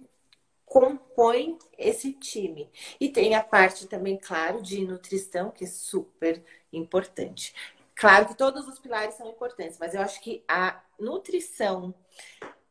compõe 0.64 1.59
esse 1.79 2.12
time. 2.12 2.69
E 2.99 3.09
tem 3.09 3.35
a 3.35 3.43
parte 3.43 3.87
também, 3.87 4.17
claro, 4.17 4.62
de 4.62 4.85
nutrição, 4.85 5.51
que 5.51 5.64
é 5.64 5.69
super 5.69 6.43
importante. 6.73 7.55
Claro 7.95 8.27
que 8.27 8.37
todos 8.37 8.67
os 8.67 8.79
pilares 8.79 9.14
são 9.14 9.29
importantes, 9.29 9.79
mas 9.79 9.95
eu 9.95 10.01
acho 10.01 10.21
que 10.21 10.43
a 10.49 10.83
nutrição, 10.99 11.95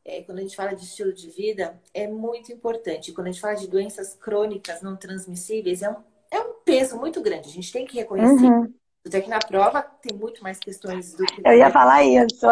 é, 0.04 0.22
quando 0.24 0.39
a 0.39 0.41
gente 0.41 0.56
fala 0.56 0.76
de 0.76 0.84
estilo 0.84 1.13
de 1.13 1.30
vida, 1.30 1.82
é 1.93 2.08
muito 2.08 2.52
importante. 2.52 3.13
Quando 3.13 3.28
a 3.28 3.32
gente 3.32 3.41
fala 3.41 3.56
de 3.56 3.67
doenças 3.67 4.13
crônicas 4.15 4.82
não 4.82 4.98
transmissíveis, 4.98 5.82
é 5.82 5.89
um, 5.89 6.04
é 6.30 6.39
um 6.41 6.56
peso 6.65 6.98
muito 6.98 7.22
grande. 7.22 7.48
A 7.48 7.54
gente 7.54 7.72
tem 7.72 7.86
que 7.86 7.96
reconhecer. 7.96 8.46
Uhum. 8.46 8.74
Até 9.06 9.20
que 9.20 9.30
na 9.30 9.39
prova 9.39 9.82
tem 9.82 10.18
muito 10.18 10.42
mais 10.42 10.60
questões 10.60 11.13
do 11.13 11.26
que. 11.26 11.42
Eu 11.46 11.58
ia 11.58 11.70
falar 11.70 12.04
isso. 12.04 12.48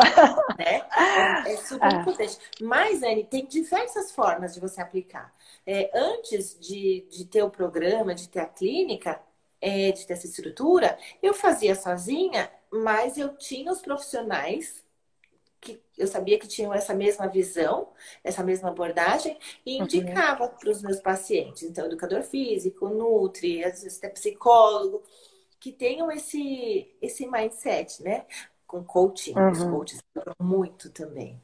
Né? 0.59 0.85
É, 1.45 1.53
é 1.53 1.57
super 1.57 1.87
é. 1.93 1.95
importante. 1.95 2.37
Mas, 2.61 3.01
Anne, 3.01 3.23
tem 3.23 3.45
diversas 3.45 4.11
formas 4.11 4.53
de 4.53 4.59
você 4.59 4.81
aplicar. 4.81 5.33
É, 5.65 5.89
antes 5.93 6.59
de, 6.59 7.07
de 7.09 7.25
ter 7.25 7.41
o 7.41 7.49
programa, 7.49 8.13
de 8.13 8.27
ter 8.27 8.41
a 8.41 8.45
clínica, 8.45 9.21
é, 9.61 9.91
de 9.93 10.05
ter 10.05 10.13
essa 10.13 10.25
estrutura, 10.25 10.97
eu 11.23 11.33
fazia 11.33 11.73
sozinha, 11.73 12.51
mas 12.69 13.17
eu 13.17 13.29
tinha 13.37 13.71
os 13.71 13.81
profissionais 13.81 14.83
que 15.61 15.79
eu 15.95 16.07
sabia 16.07 16.39
que 16.39 16.47
tinham 16.47 16.73
essa 16.73 16.93
mesma 16.93 17.27
visão, 17.27 17.89
essa 18.23 18.43
mesma 18.43 18.69
abordagem, 18.69 19.37
e 19.63 19.77
uhum. 19.77 19.83
indicava 19.83 20.45
uhum. 20.45 20.49
para 20.49 20.69
os 20.71 20.81
meus 20.81 20.99
pacientes. 20.99 21.61
Então, 21.61 21.85
educador 21.85 22.23
físico, 22.23 22.89
nutri, 22.89 23.63
às 23.63 23.83
vezes 23.83 23.99
até 23.99 24.09
psicólogo, 24.09 25.03
que 25.61 25.71
tenham 25.71 26.11
esse, 26.11 26.91
esse 26.99 27.27
mindset, 27.27 28.01
né? 28.03 28.25
Com 28.65 28.83
coaching, 28.83 29.37
uhum. 29.37 29.51
os 29.51 29.63
coaches 29.63 30.03
muito 30.39 30.89
também. 30.89 31.39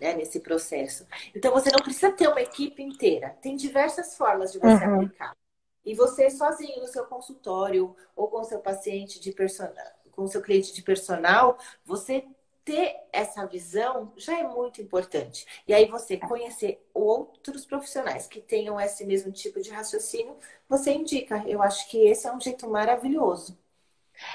Né, 0.00 0.14
nesse 0.14 0.38
processo. 0.38 1.06
Então, 1.34 1.50
você 1.52 1.72
não 1.72 1.80
precisa 1.80 2.12
ter 2.12 2.28
uma 2.28 2.40
equipe 2.40 2.80
inteira. 2.80 3.30
Tem 3.42 3.56
diversas 3.56 4.16
formas 4.16 4.52
de 4.52 4.58
você 4.58 4.84
uhum. 4.84 4.94
aplicar. 4.94 5.36
E 5.84 5.92
você 5.94 6.30
sozinho 6.30 6.80
no 6.80 6.86
seu 6.86 7.04
consultório 7.06 7.96
ou 8.14 8.28
com 8.28 8.44
seu 8.44 8.60
paciente 8.60 9.18
de 9.18 9.32
personal, 9.32 9.74
com 10.12 10.22
o 10.22 10.28
seu 10.28 10.40
cliente 10.40 10.72
de 10.72 10.82
personal, 10.82 11.58
você 11.84 12.24
ter 12.68 12.96
essa 13.10 13.46
visão 13.46 14.12
já 14.14 14.38
é 14.38 14.42
muito 14.42 14.82
importante. 14.82 15.46
E 15.66 15.72
aí 15.72 15.86
você 15.86 16.18
conhecer 16.18 16.86
outros 16.92 17.64
profissionais 17.64 18.26
que 18.26 18.42
tenham 18.42 18.78
esse 18.78 19.06
mesmo 19.06 19.32
tipo 19.32 19.58
de 19.62 19.70
raciocínio, 19.70 20.36
você 20.68 20.92
indica. 20.92 21.42
Eu 21.46 21.62
acho 21.62 21.88
que 21.88 21.96
esse 22.06 22.26
é 22.28 22.32
um 22.32 22.38
jeito 22.38 22.68
maravilhoso. 22.68 23.58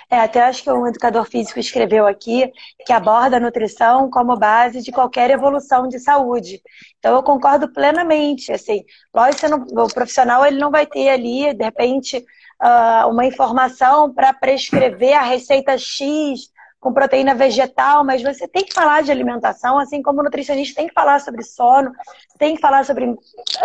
É, 0.10 0.18
até 0.20 0.42
acho 0.42 0.64
que 0.64 0.72
um 0.72 0.88
educador 0.88 1.26
físico 1.26 1.60
escreveu 1.60 2.08
aqui 2.08 2.52
que 2.84 2.94
aborda 2.94 3.38
a 3.38 3.40
nutrição 3.40 4.10
como 4.10 4.36
base 4.36 4.82
de 4.82 4.92
qualquer 4.92 5.30
evolução 5.30 5.88
de 5.88 6.00
saúde. 6.00 6.60
Então 6.98 7.16
eu 7.16 7.22
concordo 7.22 7.72
plenamente. 7.72 8.52
Assim, 8.52 8.84
lógico, 9.14 9.48
não, 9.48 9.84
o 9.84 9.94
profissional 9.94 10.44
ele 10.44 10.58
não 10.58 10.72
vai 10.72 10.88
ter 10.88 11.10
ali, 11.10 11.54
de 11.54 11.64
repente, 11.64 12.18
uh, 12.18 13.08
uma 13.10 13.28
informação 13.28 14.12
para 14.12 14.34
prescrever 14.34 15.14
a 15.14 15.22
receita 15.22 15.78
X 15.78 16.52
com 16.84 16.94
proteína 16.94 17.34
vegetal, 17.34 18.04
mas 18.04 18.22
você 18.22 18.46
tem 18.46 18.66
que 18.66 18.74
falar 18.74 19.02
de 19.02 19.12
alimentação, 19.12 19.80
assim 19.80 20.02
como 20.02 20.20
o 20.20 20.24
nutricionista 20.24 20.76
tem 20.76 20.88
que 20.88 20.94
falar 20.94 21.20
sobre 21.22 21.42
sono, 21.42 21.94
tem 22.38 22.56
que 22.56 22.62
falar 22.62 22.84
sobre, 22.84 23.16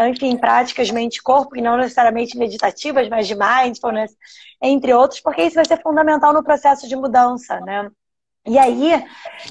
enfim, 0.09 0.37
práticas 0.37 0.89
mente-corpo, 0.91 1.57
e 1.57 1.61
não 1.61 1.77
necessariamente 1.77 2.39
meditativas, 2.39 3.09
mas 3.09 3.27
de 3.27 3.35
mindfulness, 3.35 4.13
entre 4.63 4.95
outros, 4.95 5.21
porque 5.21 5.43
isso 5.43 5.57
vai 5.57 5.65
ser 5.65 5.83
fundamental 5.83 6.33
no 6.33 6.45
processo 6.45 6.89
de 6.89 6.95
mudança, 6.95 7.61
né? 7.61 7.91
E 8.47 8.57
aí, 8.57 9.05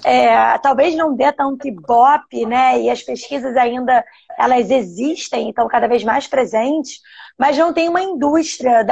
é, 0.03 0.57
talvez 0.59 0.95
não 0.95 1.13
dê 1.13 1.31
tanto 1.31 1.67
ibope, 1.67 2.45
né? 2.45 2.81
E 2.81 2.89
as 2.89 3.03
pesquisas 3.03 3.55
ainda, 3.55 4.03
elas 4.39 4.71
existem, 4.71 5.49
estão 5.49 5.67
cada 5.67 5.87
vez 5.87 6.03
mais 6.03 6.25
presentes, 6.25 6.99
mas 7.37 7.57
não 7.57 7.73
tem 7.73 7.89
uma 7.89 8.01
indústria 8.01 8.83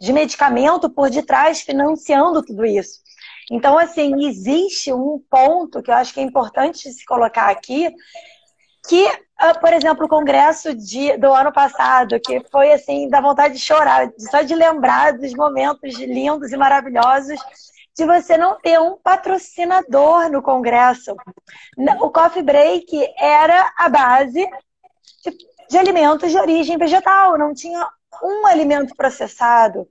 de 0.00 0.12
medicamento 0.12 0.88
por 0.88 1.10
detrás 1.10 1.60
financiando 1.60 2.42
tudo 2.42 2.64
isso. 2.64 3.05
Então, 3.50 3.78
assim, 3.78 4.26
existe 4.26 4.92
um 4.92 5.22
ponto 5.30 5.82
que 5.82 5.90
eu 5.90 5.94
acho 5.94 6.12
que 6.12 6.20
é 6.20 6.22
importante 6.22 6.92
se 6.92 7.04
colocar 7.04 7.48
aqui, 7.48 7.92
que, 8.88 9.06
ah, 9.38 9.54
por 9.54 9.72
exemplo, 9.72 10.06
o 10.06 10.08
congresso 10.08 10.74
de, 10.74 11.16
do 11.16 11.32
ano 11.32 11.52
passado, 11.52 12.20
que 12.20 12.40
foi 12.50 12.72
assim, 12.72 13.08
da 13.08 13.20
vontade 13.20 13.54
de 13.54 13.60
chorar, 13.60 14.10
só 14.30 14.42
de 14.42 14.54
lembrar 14.54 15.12
dos 15.12 15.32
momentos 15.34 15.94
lindos 15.98 16.52
e 16.52 16.56
maravilhosos 16.56 17.38
de 17.96 18.04
você 18.04 18.36
não 18.36 18.58
ter 18.60 18.78
um 18.78 18.96
patrocinador 18.98 20.30
no 20.30 20.42
congresso. 20.42 21.16
O 22.00 22.10
Coffee 22.10 22.42
Break 22.42 23.14
era 23.18 23.72
a 23.76 23.88
base 23.88 24.46
de, 25.24 25.36
de 25.70 25.78
alimentos 25.78 26.30
de 26.30 26.38
origem 26.38 26.76
vegetal, 26.76 27.38
não 27.38 27.54
tinha 27.54 27.88
um 28.22 28.46
alimento 28.46 28.94
processado. 28.96 29.88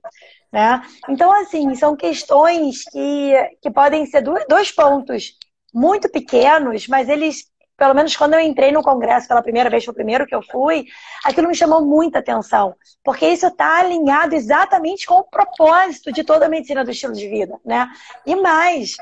Né? 0.52 0.80
Então, 1.08 1.32
assim, 1.32 1.74
são 1.74 1.96
questões 1.96 2.84
que, 2.84 3.34
que 3.60 3.70
podem 3.70 4.06
ser 4.06 4.22
dois 4.48 4.70
pontos 4.70 5.36
muito 5.74 6.08
pequenos, 6.08 6.88
mas 6.88 7.08
eles, 7.08 7.44
pelo 7.76 7.94
menos 7.94 8.16
quando 8.16 8.34
eu 8.34 8.40
entrei 8.40 8.72
no 8.72 8.82
congresso 8.82 9.28
pela 9.28 9.42
primeira 9.42 9.68
vez, 9.68 9.84
foi 9.84 9.92
o 9.92 9.94
primeiro 9.94 10.26
que 10.26 10.34
eu 10.34 10.42
fui, 10.42 10.86
aquilo 11.24 11.48
me 11.48 11.54
chamou 11.54 11.84
muita 11.84 12.20
atenção, 12.20 12.74
porque 13.04 13.28
isso 13.28 13.46
está 13.46 13.80
alinhado 13.80 14.34
exatamente 14.34 15.06
com 15.06 15.16
o 15.16 15.24
propósito 15.24 16.10
de 16.10 16.24
toda 16.24 16.46
a 16.46 16.48
medicina 16.48 16.84
do 16.84 16.90
estilo 16.90 17.12
de 17.12 17.28
vida, 17.28 17.60
né? 17.64 17.86
E 18.24 18.34
mais, 18.36 18.96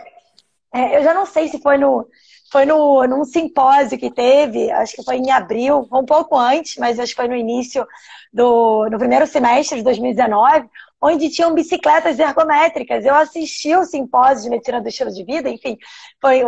é, 0.75 0.99
eu 0.99 1.05
já 1.05 1.15
não 1.15 1.27
sei 1.27 1.47
se 1.47 1.61
foi 1.61 1.79
no 1.79 2.09
foi 2.55 2.65
no, 2.65 3.05
num 3.09 3.25
simpósio 3.25 3.99
que 3.99 4.13
teve, 4.13 4.71
acho 4.71 4.95
que 4.95 5.03
foi 5.03 5.17
em 5.17 5.33
abril, 5.33 5.89
um 5.93 6.05
pouco 6.05 6.39
antes, 6.39 6.77
mas 6.77 7.01
acho 7.01 7.11
que 7.11 7.21
foi 7.21 7.27
no 7.27 7.35
início 7.35 7.85
do 8.33 8.89
no 8.89 8.97
primeiro 8.97 9.27
semestre 9.27 9.79
de 9.79 9.83
2019, 9.83 10.71
onde 11.03 11.31
tinham 11.31 11.53
bicicletas 11.53 12.17
ergométricas. 12.17 13.05
Eu 13.05 13.17
assisti 13.17 13.75
o 13.75 13.85
simpósio 13.85 14.45
de 14.45 14.51
medicina 14.51 14.81
do 14.81 14.89
estilo 14.89 15.11
de 15.11 15.25
vida, 15.25 15.51
enfim, 15.51 15.77
foi, 16.21 16.43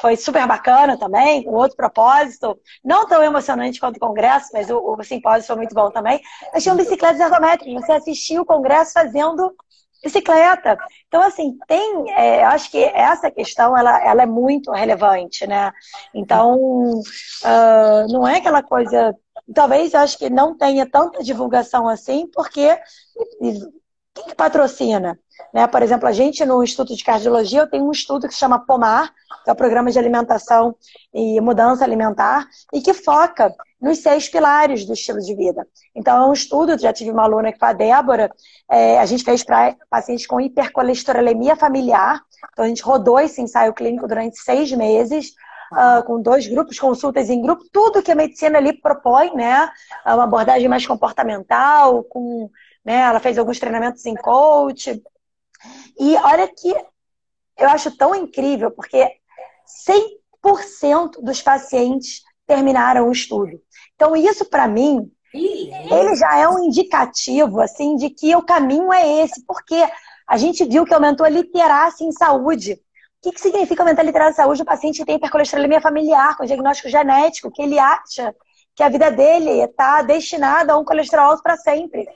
foi 0.00 0.16
super 0.16 0.46
bacana 0.46 0.98
também, 0.98 1.42
com 1.42 1.52
outro 1.52 1.76
propósito. 1.76 2.58
Não 2.82 3.06
tão 3.06 3.22
emocionante 3.22 3.78
quanto 3.78 3.98
o 3.98 4.00
congresso, 4.00 4.48
mas 4.54 4.70
o, 4.70 4.78
o 4.78 5.04
simpósio 5.04 5.46
foi 5.46 5.56
muito 5.56 5.74
bom 5.74 5.90
também. 5.90 6.18
Mas 6.50 6.62
tinham 6.62 6.78
bicicletas 6.78 7.20
ergométricas. 7.20 7.84
Você 7.84 7.92
assistiu 7.92 8.40
o 8.40 8.46
congresso 8.46 8.94
fazendo 8.94 9.54
bicicleta. 10.04 10.78
Então, 11.08 11.22
assim, 11.22 11.56
tem, 11.66 12.12
é, 12.12 12.44
acho 12.44 12.70
que 12.70 12.84
essa 12.84 13.30
questão, 13.30 13.76
ela, 13.76 14.04
ela 14.04 14.22
é 14.22 14.26
muito 14.26 14.70
relevante, 14.70 15.46
né? 15.46 15.72
Então, 16.14 16.56
uh, 16.60 18.12
não 18.12 18.28
é 18.28 18.36
aquela 18.36 18.62
coisa 18.62 19.16
talvez 19.52 19.92
eu 19.92 20.00
acho 20.00 20.16
que 20.16 20.30
não 20.30 20.56
tenha 20.56 20.86
tanta 20.86 21.22
divulgação 21.22 21.88
assim, 21.88 22.26
porque 22.32 22.78
quem 24.14 24.24
que 24.26 24.34
patrocina? 24.34 25.18
Né? 25.52 25.66
Por 25.66 25.82
exemplo, 25.82 26.08
a 26.08 26.12
gente 26.12 26.44
no 26.44 26.62
Instituto 26.62 26.96
de 26.96 27.04
Cardiologia, 27.04 27.66
tenho 27.66 27.84
um 27.84 27.90
estudo 27.90 28.28
que 28.28 28.34
se 28.34 28.40
chama 28.40 28.64
POMAR, 28.64 29.12
que 29.42 29.50
é 29.50 29.52
o 29.52 29.56
Programa 29.56 29.90
de 29.90 29.98
Alimentação 29.98 30.74
e 31.12 31.40
Mudança 31.40 31.84
Alimentar, 31.84 32.46
e 32.72 32.80
que 32.80 32.94
foca 32.94 33.52
nos 33.84 33.98
seis 33.98 34.28
pilares 34.28 34.86
do 34.86 34.94
estilo 34.94 35.20
de 35.20 35.34
vida. 35.34 35.66
Então, 35.94 36.16
é 36.16 36.26
um 36.26 36.32
estudo, 36.32 36.78
já 36.78 36.90
tive 36.90 37.10
uma 37.10 37.24
aluna 37.24 37.52
que 37.52 37.58
foi 37.58 37.68
a 37.68 37.72
Débora, 37.74 38.30
é, 38.70 38.98
a 38.98 39.04
gente 39.04 39.22
fez 39.22 39.44
para 39.44 39.76
pacientes 39.90 40.26
com 40.26 40.40
hipercolesterolemia 40.40 41.54
familiar, 41.54 42.22
então 42.50 42.64
a 42.64 42.68
gente 42.68 42.82
rodou 42.82 43.20
esse 43.20 43.42
ensaio 43.42 43.74
clínico 43.74 44.08
durante 44.08 44.38
seis 44.38 44.72
meses, 44.72 45.34
uh, 45.72 46.02
com 46.04 46.20
dois 46.20 46.46
grupos, 46.46 46.78
consultas 46.78 47.28
em 47.28 47.42
grupo, 47.42 47.64
tudo 47.70 48.02
que 48.02 48.10
a 48.10 48.14
medicina 48.14 48.56
ali 48.56 48.72
propõe, 48.72 49.34
né? 49.34 49.70
Uma 50.06 50.24
abordagem 50.24 50.68
mais 50.68 50.86
comportamental, 50.86 52.02
com, 52.04 52.50
né? 52.82 53.00
Ela 53.00 53.20
fez 53.20 53.36
alguns 53.36 53.58
treinamentos 53.58 54.06
em 54.06 54.14
coach. 54.14 55.02
E 55.98 56.16
olha 56.16 56.48
que 56.48 56.74
eu 57.58 57.68
acho 57.68 57.94
tão 57.96 58.14
incrível, 58.14 58.70
porque 58.70 59.06
100% 60.42 61.22
dos 61.22 61.42
pacientes 61.42 62.22
terminaram 62.46 63.08
o 63.08 63.12
estudo. 63.12 63.60
Então, 63.94 64.14
isso 64.14 64.44
para 64.44 64.68
mim, 64.68 65.10
ele 65.32 66.14
já 66.16 66.38
é 66.38 66.48
um 66.48 66.64
indicativo, 66.64 67.60
assim, 67.60 67.96
de 67.96 68.10
que 68.10 68.34
o 68.36 68.42
caminho 68.42 68.92
é 68.92 69.22
esse, 69.22 69.44
porque 69.46 69.82
a 70.28 70.36
gente 70.36 70.64
viu 70.64 70.84
que 70.84 70.94
aumentou 70.94 71.26
a 71.26 71.30
literacia 71.30 72.06
em 72.06 72.12
saúde 72.12 72.78
que, 73.24 73.32
que 73.32 73.40
significa 73.40 73.82
aumentar 73.82 74.02
a 74.02 74.04
literacia 74.04 74.32
de 74.32 74.36
saúde 74.36 74.62
do 74.62 74.66
paciente 74.66 74.98
que 74.98 75.06
tem 75.06 75.16
hipercolesterolemia 75.16 75.80
familiar, 75.80 76.36
com 76.36 76.44
diagnóstico 76.44 76.90
genético, 76.90 77.50
que 77.50 77.62
ele 77.62 77.78
acha 77.78 78.34
que 78.76 78.82
a 78.82 78.88
vida 78.90 79.10
dele 79.10 79.62
está 79.62 80.02
destinada 80.02 80.74
a 80.74 80.76
um 80.76 80.84
colesterol 80.84 81.30
alto 81.30 81.42
para 81.42 81.56
sempre. 81.56 82.06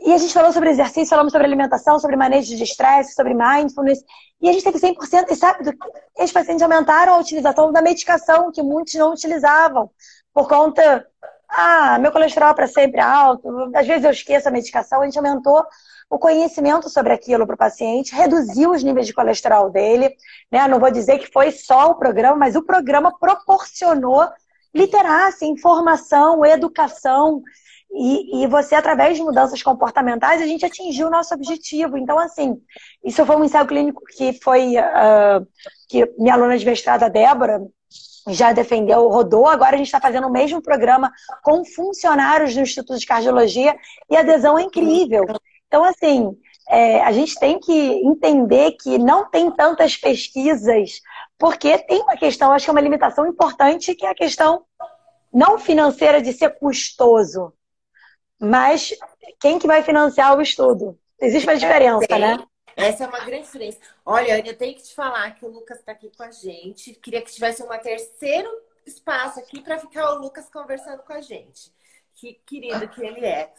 E 0.00 0.12
a 0.12 0.18
gente 0.18 0.32
falou 0.32 0.52
sobre 0.52 0.70
exercício, 0.70 1.08
falamos 1.08 1.32
sobre 1.32 1.46
alimentação, 1.46 1.98
sobre 1.98 2.16
manejo 2.16 2.54
de 2.54 2.62
estresse, 2.62 3.14
sobre 3.14 3.34
mindfulness. 3.34 4.00
E 4.40 4.48
a 4.48 4.52
gente 4.52 4.64
teve 4.64 4.78
100% 4.78 5.30
e 5.30 5.36
sabe, 5.36 5.76
esses 6.18 6.32
pacientes 6.32 6.62
aumentaram 6.62 7.14
a 7.14 7.18
utilização 7.18 7.72
da 7.72 7.80
medicação 7.80 8.52
que 8.52 8.62
muitos 8.62 8.94
não 8.94 9.12
utilizavam. 9.12 9.90
Por 10.34 10.46
conta, 10.46 11.06
ah, 11.48 11.98
meu 11.98 12.12
colesterol 12.12 12.50
é 12.50 12.54
para 12.54 12.66
sempre 12.66 13.00
alto, 13.00 13.48
às 13.74 13.86
vezes 13.86 14.04
eu 14.04 14.10
esqueço 14.10 14.48
a 14.48 14.52
medicação, 14.52 15.00
a 15.00 15.04
gente 15.04 15.16
aumentou 15.18 15.64
o 16.08 16.18
conhecimento 16.18 16.88
sobre 16.88 17.12
aquilo 17.12 17.46
para 17.46 17.54
o 17.54 17.58
paciente, 17.58 18.14
reduziu 18.14 18.70
os 18.70 18.82
níveis 18.82 19.06
de 19.06 19.14
colesterol 19.14 19.70
dele. 19.70 20.14
Né? 20.50 20.66
Não 20.68 20.78
vou 20.78 20.90
dizer 20.90 21.18
que 21.18 21.32
foi 21.32 21.50
só 21.50 21.90
o 21.90 21.94
programa, 21.96 22.36
mas 22.36 22.54
o 22.54 22.62
programa 22.62 23.12
proporcionou 23.18 24.28
literacia, 24.74 25.48
informação, 25.48 26.44
educação. 26.44 27.42
E, 27.98 28.42
e, 28.42 28.46
você, 28.46 28.74
através 28.74 29.16
de 29.16 29.22
mudanças 29.22 29.62
comportamentais, 29.62 30.42
a 30.42 30.46
gente 30.46 30.66
atingiu 30.66 31.06
o 31.06 31.10
nosso 31.10 31.32
objetivo. 31.32 31.96
Então, 31.96 32.18
assim, 32.18 32.60
isso 33.02 33.24
foi 33.24 33.36
um 33.36 33.44
ensaio 33.44 33.66
clínico 33.66 34.02
que 34.04 34.34
foi 34.34 34.76
uh, 34.76 35.46
que 35.88 36.04
minha 36.18 36.34
aluna 36.34 36.58
de 36.58 36.66
mestrado, 36.66 37.04
a 37.04 37.08
Débora, 37.08 37.62
já 38.28 38.52
defendeu, 38.52 39.08
rodou. 39.08 39.46
Agora 39.46 39.74
a 39.74 39.78
gente 39.78 39.86
está 39.86 40.00
fazendo 40.00 40.26
o 40.26 40.32
mesmo 40.32 40.60
programa 40.60 41.10
com 41.42 41.64
funcionários 41.64 42.54
do 42.54 42.60
Instituto 42.60 42.98
de 42.98 43.06
Cardiologia 43.06 43.74
e 44.10 44.16
a 44.16 44.20
adesão 44.20 44.58
é 44.58 44.62
incrível. 44.62 45.24
Então, 45.66 45.82
assim, 45.82 46.36
é, 46.68 47.00
a 47.02 47.12
gente 47.12 47.38
tem 47.38 47.58
que 47.58 47.72
entender 47.72 48.72
que 48.72 48.98
não 48.98 49.30
tem 49.30 49.50
tantas 49.50 49.96
pesquisas, 49.96 51.00
porque 51.38 51.78
tem 51.78 52.02
uma 52.02 52.16
questão, 52.16 52.52
acho 52.52 52.66
que 52.66 52.70
é 52.70 52.72
uma 52.74 52.80
limitação 52.80 53.26
importante, 53.26 53.94
que 53.94 54.04
é 54.04 54.10
a 54.10 54.14
questão 54.14 54.64
não 55.32 55.58
financeira 55.58 56.20
de 56.20 56.32
ser 56.32 56.58
custoso. 56.58 57.52
Mas 58.38 58.94
quem 59.40 59.58
que 59.58 59.66
vai 59.66 59.82
financiar 59.82 60.36
o 60.36 60.42
estudo? 60.42 60.98
Existe 61.20 61.46
uma 61.46 61.56
diferença, 61.56 62.06
é, 62.10 62.18
né? 62.18 62.46
Essa 62.76 63.04
é 63.04 63.06
uma 63.08 63.24
grande 63.24 63.44
diferença. 63.44 63.78
Olha, 64.04 64.46
eu 64.46 64.56
tenho 64.56 64.74
que 64.74 64.82
te 64.82 64.94
falar 64.94 65.34
que 65.34 65.46
o 65.46 65.48
Lucas 65.48 65.78
está 65.78 65.92
aqui 65.92 66.10
com 66.14 66.22
a 66.22 66.30
gente. 66.30 66.94
Queria 66.94 67.22
que 67.22 67.32
tivesse 67.32 67.62
um 67.62 67.68
terceiro 67.78 68.50
espaço 68.84 69.40
aqui 69.40 69.60
para 69.62 69.78
ficar 69.78 70.12
o 70.12 70.18
Lucas 70.18 70.48
conversando 70.50 71.02
com 71.02 71.12
a 71.12 71.20
gente. 71.20 71.72
Que 72.14 72.34
querido 72.46 72.86
que 72.88 73.04
ele 73.04 73.24
é. 73.24 73.52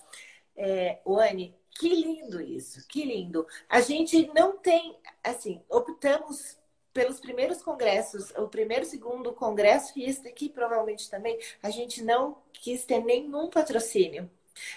é 0.55 0.99
Anne, 1.05 1.55
que 1.71 1.89
lindo 1.89 2.39
isso, 2.41 2.87
que 2.87 3.03
lindo. 3.03 3.45
A 3.67 3.81
gente 3.81 4.31
não 4.33 4.57
tem, 4.57 4.97
assim, 5.23 5.61
optamos 5.69 6.57
pelos 6.93 7.19
primeiros 7.19 7.61
congressos, 7.61 8.31
o 8.31 8.47
primeiro, 8.47 8.83
segundo 8.83 9.31
congresso 9.31 9.93
e 9.95 10.05
este 10.05 10.27
aqui 10.27 10.49
provavelmente 10.49 11.09
também, 11.11 11.37
a 11.61 11.69
gente 11.69 12.03
não 12.03 12.37
quis 12.51 12.85
ter 12.85 13.03
nenhum 13.03 13.49
patrocínio. 13.49 14.29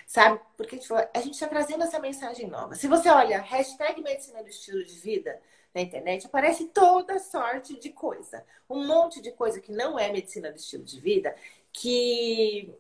Sabe? 0.07 0.41
Porque 0.57 0.79
tipo, 0.79 0.95
a 0.95 1.21
gente 1.21 1.35
está 1.35 1.47
trazendo 1.47 1.85
essa 1.85 1.99
mensagem 1.99 2.47
nova. 2.49 2.75
Se 2.75 2.89
você 2.89 3.09
olha 3.09 3.41
hashtag 3.41 4.03
medicina 4.03 4.43
do 4.43 4.49
estilo 4.49 4.85
de 4.85 4.99
vida 4.99 5.41
na 5.75 5.81
internet, 5.81 6.27
aparece 6.27 6.67
toda 6.67 7.19
sorte 7.19 7.79
de 7.79 7.91
coisa. 7.91 8.45
Um 8.69 8.87
monte 8.87 9.21
de 9.21 9.31
coisa 9.33 9.61
que 9.61 9.73
não 9.73 9.99
é 9.99 10.11
medicina 10.11 10.51
do 10.51 10.57
estilo 10.57 10.85
de 10.85 11.01
vida, 11.01 11.35
que. 11.73 12.75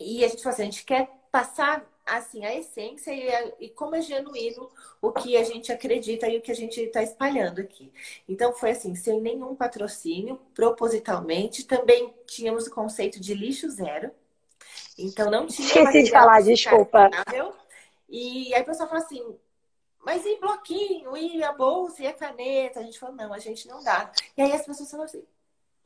E 0.00 0.24
a 0.24 0.28
gente 0.28 0.42
fala 0.42 0.54
assim, 0.54 0.62
a 0.62 0.66
gente 0.66 0.84
quer 0.84 1.08
passar 1.30 1.86
assim 2.04 2.44
a 2.44 2.54
essência 2.54 3.12
e, 3.12 3.28
a, 3.32 3.52
e, 3.60 3.68
como 3.68 3.94
é 3.94 4.02
genuíno 4.02 4.70
o 5.00 5.12
que 5.12 5.36
a 5.36 5.44
gente 5.44 5.72
acredita 5.72 6.28
e 6.28 6.38
o 6.38 6.42
que 6.42 6.50
a 6.50 6.54
gente 6.54 6.80
está 6.80 7.02
espalhando 7.02 7.60
aqui. 7.60 7.92
Então 8.28 8.52
foi 8.52 8.70
assim, 8.70 8.94
sem 8.94 9.20
nenhum 9.20 9.54
patrocínio, 9.54 10.40
propositalmente. 10.54 11.64
Também 11.64 12.12
tínhamos 12.26 12.66
o 12.66 12.70
conceito 12.70 13.20
de 13.20 13.34
lixo 13.34 13.70
zero. 13.70 14.10
Então 14.98 15.30
não 15.30 15.46
tinha. 15.46 15.66
Esqueci 15.66 16.04
de 16.04 16.10
falar, 16.10 16.42
desculpa. 16.42 17.10
E 18.08 18.54
aí 18.54 18.62
o 18.62 18.66
pessoal 18.66 18.88
fala 18.88 19.00
assim, 19.00 19.24
mas 20.04 20.24
e 20.26 20.38
bloquinho, 20.38 21.16
e 21.16 21.42
a 21.42 21.52
bolsa, 21.52 22.02
e 22.02 22.06
a 22.06 22.12
caneta? 22.12 22.80
A 22.80 22.82
gente 22.82 22.98
falou, 22.98 23.14
não, 23.14 23.32
a 23.32 23.38
gente 23.38 23.66
não 23.68 23.82
dá. 23.82 24.12
E 24.36 24.42
aí 24.42 24.52
as 24.52 24.66
pessoas 24.66 24.90
falam 24.90 25.06
assim, 25.06 25.24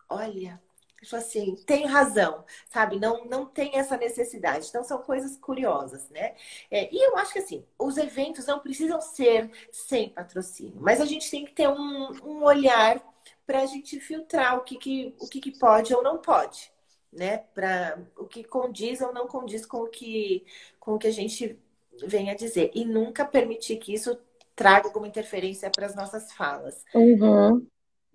olha, 0.09 0.61
eu 1.01 1.09
falou 1.09 1.25
assim, 1.25 1.55
tem 1.67 1.87
razão, 1.87 2.45
sabe? 2.69 2.99
Não, 2.99 3.27
não 3.27 3.47
tem 3.47 3.79
essa 3.79 3.97
necessidade. 3.97 4.67
Então, 4.69 4.83
são 4.83 5.03
coisas 5.03 5.37
curiosas, 5.37 6.09
né? 6.09 6.35
É, 6.71 6.93
e 6.93 6.99
eu 6.99 7.17
acho 7.19 7.35
que, 7.35 7.39
assim, 7.39 7.65
os 7.79 7.97
eventos 7.99 8.47
não 8.47 8.59
precisam 8.59 9.01
ser 9.01 9.51
sem 9.71 10.09
patrocínio, 10.09 10.81
mas 10.81 11.01
a 11.01 11.05
gente 11.05 11.31
tem 11.31 11.45
que 11.45 11.53
ter 11.53 11.69
um, 11.69 12.13
um 12.25 12.43
olhar 12.43 13.01
para 13.47 13.61
a 13.61 13.67
gente 13.67 14.01
filtrar 14.01 14.57
o 14.57 14.63
que, 14.63 14.77
que, 14.77 15.15
o 15.21 15.29
que, 15.29 15.41
que 15.41 15.59
pode 15.59 15.95
ou 15.95 16.03
não 16.03 16.19
pode 16.19 16.75
né? 17.13 17.39
Para 17.55 17.99
o 18.17 18.25
que 18.25 18.45
condiz 18.45 19.01
ou 19.01 19.13
não 19.13 19.27
condiz 19.27 19.65
com 19.65 19.79
o 19.79 19.89
que, 19.89 20.45
com 20.79 20.95
o 20.95 20.99
que 20.99 21.07
a 21.07 21.13
gente 21.13 21.59
vem 22.07 22.31
a 22.31 22.35
dizer. 22.35 22.71
E 22.75 22.85
nunca 22.85 23.25
permitir 23.25 23.77
que 23.77 23.95
isso 23.95 24.19
traga 24.55 24.89
alguma 24.89 25.07
interferência 25.07 25.71
para 25.71 25.87
as 25.87 25.95
nossas 25.95 26.33
falas. 26.33 26.83
Uhum. 26.95 27.67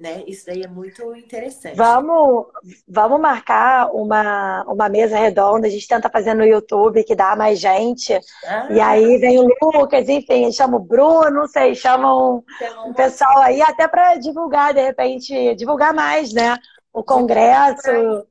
Né? 0.02 0.24
Isso 0.26 0.48
daí 0.48 0.64
é 0.64 0.68
muito 0.68 1.16
interessante. 1.16 1.76
Vamos, 1.76 2.48
vamos 2.88 3.20
marcar 3.20 3.92
uma, 3.94 4.64
uma 4.64 4.90
mesa 4.90 5.16
redonda. 5.16 5.68
A 5.68 5.70
gente 5.70 5.88
tenta 5.88 6.10
fazer 6.10 6.34
no 6.34 6.44
YouTube, 6.44 7.04
que 7.04 7.16
dá 7.16 7.36
mais 7.36 7.60
gente. 7.60 8.20
Ah. 8.44 8.68
E 8.72 8.80
aí 8.80 9.20
vem 9.20 9.38
o 9.38 9.48
Lucas, 9.62 10.10
enfim, 10.10 10.52
chama 10.52 10.78
o 10.78 10.84
Bruno, 10.84 11.30
não 11.30 11.48
sei, 11.48 11.76
chamam 11.76 12.44
um 12.88 12.94
pessoal 12.94 13.44
aí 13.44 13.62
até 13.62 13.88
para 13.88 14.16
divulgar, 14.16 14.74
de 14.74 14.82
repente, 14.82 15.54
divulgar 15.54 15.94
mais, 15.94 16.34
né? 16.34 16.58
O 16.92 17.04
congresso. 17.04 18.26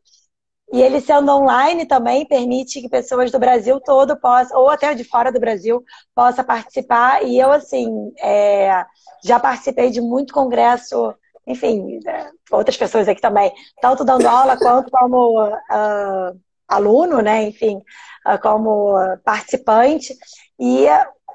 E 0.72 0.80
ele 0.80 1.00
sendo 1.00 1.32
online 1.32 1.84
também 1.84 2.24
permite 2.24 2.80
que 2.80 2.88
pessoas 2.88 3.30
do 3.32 3.40
Brasil 3.40 3.80
todo 3.80 4.16
possam, 4.16 4.60
ou 4.60 4.70
até 4.70 4.94
de 4.94 5.02
fora 5.02 5.32
do 5.32 5.40
Brasil, 5.40 5.82
possa 6.14 6.44
participar. 6.44 7.24
E 7.24 7.38
eu, 7.38 7.50
assim, 7.50 8.12
é, 8.20 8.84
já 9.24 9.40
participei 9.40 9.90
de 9.90 10.00
muito 10.00 10.32
congresso, 10.32 11.12
enfim, 11.44 11.98
é, 12.06 12.30
outras 12.52 12.76
pessoas 12.76 13.08
aqui 13.08 13.20
também, 13.20 13.52
tanto 13.82 14.04
dando 14.04 14.28
aula 14.28 14.56
quanto 14.56 14.90
como 14.92 15.44
uh, 15.44 16.40
aluno, 16.68 17.20
né? 17.20 17.42
Enfim, 17.42 17.78
uh, 18.24 18.40
como 18.40 18.94
participante. 19.24 20.16
E 20.56 20.86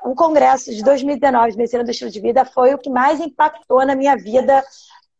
o 0.06 0.16
congresso 0.16 0.74
de 0.74 0.82
2019 0.82 1.52
de 1.52 1.58
Medicina 1.58 1.84
do 1.84 1.92
Estilo 1.92 2.10
de 2.12 2.22
Vida 2.22 2.46
foi 2.46 2.74
o 2.74 2.78
que 2.78 2.90
mais 2.90 3.20
impactou 3.20 3.86
na 3.86 3.96
minha 3.96 4.16
vida 4.16 4.64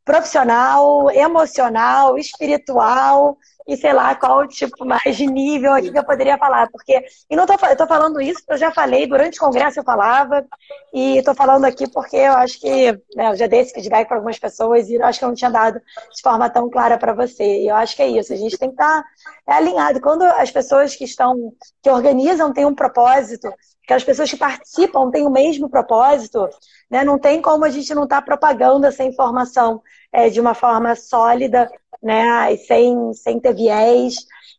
profissional, 0.06 1.12
emocional, 1.12 2.18
espiritual 2.18 3.38
e 3.68 3.76
sei 3.78 3.94
lá 3.94 4.16
qual 4.16 4.48
tipo 4.48 4.86
mais 4.86 5.16
de 5.16 5.26
nível 5.26 5.74
aqui 5.74 5.92
que 5.92 5.98
eu 5.98 6.06
poderia 6.06 6.38
falar, 6.38 6.70
porque 6.72 7.04
e 7.30 7.36
não 7.36 7.46
tô, 7.46 7.54
eu 7.68 7.78
tô 7.78 7.88
falando 7.88 8.22
isso, 8.22 8.42
eu 8.48 8.58
já 8.58 8.72
falei 8.72 9.08
durante 9.08 9.38
o 9.38 9.42
congresso 9.42 9.80
eu 9.80 9.84
falava 9.84 10.46
e 10.94 11.22
tô 11.24 11.34
falando 11.34 11.66
aqui 11.66 11.90
porque 11.90 12.18
eu 12.18 12.34
acho 12.34 12.60
que 12.60 12.92
né, 13.16 13.32
eu 13.32 13.36
já 13.36 13.48
dei 13.48 13.62
esse 13.62 13.74
feedback 13.74 14.08
para 14.08 14.18
algumas 14.18 14.40
pessoas 14.40 14.90
e 14.90 14.96
eu 14.96 15.06
acho 15.06 15.20
que 15.20 15.26
eu 15.26 15.30
não 15.30 15.36
tinha 15.36 15.50
dado 15.50 15.80
de 15.80 16.22
forma 16.22 16.50
tão 16.50 16.70
clara 16.70 16.98
para 16.98 17.14
você. 17.14 17.62
E 17.62 17.68
eu 17.68 17.76
acho 17.76 17.96
que 17.96 18.02
é 18.02 18.08
isso, 18.08 18.34
a 18.34 18.36
gente 18.36 18.58
tem 18.58 18.70
que 18.70 18.76
estar 18.76 19.02
tá, 19.02 19.54
é, 19.54 19.54
alinhado. 19.54 20.02
Quando 20.02 20.24
as 20.24 20.52
pessoas 20.52 20.96
que 20.96 21.06
estão 21.06 21.54
que 21.82 21.90
organizam 21.90 22.54
têm 22.54 22.66
um 22.66 22.76
propósito, 22.76 23.50
que 23.88 23.94
as 23.94 24.04
pessoas 24.04 24.30
que 24.30 24.38
participam 24.38 25.12
têm 25.12 25.28
o 25.28 25.30
mesmo 25.30 25.70
propósito, 25.70 26.50
né? 26.90 27.04
Não 27.04 27.20
tem 27.20 27.42
como 27.42 27.66
a 27.66 27.70
gente 27.70 27.94
não 27.94 28.04
estar 28.04 28.22
tá 28.22 28.26
propagando 28.26 28.86
essa 28.86 29.04
informação 29.04 29.82
é, 30.12 30.30
de 30.30 30.42
uma 30.42 30.56
forma 30.56 30.96
sólida, 30.96 31.70
né? 32.06 32.56
Sem, 32.58 33.14
sem 33.14 33.40
ter 33.40 33.56
viés. 33.56 34.16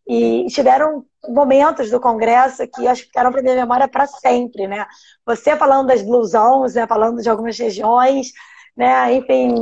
E 0.08 0.46
tiveram 0.46 1.04
momentos 1.28 1.90
do 1.90 2.00
Congresso 2.00 2.66
que 2.68 2.86
acho 2.86 3.02
que 3.02 3.08
ficaram 3.08 3.30
para 3.30 3.42
minha 3.42 3.54
memória 3.54 3.88
para 3.88 4.06
sempre, 4.06 4.66
né? 4.66 4.84
Você 5.24 5.56
falando 5.56 5.88
das 5.88 6.02
Blue 6.02 6.24
Zones, 6.24 6.74
né? 6.74 6.86
falando 6.86 7.22
de 7.22 7.28
algumas 7.28 7.56
regiões, 7.58 8.32
né? 8.76 9.14
Enfim, 9.14 9.54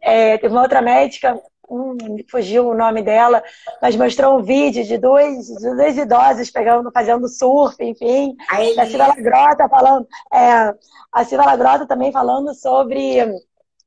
é, 0.00 0.38
teve 0.38 0.54
uma 0.54 0.62
outra 0.62 0.80
médica 0.80 1.40
hum, 1.68 1.96
fugiu 2.30 2.68
o 2.68 2.74
nome 2.74 3.02
dela, 3.02 3.42
mas 3.80 3.96
mostrou 3.96 4.38
um 4.38 4.42
vídeo 4.42 4.84
de 4.84 4.98
dois, 4.98 5.46
de 5.46 5.76
dois 5.76 5.96
idosos 5.96 6.50
pegando, 6.50 6.90
fazendo 6.92 7.28
surf, 7.28 7.76
enfim. 7.80 8.36
A 8.48 8.86
Silvia 8.86 9.08
Lagrota 9.08 9.68
falando, 9.68 10.06
é, 10.32 10.74
a 11.12 11.24
Silvia 11.24 11.46
Lagrota 11.46 11.86
também 11.86 12.12
falando 12.12 12.54
sobre, 12.54 13.20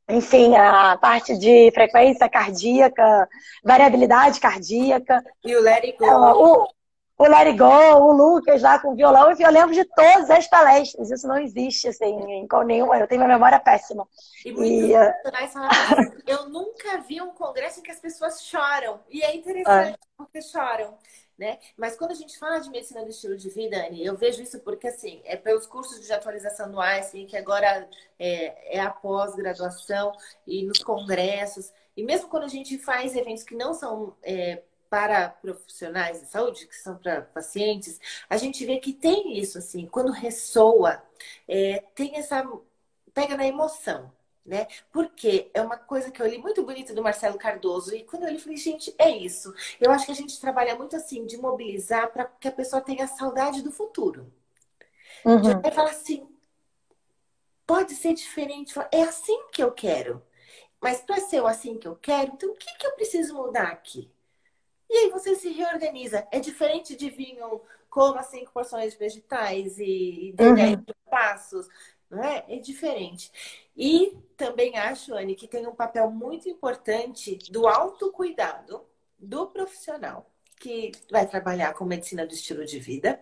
enfim, 0.08 0.56
a 0.56 0.98
parte 0.98 1.38
de 1.38 1.72
frequência 1.72 2.30
cardíaca, 2.30 3.28
variabilidade 3.64 4.40
cardíaca. 4.40 5.24
E 5.44 5.56
o 5.56 5.62
Let 5.62 5.84
It 5.84 5.98
Go. 5.98 6.06
É, 6.06 6.16
o, 6.16 6.68
o 7.18 7.28
Larry 7.28 7.54
Go, 7.54 7.66
o 7.66 8.12
Lucas 8.12 8.62
lá 8.62 8.78
com 8.78 8.92
o 8.92 8.96
violão, 8.96 9.32
e 9.32 9.42
eu 9.42 9.50
lembro 9.50 9.74
de 9.74 9.86
todas 9.86 10.30
as 10.30 10.48
palestras. 10.48 11.10
Isso 11.10 11.28
não 11.28 11.38
existe, 11.38 11.88
assim, 11.88 12.06
em 12.06 12.48
nenhuma. 12.66 12.98
Eu 13.00 13.08
tenho 13.08 13.22
uma 13.22 13.28
memória 13.28 13.60
péssima. 13.60 14.06
E 14.46 14.52
muitos 14.52 14.90
e, 14.90 14.96
assim, 14.96 15.60
eu 16.28 16.50
nunca 16.50 16.98
vi 17.00 17.22
um 17.22 17.32
congresso 17.32 17.80
em 17.80 17.84
que 17.84 17.92
as 17.92 18.00
pessoas 18.00 18.44
choram. 18.44 19.00
E 19.10 19.24
é 19.24 19.34
interessante, 19.34 19.94
é. 19.94 19.98
porque 20.18 20.42
choram. 20.42 20.98
Né? 21.38 21.60
Mas 21.76 21.98
quando 21.98 22.12
a 22.12 22.16
gente 22.16 22.40
fala 22.40 22.60
de 22.60 22.70
medicina 22.70 23.04
do 23.04 23.10
estilo 23.10 23.36
de 23.36 23.50
vida, 23.50 23.76
Anne, 23.86 24.06
eu 24.06 24.16
vejo 24.16 24.42
isso 24.42 24.58
porque, 24.62 24.88
assim, 24.88 25.22
é 25.26 25.36
pelos 25.36 25.68
cursos 25.68 26.00
de 26.06 26.14
atualização 26.14 26.72
do 26.72 26.80
Einstein, 26.80 27.28
que 27.28 27.36
agora 27.36 27.90
é, 28.18 28.78
é 28.78 28.80
a 28.80 28.90
pós-graduação, 28.90 30.14
e 30.48 30.64
nos 30.64 30.80
congressos, 30.80 31.74
e 31.98 32.04
mesmo 32.04 32.30
quando 32.30 32.44
a 32.44 32.48
gente 32.48 32.78
faz 32.78 33.16
eventos 33.16 33.44
que 33.44 33.56
não 33.56 33.74
são 33.74 34.16
é, 34.24 34.64
para 34.90 35.30
profissionais 35.30 36.22
de 36.22 36.28
saúde, 36.28 36.68
que 36.68 36.76
são 36.76 36.98
para 36.98 37.22
pacientes, 37.22 38.00
a 38.30 38.38
gente 38.38 38.66
vê 38.66 38.80
que 38.80 38.94
tem 38.94 39.38
isso, 39.38 39.58
assim, 39.58 39.86
quando 39.88 40.12
ressoa, 40.12 41.02
é, 41.48 41.84
tem 41.94 42.18
essa. 42.18 42.48
pega 43.14 43.38
na 43.38 43.46
emoção. 43.48 44.12
Né? 44.46 44.68
Porque 44.92 45.50
é 45.56 45.62
uma 45.62 45.76
coisa 45.76 46.12
que 46.12 46.22
eu 46.22 46.28
li 46.28 46.38
muito 46.38 46.64
bonita 46.64 46.94
do 46.94 47.02
Marcelo 47.02 47.38
Cardoso, 47.38 47.96
e 47.96 48.04
quando 48.04 48.24
eu 48.24 48.30
li, 48.32 48.38
falei, 48.38 48.58
gente, 48.58 48.94
é 48.98 49.10
isso. 49.10 49.52
Eu 49.82 49.92
acho 49.92 50.06
que 50.06 50.12
a 50.12 50.16
gente 50.16 50.40
trabalha 50.40 50.76
muito 50.76 50.96
assim, 50.96 51.26
de 51.26 51.36
mobilizar 51.36 52.12
para 52.12 52.26
que 52.26 52.48
a 52.48 52.52
pessoa 52.52 52.80
tenha 52.80 53.08
saudade 53.08 53.64
do 53.64 53.72
futuro. 53.72 54.32
Uhum. 55.26 55.62
De 55.62 55.72
falar 55.72 55.90
assim, 55.90 56.28
pode 57.66 57.96
ser 57.96 58.14
diferente, 58.14 58.76
é 58.92 59.02
assim 59.02 59.48
que 59.52 59.64
eu 59.64 59.72
quero. 59.72 60.22
Mas 60.80 61.02
para 61.02 61.20
ser 61.20 61.42
o 61.42 61.48
assim 61.48 61.78
que 61.78 61.88
eu 61.88 61.96
quero, 61.96 62.34
então 62.34 62.52
o 62.52 62.56
que, 62.56 62.78
que 62.78 62.86
eu 62.86 62.92
preciso 62.92 63.34
mudar 63.34 63.70
aqui? 63.70 64.12
E 64.88 64.98
aí 64.98 65.10
você 65.10 65.36
se 65.36 65.50
reorganiza. 65.50 66.28
É 66.32 66.40
diferente 66.40 66.96
de 66.96 67.10
vinho 67.10 67.62
como 67.90 68.20
as 68.20 68.28
cinco 68.28 68.52
porções 68.52 68.94
de 68.94 69.00
vegetais 69.00 69.80
e, 69.80 70.36
uhum. 70.40 70.86
passos. 71.10 71.68
Não 72.10 72.24
é? 72.24 72.46
é 72.48 72.58
diferente. 72.58 73.32
E 73.76 74.18
também 74.38 74.78
acho, 74.78 75.14
Anne, 75.14 75.36
que 75.36 75.48
tem 75.48 75.68
um 75.68 75.76
papel 75.76 76.10
muito 76.10 76.50
importante 76.50 77.38
do 77.50 77.68
autocuidado 77.68 78.86
do 79.18 79.48
profissional 79.48 80.30
que 80.60 80.92
vai 81.12 81.28
trabalhar 81.28 81.74
com 81.74 81.86
medicina 81.86 82.26
do 82.26 82.34
estilo 82.34 82.66
de 82.66 82.80
vida. 82.80 83.20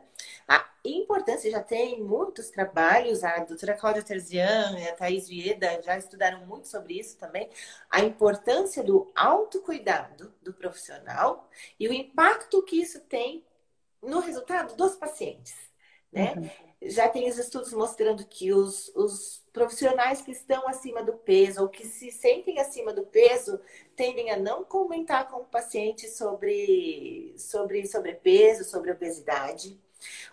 A 0.47 0.66
importância, 0.86 1.49
já 1.49 1.62
tem 1.62 2.01
muitos 2.01 2.49
trabalhos, 2.49 3.24
a 3.24 3.39
doutora 3.39 3.74
Cláudia 3.74 4.04
Terzian 4.04 4.78
e 4.80 4.88
a 4.88 4.95
Thais 4.95 5.28
Vieda 5.28 5.82
já 5.82 5.97
estudaram 5.97 6.45
muito 6.45 6.68
sobre 6.68 6.99
isso 6.99 7.18
também, 7.18 7.49
a 7.89 8.01
importância 8.01 8.84
do 8.84 9.12
autocuidado 9.16 10.34
do 10.41 10.54
profissional 10.54 11.49
e 11.80 11.88
o 11.88 11.93
impacto 11.93 12.62
que 12.64 12.80
isso 12.82 12.99
tem 13.01 13.43
no 14.01 14.20
resultado 14.20 14.76
dos 14.76 14.95
pacientes, 14.95 15.56
né? 16.12 16.34
Uhum. 16.36 16.72
Já 16.86 17.07
tem 17.07 17.29
os 17.29 17.38
estudos 17.38 17.73
mostrando 17.73 18.25
que 18.25 18.51
os, 18.51 18.89
os 18.95 19.43
profissionais 19.53 20.21
que 20.21 20.31
estão 20.31 20.67
acima 20.67 21.03
do 21.03 21.13
peso 21.13 21.61
ou 21.61 21.69
que 21.69 21.86
se 21.86 22.11
sentem 22.11 22.59
acima 22.59 22.91
do 22.91 23.03
peso 23.03 23.59
tendem 23.95 24.31
a 24.31 24.38
não 24.38 24.63
comentar 24.63 25.29
com 25.29 25.41
o 25.41 25.45
paciente 25.45 26.09
sobre, 26.09 27.34
sobre 27.38 27.86
sobrepeso, 27.88 28.63
sobre 28.63 28.91
obesidade. 28.91 29.79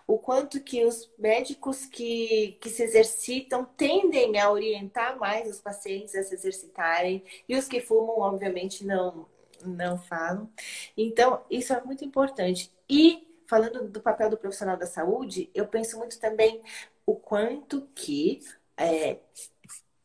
O 0.05 0.17
quanto 0.17 0.61
que 0.61 0.83
os 0.83 1.09
médicos 1.17 1.85
que, 1.85 2.57
que 2.59 2.69
se 2.69 2.83
exercitam 2.83 3.63
tendem 3.63 4.37
a 4.39 4.51
orientar 4.51 5.17
mais 5.17 5.49
os 5.49 5.61
pacientes 5.61 6.15
a 6.15 6.23
se 6.23 6.33
exercitarem 6.33 7.23
e 7.47 7.55
os 7.55 7.67
que 7.67 7.79
fumam, 7.79 8.19
obviamente, 8.19 8.85
não, 8.85 9.25
não 9.63 9.97
falam. 9.97 10.49
Então, 10.97 11.43
isso 11.49 11.73
é 11.73 11.81
muito 11.81 12.03
importante. 12.03 12.71
E 12.89 13.30
falando 13.51 13.85
do 13.89 13.99
papel 13.99 14.29
do 14.29 14.37
profissional 14.37 14.77
da 14.77 14.85
saúde, 14.85 15.49
eu 15.53 15.67
penso 15.67 15.97
muito 15.97 16.17
também 16.17 16.61
o 17.05 17.17
quanto 17.17 17.81
que 17.93 18.39
é, 18.77 19.17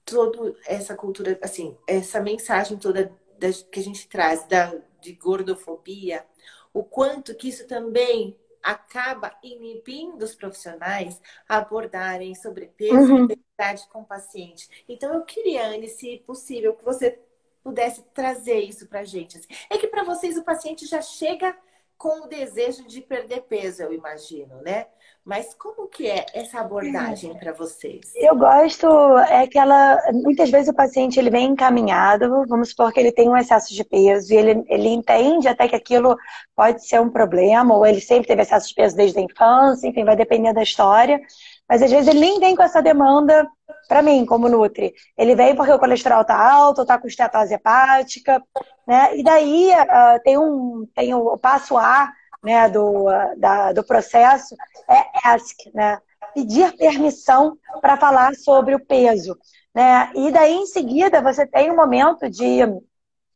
toda 0.05 0.57
essa 0.66 0.97
cultura, 0.97 1.38
assim, 1.40 1.78
essa 1.86 2.20
mensagem 2.20 2.76
toda 2.76 3.05
da, 3.38 3.47
que 3.70 3.78
a 3.78 3.82
gente 3.84 4.09
traz 4.09 4.44
da, 4.49 4.74
de 5.01 5.12
gordofobia, 5.12 6.26
o 6.74 6.82
quanto 6.82 7.36
que 7.36 7.49
isso 7.49 7.68
também 7.68 8.36
acaba 8.61 9.32
inibindo 9.44 10.24
os 10.24 10.34
profissionais 10.34 11.20
a 11.49 11.59
abordarem 11.59 12.34
sobrepeso 12.34 12.97
uhum. 12.97 13.18
e 13.18 13.22
obesidade 13.22 13.88
com 13.92 14.01
o 14.01 14.05
paciente. 14.05 14.68
Então, 14.88 15.14
eu 15.14 15.22
queria, 15.24 15.68
Anne, 15.68 15.88
se 15.88 16.16
possível, 16.26 16.74
que 16.74 16.84
você 16.84 17.16
pudesse 17.62 18.03
trazer 18.12 18.59
isso 18.59 18.88
para 18.88 19.01
a 19.01 19.05
gente. 19.05 19.38
Assim. 19.38 19.47
É 19.70 19.78
que 19.78 19.86
para 19.86 20.03
vocês 20.03 20.36
o 20.36 20.42
paciente 20.42 20.84
já 20.84 21.01
chega 21.01 21.57
com 21.99 22.24
o 22.24 22.28
desejo 22.28 22.86
de 22.86 23.01
perder 23.01 23.42
peso, 23.42 23.82
eu 23.82 23.92
imagino, 23.92 24.61
né? 24.62 24.86
Mas 25.24 25.55
como 25.55 25.88
que 25.88 26.07
é 26.07 26.24
essa 26.34 26.61
abordagem 26.61 27.34
para 27.34 27.53
vocês? 27.53 28.12
Eu 28.14 28.36
gosto 28.36 28.86
é 29.18 29.47
que 29.47 29.59
ela 29.59 29.99
muitas 30.12 30.51
vezes 30.51 30.68
o 30.68 30.74
paciente 30.74 31.18
ele 31.18 31.30
vem 31.30 31.47
encaminhado, 31.47 32.44
vamos 32.47 32.68
supor 32.68 32.92
que 32.92 33.01
ele 33.01 33.11
tem 33.11 33.28
um 33.28 33.36
excesso 33.36 33.74
de 33.74 33.82
peso 33.82 34.32
e 34.32 34.36
ele, 34.36 34.64
ele 34.68 34.88
entende 34.88 35.49
até 35.49 35.66
que 35.66 35.74
aquilo 35.74 36.16
pode 36.55 36.86
ser 36.86 37.01
um 37.01 37.11
problema 37.11 37.74
ou 37.74 37.84
ele 37.84 38.01
sempre 38.01 38.28
teve 38.28 38.42
excesso 38.42 38.68
de 38.68 38.74
peso 38.74 38.94
desde 38.97 39.18
a 39.18 39.22
infância, 39.22 39.88
enfim, 39.88 40.05
vai 40.05 40.14
depender 40.14 40.53
da 40.53 40.62
história. 40.62 41.20
Mas 41.68 41.82
às 41.82 41.90
vezes 41.90 42.07
ele 42.07 42.20
nem 42.20 42.38
vem 42.38 42.55
com 42.55 42.62
essa 42.62 42.80
demanda 42.80 43.49
para 43.89 44.03
mim, 44.03 44.25
como 44.25 44.49
Nutri. 44.49 44.95
Ele 45.17 45.35
vem 45.35 45.55
porque 45.55 45.73
o 45.73 45.79
colesterol 45.79 46.25
tá 46.25 46.37
alto, 46.37 46.85
tá 46.85 46.99
com 46.99 47.07
estetose 47.07 47.55
hepática, 47.55 48.43
né? 48.87 49.17
E 49.17 49.23
daí 49.23 49.71
uh, 49.73 50.23
tem 50.23 50.39
um 50.39 50.87
tem 50.95 51.14
o 51.14 51.37
passo 51.37 51.77
A, 51.77 52.12
né, 52.43 52.69
do, 52.69 53.07
uh, 53.07 53.39
da, 53.39 53.73
do 53.73 53.85
processo 53.85 54.55
é 54.89 55.29
ask, 55.29 55.57
né? 55.75 55.99
Pedir 56.35 56.77
permissão 56.77 57.57
para 57.81 57.97
falar 57.97 58.35
sobre 58.35 58.75
o 58.75 58.85
peso, 58.85 59.37
né? 59.75 60.11
E 60.14 60.31
daí 60.31 60.55
em 60.55 60.67
seguida 60.67 61.23
você 61.23 61.47
tem 61.47 61.71
um 61.71 61.77
momento 61.77 62.29
de 62.29 62.61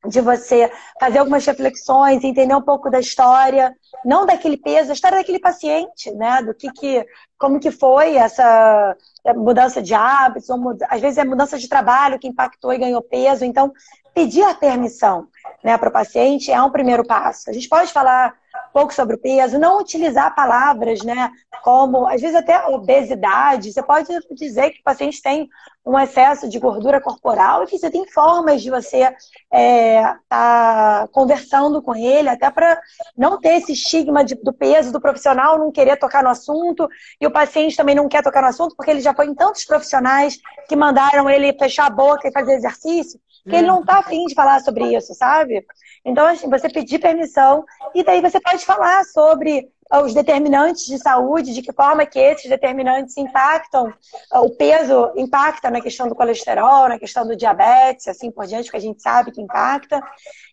de 0.06 0.20
você 0.20 0.70
fazer 0.98 1.18
algumas 1.18 1.44
reflexões, 1.44 2.24
entender 2.24 2.54
um 2.54 2.62
pouco 2.62 2.88
da 2.90 2.98
história, 2.98 3.74
não 4.04 4.24
daquele 4.24 4.56
peso, 4.56 4.90
a 4.90 4.94
história 4.94 5.18
daquele 5.18 5.38
paciente, 5.38 6.10
né? 6.12 6.42
Do 6.42 6.54
que, 6.54 6.72
que 6.72 7.04
como 7.38 7.60
que 7.60 7.70
foi 7.70 8.16
essa 8.16 8.96
mudança 9.36 9.82
de 9.82 9.92
hábitos, 9.92 10.48
ou 10.48 10.76
às 10.88 11.00
vezes 11.00 11.18
é 11.18 11.24
mudança 11.24 11.58
de 11.58 11.68
trabalho 11.68 12.18
que 12.18 12.28
impactou 12.28 12.72
e 12.72 12.78
ganhou 12.78 13.02
peso. 13.02 13.44
Então, 13.44 13.72
pedir 14.14 14.42
a 14.42 14.54
permissão 14.54 15.28
né, 15.62 15.76
para 15.76 15.88
o 15.88 15.92
paciente 15.92 16.50
é 16.50 16.60
um 16.62 16.70
primeiro 16.70 17.04
passo. 17.06 17.50
A 17.50 17.52
gente 17.52 17.68
pode 17.68 17.92
falar 17.92 18.34
pouco 18.72 18.94
sobre 18.94 19.16
o 19.16 19.18
peso, 19.18 19.58
não 19.58 19.80
utilizar 19.80 20.34
palavras, 20.34 21.02
né, 21.02 21.30
como, 21.62 22.06
às 22.06 22.20
vezes 22.20 22.36
até 22.36 22.66
obesidade. 22.66 23.72
Você 23.72 23.82
pode 23.82 24.08
dizer 24.32 24.70
que 24.70 24.80
o 24.80 24.84
paciente 24.84 25.20
tem 25.22 25.48
um 25.84 25.98
excesso 25.98 26.48
de 26.48 26.58
gordura 26.58 27.00
corporal 27.00 27.64
e 27.64 27.66
você 27.66 27.90
tem 27.90 28.06
formas 28.06 28.62
de 28.62 28.70
você 28.70 29.14
é, 29.52 30.14
tá 30.28 31.08
conversando 31.12 31.82
com 31.82 31.94
ele, 31.94 32.28
até 32.28 32.50
para 32.50 32.80
não 33.16 33.40
ter 33.40 33.56
esse 33.56 33.72
estigma 33.72 34.24
de, 34.24 34.34
do 34.34 34.52
peso 34.52 34.92
do 34.92 35.00
profissional 35.00 35.58
não 35.58 35.72
querer 35.72 35.96
tocar 35.96 36.22
no 36.22 36.28
assunto 36.28 36.88
e 37.20 37.26
o 37.26 37.30
paciente 37.30 37.76
também 37.76 37.94
não 37.94 38.08
quer 38.08 38.22
tocar 38.22 38.42
no 38.42 38.48
assunto 38.48 38.76
porque 38.76 38.90
ele 38.90 39.00
já 39.00 39.14
foi 39.14 39.26
em 39.26 39.34
tantos 39.34 39.64
profissionais 39.64 40.38
que 40.68 40.76
mandaram 40.76 41.28
ele 41.28 41.52
fechar 41.58 41.86
a 41.86 41.90
boca 41.90 42.28
e 42.28 42.32
fazer 42.32 42.54
exercício 42.54 43.18
que 43.48 43.56
ele 43.56 43.66
não 43.66 43.80
está 43.80 43.98
afim 43.98 44.26
de 44.26 44.34
falar 44.34 44.60
sobre 44.60 44.96
isso, 44.96 45.14
sabe? 45.14 45.64
Então, 46.04 46.26
assim, 46.26 46.48
você 46.48 46.68
pedir 46.68 46.98
permissão 46.98 47.64
e 47.94 48.02
daí 48.02 48.20
você 48.20 48.40
pode 48.40 48.64
falar 48.64 49.04
sobre 49.04 49.68
ah, 49.90 50.02
os 50.02 50.14
determinantes 50.14 50.86
de 50.86 50.98
saúde, 50.98 51.52
de 51.52 51.62
que 51.62 51.72
forma 51.72 52.06
que 52.06 52.18
esses 52.18 52.48
determinantes 52.48 53.16
impactam, 53.16 53.92
ah, 54.30 54.40
o 54.40 54.50
peso 54.50 55.12
impacta 55.16 55.70
na 55.70 55.80
questão 55.80 56.08
do 56.08 56.14
colesterol, 56.14 56.88
na 56.88 56.98
questão 56.98 57.26
do 57.26 57.36
diabetes, 57.36 58.06
assim 58.06 58.30
por 58.30 58.46
diante, 58.46 58.70
que 58.70 58.76
a 58.76 58.80
gente 58.80 59.02
sabe 59.02 59.32
que 59.32 59.40
impacta, 59.40 60.00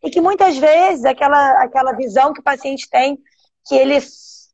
e 0.03 0.09
que 0.09 0.19
muitas 0.19 0.57
vezes 0.57 1.05
aquela, 1.05 1.51
aquela 1.61 1.91
visão 1.91 2.33
que 2.33 2.39
o 2.39 2.43
paciente 2.43 2.89
tem 2.89 3.19
que 3.67 3.75
ele 3.75 3.99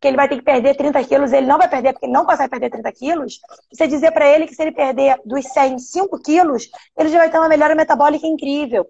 que 0.04 0.08
ele 0.10 0.18
vai 0.18 0.28
ter 0.28 0.36
que 0.36 0.43
perder 0.43 0.76
30 0.76 1.01
quilos, 1.06 1.32
ele 1.32 1.47
não 1.47 1.58
vai 1.58 1.70
perder 1.70 1.93
porque 1.93 2.08
ele 2.08 2.12
não 2.12 2.26
consegue 2.26 2.49
perder 2.49 2.70
30 2.70 2.91
quilos, 2.91 3.39
você 3.72 3.88
dizer 3.88 4.12
para 4.12 4.28
ele 4.28 4.45
que 4.45 4.54
se 4.54 4.62
ele 4.62 4.74
perder 4.74 5.18
dos 5.24 5.45
100, 5.45 5.80
5 5.80 6.20
quilos, 6.22 6.70
ele 6.97 7.08
já 7.08 7.20
vai 7.20 7.30
ter 7.30 7.39
uma 7.39 7.47
melhora 7.47 7.74
metabólica 7.74 8.28
incrível. 8.28 8.86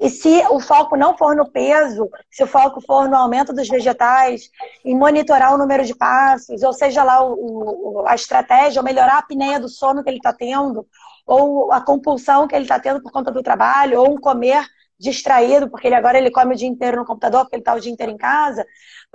E 0.00 0.08
se 0.08 0.42
o 0.48 0.58
foco 0.58 0.96
não 0.96 1.18
for 1.18 1.36
no 1.36 1.50
peso, 1.50 2.08
se 2.30 2.42
o 2.42 2.46
foco 2.46 2.80
for 2.80 3.10
no 3.10 3.14
aumento 3.16 3.52
dos 3.52 3.68
vegetais, 3.68 4.48
em 4.82 4.96
monitorar 4.96 5.54
o 5.54 5.58
número 5.58 5.84
de 5.84 5.94
passos, 5.94 6.62
ou 6.62 6.72
seja 6.72 7.04
lá 7.04 7.22
o, 7.22 7.34
o, 7.34 8.08
a 8.08 8.14
estratégia, 8.14 8.80
ou 8.80 8.84
melhorar 8.84 9.16
a 9.16 9.18
apneia 9.18 9.60
do 9.60 9.68
sono 9.68 10.02
que 10.02 10.08
ele 10.08 10.16
está 10.16 10.32
tendo, 10.32 10.86
ou 11.26 11.70
a 11.70 11.82
compulsão 11.82 12.48
que 12.48 12.54
ele 12.54 12.64
está 12.64 12.80
tendo 12.80 13.02
por 13.02 13.12
conta 13.12 13.30
do 13.30 13.42
trabalho, 13.42 14.00
ou 14.00 14.14
um 14.14 14.18
comer 14.18 14.64
distraído, 14.98 15.68
porque 15.68 15.86
ele 15.86 15.94
agora 15.94 16.16
ele 16.16 16.30
come 16.30 16.54
o 16.54 16.56
dia 16.56 16.68
inteiro 16.68 16.96
no 16.96 17.04
computador, 17.04 17.42
porque 17.42 17.56
ele 17.56 17.60
está 17.60 17.74
o 17.74 17.80
dia 17.80 17.92
inteiro 17.92 18.12
em 18.12 18.16
casa, 18.16 18.64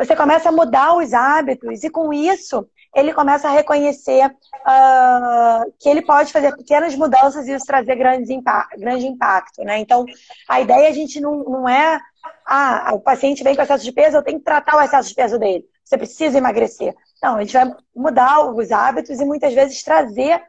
você 0.06 0.16
começa 0.16 0.50
a 0.50 0.52
mudar 0.52 0.96
os 0.96 1.14
hábitos 1.14 1.84
e 1.84 1.90
com 1.90 2.12
isso 2.12 2.68
ele 2.94 3.14
começa 3.14 3.48
a 3.48 3.52
reconhecer 3.52 4.26
uh, 4.28 5.74
que 5.80 5.88
ele 5.88 6.02
pode 6.02 6.34
fazer 6.34 6.56
pequenas 6.56 6.96
mudanças 6.96 7.48
e 7.48 7.54
isso 7.54 7.66
trazer 7.66 7.96
grandes 7.96 8.30
impacto, 8.30 8.80
grande 8.80 9.08
impacto, 9.08 9.64
né? 9.64 9.78
Então, 9.78 10.04
a 10.50 10.60
ideia 10.60 10.90
a 10.90 10.92
gente 10.92 11.22
não, 11.22 11.44
não 11.44 11.70
é 11.70 12.02
ah, 12.46 12.92
o 12.94 13.00
paciente 13.00 13.44
vem 13.44 13.56
com 13.56 13.62
excesso 13.62 13.84
de 13.84 13.92
peso, 13.92 14.18
eu 14.18 14.24
tenho 14.24 14.40
que 14.40 14.44
tratar 14.46 14.76
o 14.76 14.82
excesso 14.82 15.10
de 15.10 15.16
peso 15.16 15.40
dele. 15.40 15.66
Você 15.86 15.98
precisa 15.98 16.38
emagrecer. 16.38 16.94
Não, 17.22 17.36
a 17.36 17.42
gente 17.42 17.54
vai 17.54 17.72
mudar 17.96 18.46
os 18.52 18.72
hábitos 18.72 19.20
e 19.20 19.26
muitas 19.26 19.54
vezes 19.54 19.84
trazer, 19.84 20.42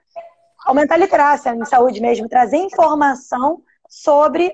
aumentar 0.64 0.94
a 0.94 0.98
literacia 0.98 1.54
em 1.54 1.64
saúde 1.64 2.00
mesmo, 2.00 2.28
trazer 2.28 2.56
informação 2.56 3.62
sobre 3.88 4.50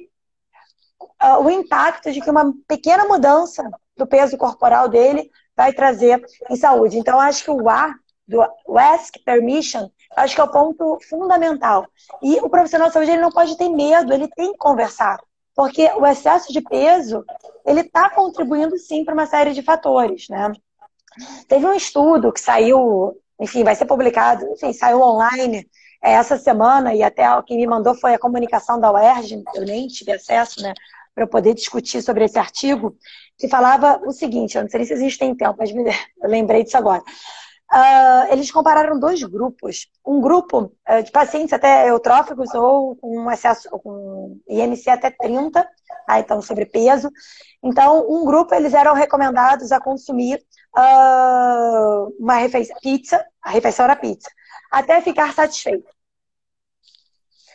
uh, 1.23 1.43
o 1.43 1.51
impacto 1.51 2.13
de 2.13 2.21
que 2.21 2.31
uma 2.31 2.53
pequena 2.67 3.05
mudança 3.07 3.71
do 3.99 4.07
peso 4.07 4.39
corporal 4.39 4.89
dele 4.89 5.31
vai 5.55 5.73
trazer 5.73 6.25
em 6.49 6.57
saúde. 6.57 6.97
Então, 6.97 7.19
acho 7.21 7.45
que 7.45 7.51
o 7.51 7.69
A, 7.69 7.93
do 8.27 8.41
Ask 8.79 9.17
Permission, 9.25 9.91
acho 10.17 10.35
que 10.35 10.41
é 10.41 10.45
o 10.45 10.51
ponto 10.51 10.99
fundamental. 11.09 11.87
E 12.23 12.37
o 12.37 12.49
profissional 12.49 12.89
de 12.89 12.95
saúde 12.95 13.11
ele 13.11 13.21
não 13.21 13.33
pode 13.33 13.59
ter 13.59 13.69
medo, 13.69 14.13
ele 14.13 14.29
tem 14.29 14.53
que 14.53 14.59
conversar. 14.59 15.19
Porque 15.55 15.91
o 15.97 16.07
excesso 16.07 16.53
de 16.53 16.61
peso, 16.61 17.25
ele 17.67 17.81
está 17.81 18.09
contribuindo 18.11 18.79
sim 18.79 19.05
para 19.05 19.15
uma 19.15 19.27
série 19.27 19.53
de 19.53 19.63
fatores, 19.63 20.29
né? 20.29 20.53
Teve 21.49 21.67
um 21.67 21.75
estudo 21.75 22.33
que 22.33 22.41
saiu, 22.41 23.19
enfim, 23.41 23.65
vai 23.65 23.75
ser 23.75 23.87
publicado, 23.87 24.47
enfim, 24.53 24.73
saiu 24.73 25.01
online 25.01 25.69
é, 26.01 26.13
essa 26.13 26.39
semana, 26.39 26.95
e 26.95 27.03
até 27.03 27.25
quem 27.45 27.57
me 27.57 27.67
mandou 27.67 27.93
foi 27.95 28.15
a 28.15 28.19
comunicação 28.19 28.79
da 28.79 28.93
UERJ, 28.93 29.43
eu 29.57 29.65
nem 29.65 29.89
tive 29.89 30.13
acesso, 30.13 30.63
né? 30.63 30.73
para 31.19 31.27
poder 31.27 31.53
discutir 31.53 32.01
sobre 32.01 32.25
esse 32.25 32.39
artigo, 32.39 32.97
que 33.39 33.49
falava 33.49 34.01
o 34.05 34.11
seguinte, 34.11 34.57
eu 34.57 34.63
não 34.63 34.71
sei 34.71 34.85
se 34.85 34.93
existem 34.93 35.35
tempo, 35.35 35.57
mas 35.59 35.73
me, 35.73 35.85
lembrei 36.23 36.65
disso 36.65 36.77
agora. 36.77 37.03
Uh, 37.71 38.33
eles 38.33 38.51
compararam 38.51 38.99
dois 38.99 39.23
grupos. 39.23 39.89
Um 40.05 40.21
grupo 40.21 40.73
uh, 40.89 41.03
de 41.03 41.11
pacientes 41.11 41.53
até 41.53 41.89
eutróficos 41.89 42.53
ou 42.55 42.97
com 42.97 43.31
excesso, 43.31 43.69
com 43.71 44.41
IMC 44.49 44.89
até 44.89 45.11
30, 45.11 45.69
tá? 46.07 46.19
então 46.19 46.41
sobrepeso. 46.41 47.11
Então, 47.63 48.07
um 48.11 48.25
grupo 48.25 48.55
eles 48.55 48.73
eram 48.73 48.95
recomendados 48.95 49.71
a 49.71 49.81
consumir 49.81 50.43
uh, 50.77 52.17
uma 52.19 52.37
refeição, 52.37 52.77
pizza, 52.81 53.25
a 53.43 53.51
refeição 53.51 53.85
era 53.85 53.97
pizza, 53.97 54.31
até 54.71 55.01
ficar 55.03 55.35
satisfeito. 55.35 55.87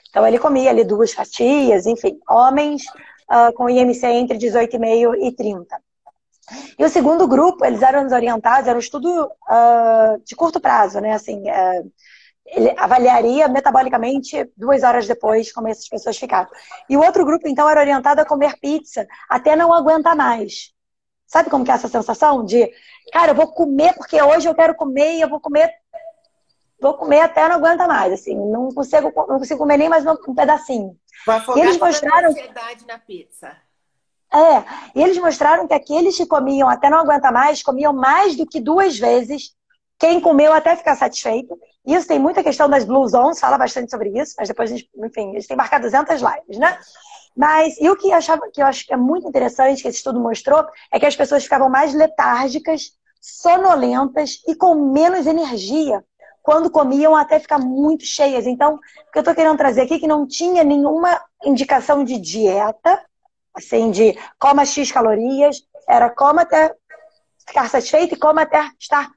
Então, 0.09 0.27
ele 0.27 0.37
comia 0.37 0.69
ali 0.69 0.83
duas 0.83 1.11
fatias, 1.11 1.87
enfim, 1.87 2.19
homens 2.29 2.83
uh, 3.31 3.53
com 3.53 3.69
IMC 3.69 4.05
entre 4.05 4.37
18,5 4.37 5.15
e 5.21 5.31
30. 5.31 5.81
E 6.77 6.83
o 6.83 6.89
segundo 6.89 7.27
grupo, 7.27 7.65
eles 7.65 7.81
eram 7.81 8.05
orientados, 8.05 8.67
era 8.67 8.75
um 8.75 8.79
estudo 8.79 9.25
uh, 9.25 10.21
de 10.25 10.35
curto 10.35 10.59
prazo, 10.59 10.99
né? 10.99 11.13
Assim, 11.13 11.41
uh, 11.41 11.91
ele 12.45 12.73
avaliaria 12.77 13.47
metabolicamente 13.47 14.51
duas 14.55 14.83
horas 14.83 15.07
depois 15.07 15.51
como 15.51 15.67
essas 15.67 15.87
pessoas 15.87 16.17
ficaram. 16.17 16.49
E 16.89 16.97
o 16.97 17.01
outro 17.03 17.25
grupo, 17.25 17.47
então, 17.47 17.69
era 17.69 17.79
orientado 17.79 18.21
a 18.21 18.25
comer 18.25 18.59
pizza 18.59 19.07
até 19.29 19.55
não 19.55 19.73
aguentar 19.73 20.15
mais. 20.15 20.73
Sabe 21.25 21.49
como 21.49 21.63
que 21.65 21.71
é 21.71 21.73
essa 21.73 21.87
sensação 21.87 22.43
de, 22.43 22.69
cara, 23.11 23.31
eu 23.31 23.35
vou 23.35 23.47
comer 23.47 23.93
porque 23.95 24.21
hoje 24.21 24.47
eu 24.47 24.53
quero 24.53 24.75
comer 24.75 25.15
e 25.15 25.21
eu 25.21 25.29
vou 25.29 25.39
comer 25.39 25.71
vou 26.83 26.93
comer 26.95 27.21
até 27.21 27.47
não 27.47 27.55
aguenta 27.55 27.87
mais, 27.87 28.11
assim, 28.11 28.35
não 28.35 28.67
consigo, 28.69 29.11
não 29.15 29.39
consigo 29.39 29.57
comer 29.57 29.77
nem 29.77 29.87
mais 29.87 30.05
um 30.05 30.35
pedacinho. 30.35 30.95
Vou 31.25 31.57
e 31.57 31.61
eles 31.61 31.79
mostraram 31.79 32.29
ansiedade 32.29 32.85
na 32.85 32.99
pizza. 32.99 33.55
É, 34.31 34.63
e 34.93 35.01
eles 35.01 35.17
mostraram 35.17 35.65
que 35.65 35.73
aqueles 35.73 36.17
que 36.17 36.25
comiam 36.25 36.67
até 36.67 36.89
não 36.89 36.99
aguenta 36.99 37.31
mais, 37.31 37.63
comiam 37.63 37.93
mais 37.93 38.35
do 38.35 38.45
que 38.45 38.59
duas 38.59 38.99
vezes. 38.99 39.55
Quem 39.97 40.19
comeu 40.19 40.51
até 40.51 40.75
ficar 40.75 40.95
satisfeito. 40.95 41.57
Isso 41.85 42.07
tem 42.07 42.19
muita 42.19 42.43
questão 42.43 42.67
das 42.67 42.83
Blue 42.83 43.07
Zones, 43.07 43.39
fala 43.39 43.57
bastante 43.57 43.91
sobre 43.91 44.09
isso, 44.09 44.33
mas 44.37 44.47
depois 44.47 44.71
a 44.71 44.75
gente, 44.75 44.89
enfim, 44.97 45.31
eles 45.31 45.47
têm 45.47 45.55
marcado 45.55 45.83
200 45.83 46.21
lives, 46.21 46.57
né? 46.57 46.77
Mas, 47.35 47.77
e 47.79 47.89
o 47.89 47.95
que 47.95 48.11
achava, 48.11 48.49
que 48.51 48.61
eu 48.61 48.65
acho 48.65 48.85
que 48.85 48.93
é 48.93 48.97
muito 48.97 49.27
interessante, 49.27 49.81
que 49.81 49.87
esse 49.87 49.97
estudo 49.97 50.19
mostrou, 50.19 50.65
é 50.91 50.99
que 50.99 51.05
as 51.05 51.15
pessoas 51.15 51.43
ficavam 51.43 51.69
mais 51.69 51.93
letárgicas, 51.93 52.91
sonolentas 53.21 54.41
e 54.47 54.55
com 54.55 54.91
menos 54.91 55.25
energia 55.25 56.03
quando 56.43 56.69
comiam 56.69 57.15
até 57.15 57.39
ficar 57.39 57.57
muito 57.57 58.05
cheias. 58.05 58.45
Então, 58.45 58.75
o 58.75 59.11
que 59.11 59.17
eu 59.17 59.21
estou 59.21 59.33
querendo 59.33 59.57
trazer 59.57 59.81
aqui 59.81 59.95
é 59.95 59.99
que 59.99 60.07
não 60.07 60.27
tinha 60.27 60.63
nenhuma 60.63 61.19
indicação 61.43 62.03
de 62.03 62.19
dieta, 62.19 63.01
assim, 63.55 63.89
de 63.89 64.15
coma 64.37 64.65
X 64.65 64.91
calorias, 64.91 65.63
era 65.87 66.09
coma 66.09 66.41
até 66.41 66.75
ficar 67.47 67.69
satisfeito 67.69 68.13
e 68.13 68.19
coma 68.19 68.41
até 68.41 68.69
estar 68.77 69.09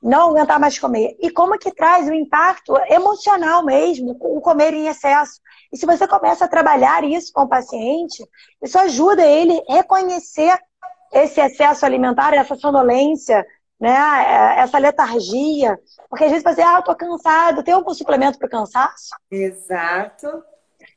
não 0.00 0.30
aguentar 0.30 0.60
mais 0.60 0.78
comer. 0.78 1.16
E 1.20 1.30
como 1.30 1.58
que 1.58 1.72
traz 1.72 2.08
o 2.08 2.14
impacto 2.14 2.76
emocional 2.88 3.64
mesmo, 3.64 4.16
o 4.20 4.40
comer 4.40 4.72
em 4.72 4.86
excesso. 4.86 5.40
E 5.72 5.76
se 5.76 5.84
você 5.84 6.06
começa 6.06 6.44
a 6.44 6.48
trabalhar 6.48 7.02
isso 7.02 7.32
com 7.32 7.42
o 7.42 7.48
paciente, 7.48 8.24
isso 8.62 8.78
ajuda 8.78 9.26
ele 9.26 9.60
a 9.68 9.74
reconhecer 9.74 10.56
esse 11.12 11.40
excesso 11.40 11.84
alimentar, 11.84 12.34
essa 12.34 12.54
sonolência, 12.54 13.44
né? 13.80 13.90
É, 13.90 14.60
essa 14.60 14.78
letargia. 14.78 15.78
Porque 16.08 16.24
às 16.24 16.30
vezes 16.30 16.44
você, 16.44 16.62
ah, 16.62 16.76
eu 16.78 16.82
tô 16.82 16.94
cansado, 16.94 17.62
tem 17.62 17.74
algum 17.74 17.94
suplemento 17.94 18.38
para 18.38 18.48
cansaço? 18.48 19.14
Exato. 19.30 20.42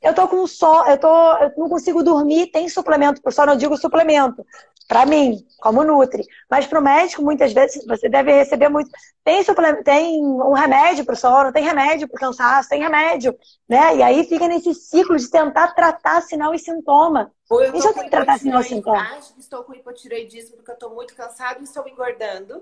Eu 0.02 0.16
tô 0.16 0.28
com 0.28 0.48
sono, 0.48 0.90
eu, 0.90 0.98
tô, 0.98 1.34
eu 1.38 1.52
não 1.58 1.70
consigo 1.70 2.04
dormir, 2.04 2.48
tem 2.48 2.68
suplemento 2.68 3.22
para 3.22 3.32
sono, 3.32 3.52
eu 3.52 3.58
digo 3.58 3.78
suplemento. 3.78 4.44
Para 4.92 5.06
mim, 5.06 5.48
como 5.62 5.86
Nutri. 5.86 6.28
Mas 6.50 6.68
para 6.68 6.78
o 6.78 6.84
médico, 6.84 7.22
muitas 7.22 7.54
vezes, 7.54 7.86
você 7.86 8.10
deve 8.10 8.34
receber 8.34 8.68
muito. 8.68 8.92
Tem, 9.24 9.42
suplemento, 9.42 9.86
tem 9.86 10.22
um 10.22 10.52
remédio 10.52 11.06
para 11.06 11.14
o 11.14 11.16
sono, 11.16 11.54
tem 11.54 11.64
remédio 11.64 12.10
para 12.10 12.18
o 12.18 12.20
cansaço, 12.20 12.68
tem 12.68 12.82
remédio. 12.82 13.34
Né? 13.70 13.96
E 13.96 14.04
aí 14.04 14.26
fica 14.26 14.50
nesse 14.50 14.74
ciclo 14.74 15.16
de 15.16 15.32
tentar 15.32 15.70
tratar 15.76 16.20
sinal 16.20 16.54
e 16.54 16.60
sintoma. 16.60 17.32
Ou 17.50 17.64
eu 17.64 17.74
estou 17.74 17.94
com 17.94 18.10
tratar 18.10 18.38
sinal 18.38 18.60
e 18.60 18.66
sintoma. 18.66 19.18
Estou 19.40 19.64
com 19.64 19.74
hipotireoidismo 19.74 20.58
porque 20.58 20.72
eu 20.72 20.76
estou 20.76 20.94
muito 20.94 21.16
cansado 21.16 21.62
e 21.62 21.64
estou 21.64 21.88
engordando. 21.88 22.62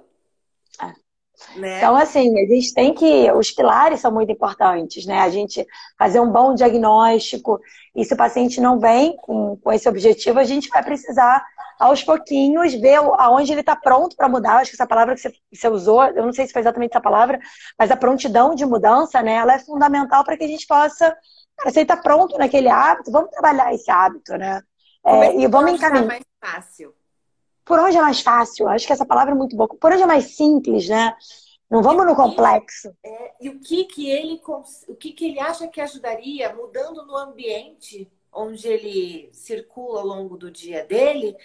É. 0.83 1.08
Né? 1.55 1.77
Então, 1.77 1.95
assim, 1.95 2.37
a 2.37 2.53
gente 2.53 2.73
tem 2.73 2.93
que. 2.93 3.31
Os 3.31 3.51
pilares 3.51 3.99
são 3.99 4.11
muito 4.11 4.31
importantes, 4.31 5.05
né? 5.05 5.19
A 5.19 5.29
gente 5.29 5.65
fazer 5.97 6.19
um 6.19 6.31
bom 6.31 6.53
diagnóstico. 6.53 7.59
E 7.95 8.05
se 8.05 8.13
o 8.13 8.17
paciente 8.17 8.61
não 8.61 8.79
vem 8.79 9.15
com, 9.17 9.57
com 9.57 9.71
esse 9.71 9.87
objetivo, 9.89 10.39
a 10.39 10.43
gente 10.43 10.69
vai 10.69 10.83
precisar, 10.83 11.43
aos 11.79 12.03
pouquinhos, 12.03 12.73
ver 12.73 12.95
aonde 13.17 13.53
ele 13.53 13.61
está 13.61 13.75
pronto 13.75 14.15
para 14.15 14.27
mudar. 14.27 14.57
Acho 14.57 14.71
que 14.71 14.75
essa 14.75 14.85
palavra 14.85 15.15
que 15.15 15.21
você, 15.21 15.33
você, 15.51 15.69
usou, 15.69 16.03
eu 16.05 16.25
não 16.25 16.33
sei 16.33 16.45
se 16.45 16.53
foi 16.53 16.61
exatamente 16.61 16.91
essa 16.91 17.01
palavra, 17.01 17.39
mas 17.77 17.89
a 17.89 17.95
prontidão 17.95 18.53
de 18.53 18.65
mudança, 18.65 19.21
né? 19.21 19.35
Ela 19.35 19.53
é 19.53 19.59
fundamental 19.59 20.23
para 20.23 20.37
que 20.37 20.43
a 20.43 20.47
gente 20.47 20.67
possa. 20.67 21.15
Cara, 21.57 21.71
ele 21.71 21.81
está 21.81 21.97
pronto 21.97 22.37
naquele 22.37 22.69
hábito, 22.69 23.11
vamos 23.11 23.31
trabalhar 23.31 23.73
esse 23.73 23.89
hábito, 23.89 24.37
né? 24.37 24.61
É, 25.05 25.35
e 25.35 25.47
vamos 25.47 25.71
encaminhar. 25.71 26.05
mais 26.05 26.23
fácil? 26.39 26.93
Por 27.69 27.79
onde 27.79 27.97
é 27.97 28.01
mais 28.01 28.21
fácil? 28.21 28.67
Acho 28.67 28.87
que 28.87 28.93
essa 28.93 29.05
palavra 29.05 29.31
é 29.31 29.37
muito 29.37 29.55
boa. 29.55 29.67
Por 29.67 29.93
onde 29.93 30.01
é 30.01 30.07
mais 30.07 30.35
simples, 30.35 30.89
né? 30.89 31.15
Não 31.69 31.83
vamos 31.83 32.03
no 32.03 32.15
complexo. 32.15 32.91
É, 33.05 33.35
e 33.39 33.47
o 33.47 33.59
que 33.59 33.85
que 33.85 34.09
ele 34.09 34.41
o 34.87 34.95
que 34.95 35.13
que 35.13 35.25
ele 35.27 35.39
acha 35.39 35.67
que 35.67 35.79
ajudaria 35.79 36.51
mudando 36.51 37.05
no 37.05 37.15
ambiente 37.15 38.11
onde 38.33 38.67
ele 38.67 39.29
circula 39.33 39.99
ao 39.99 40.07
longo 40.07 40.35
do 40.35 40.49
dia 40.49 40.83
dele? 40.83 41.37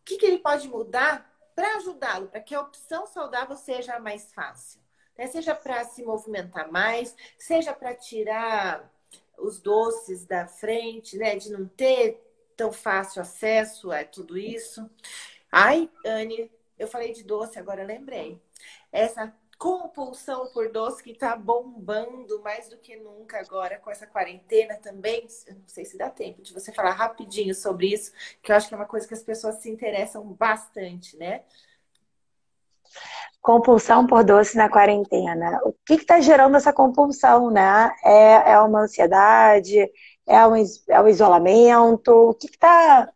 O 0.00 0.04
que 0.04 0.18
que 0.18 0.24
ele 0.24 0.38
pode 0.38 0.68
mudar 0.68 1.28
para 1.52 1.78
ajudá-lo, 1.78 2.28
para 2.28 2.40
que 2.40 2.54
a 2.54 2.60
opção 2.60 3.04
saudável 3.04 3.56
seja 3.56 3.98
mais 3.98 4.32
fácil? 4.32 4.80
Né? 5.18 5.26
Seja 5.26 5.52
para 5.52 5.82
se 5.82 6.04
movimentar 6.04 6.70
mais, 6.70 7.12
seja 7.36 7.72
para 7.72 7.92
tirar 7.92 8.88
os 9.36 9.58
doces 9.58 10.24
da 10.24 10.46
frente, 10.46 11.18
né? 11.18 11.34
De 11.34 11.50
não 11.50 11.66
ter 11.66 12.22
tão 12.56 12.72
fácil 12.72 13.20
acesso 13.20 13.90
a 13.90 14.04
tudo 14.04 14.38
isso. 14.38 14.88
Ai, 15.54 15.90
Anne, 16.06 16.50
eu 16.78 16.88
falei 16.88 17.12
de 17.12 17.22
doce, 17.22 17.58
agora 17.58 17.84
lembrei. 17.84 18.40
Essa 18.90 19.32
compulsão 19.58 20.48
por 20.48 20.72
doce 20.72 21.02
que 21.02 21.10
está 21.12 21.36
bombando 21.36 22.40
mais 22.42 22.68
do 22.68 22.76
que 22.78 22.96
nunca 22.96 23.38
agora 23.38 23.78
com 23.78 23.90
essa 23.90 24.06
quarentena 24.06 24.76
também. 24.76 25.28
Não 25.50 25.68
sei 25.68 25.84
se 25.84 25.98
dá 25.98 26.10
tempo 26.10 26.42
de 26.42 26.52
você 26.52 26.72
falar 26.72 26.92
rapidinho 26.92 27.54
sobre 27.54 27.92
isso, 27.92 28.12
que 28.42 28.50
eu 28.50 28.56
acho 28.56 28.66
que 28.66 28.74
é 28.74 28.76
uma 28.76 28.86
coisa 28.86 29.06
que 29.06 29.14
as 29.14 29.22
pessoas 29.22 29.56
se 29.56 29.70
interessam 29.70 30.24
bastante, 30.32 31.16
né? 31.18 31.42
Compulsão 33.40 34.06
por 34.06 34.24
doce 34.24 34.56
na 34.56 34.68
quarentena. 34.68 35.60
O 35.64 35.72
que 35.84 35.94
está 35.94 36.20
gerando 36.20 36.56
essa 36.56 36.72
compulsão, 36.72 37.50
né? 37.50 37.92
É, 38.04 38.52
é 38.52 38.60
uma 38.60 38.80
ansiedade? 38.80 39.78
É 40.26 40.46
um, 40.46 40.54
é 40.88 41.00
um 41.00 41.08
isolamento? 41.08 42.10
O 42.10 42.34
que 42.34 42.46
está 42.46 43.08
uh, 43.08 43.12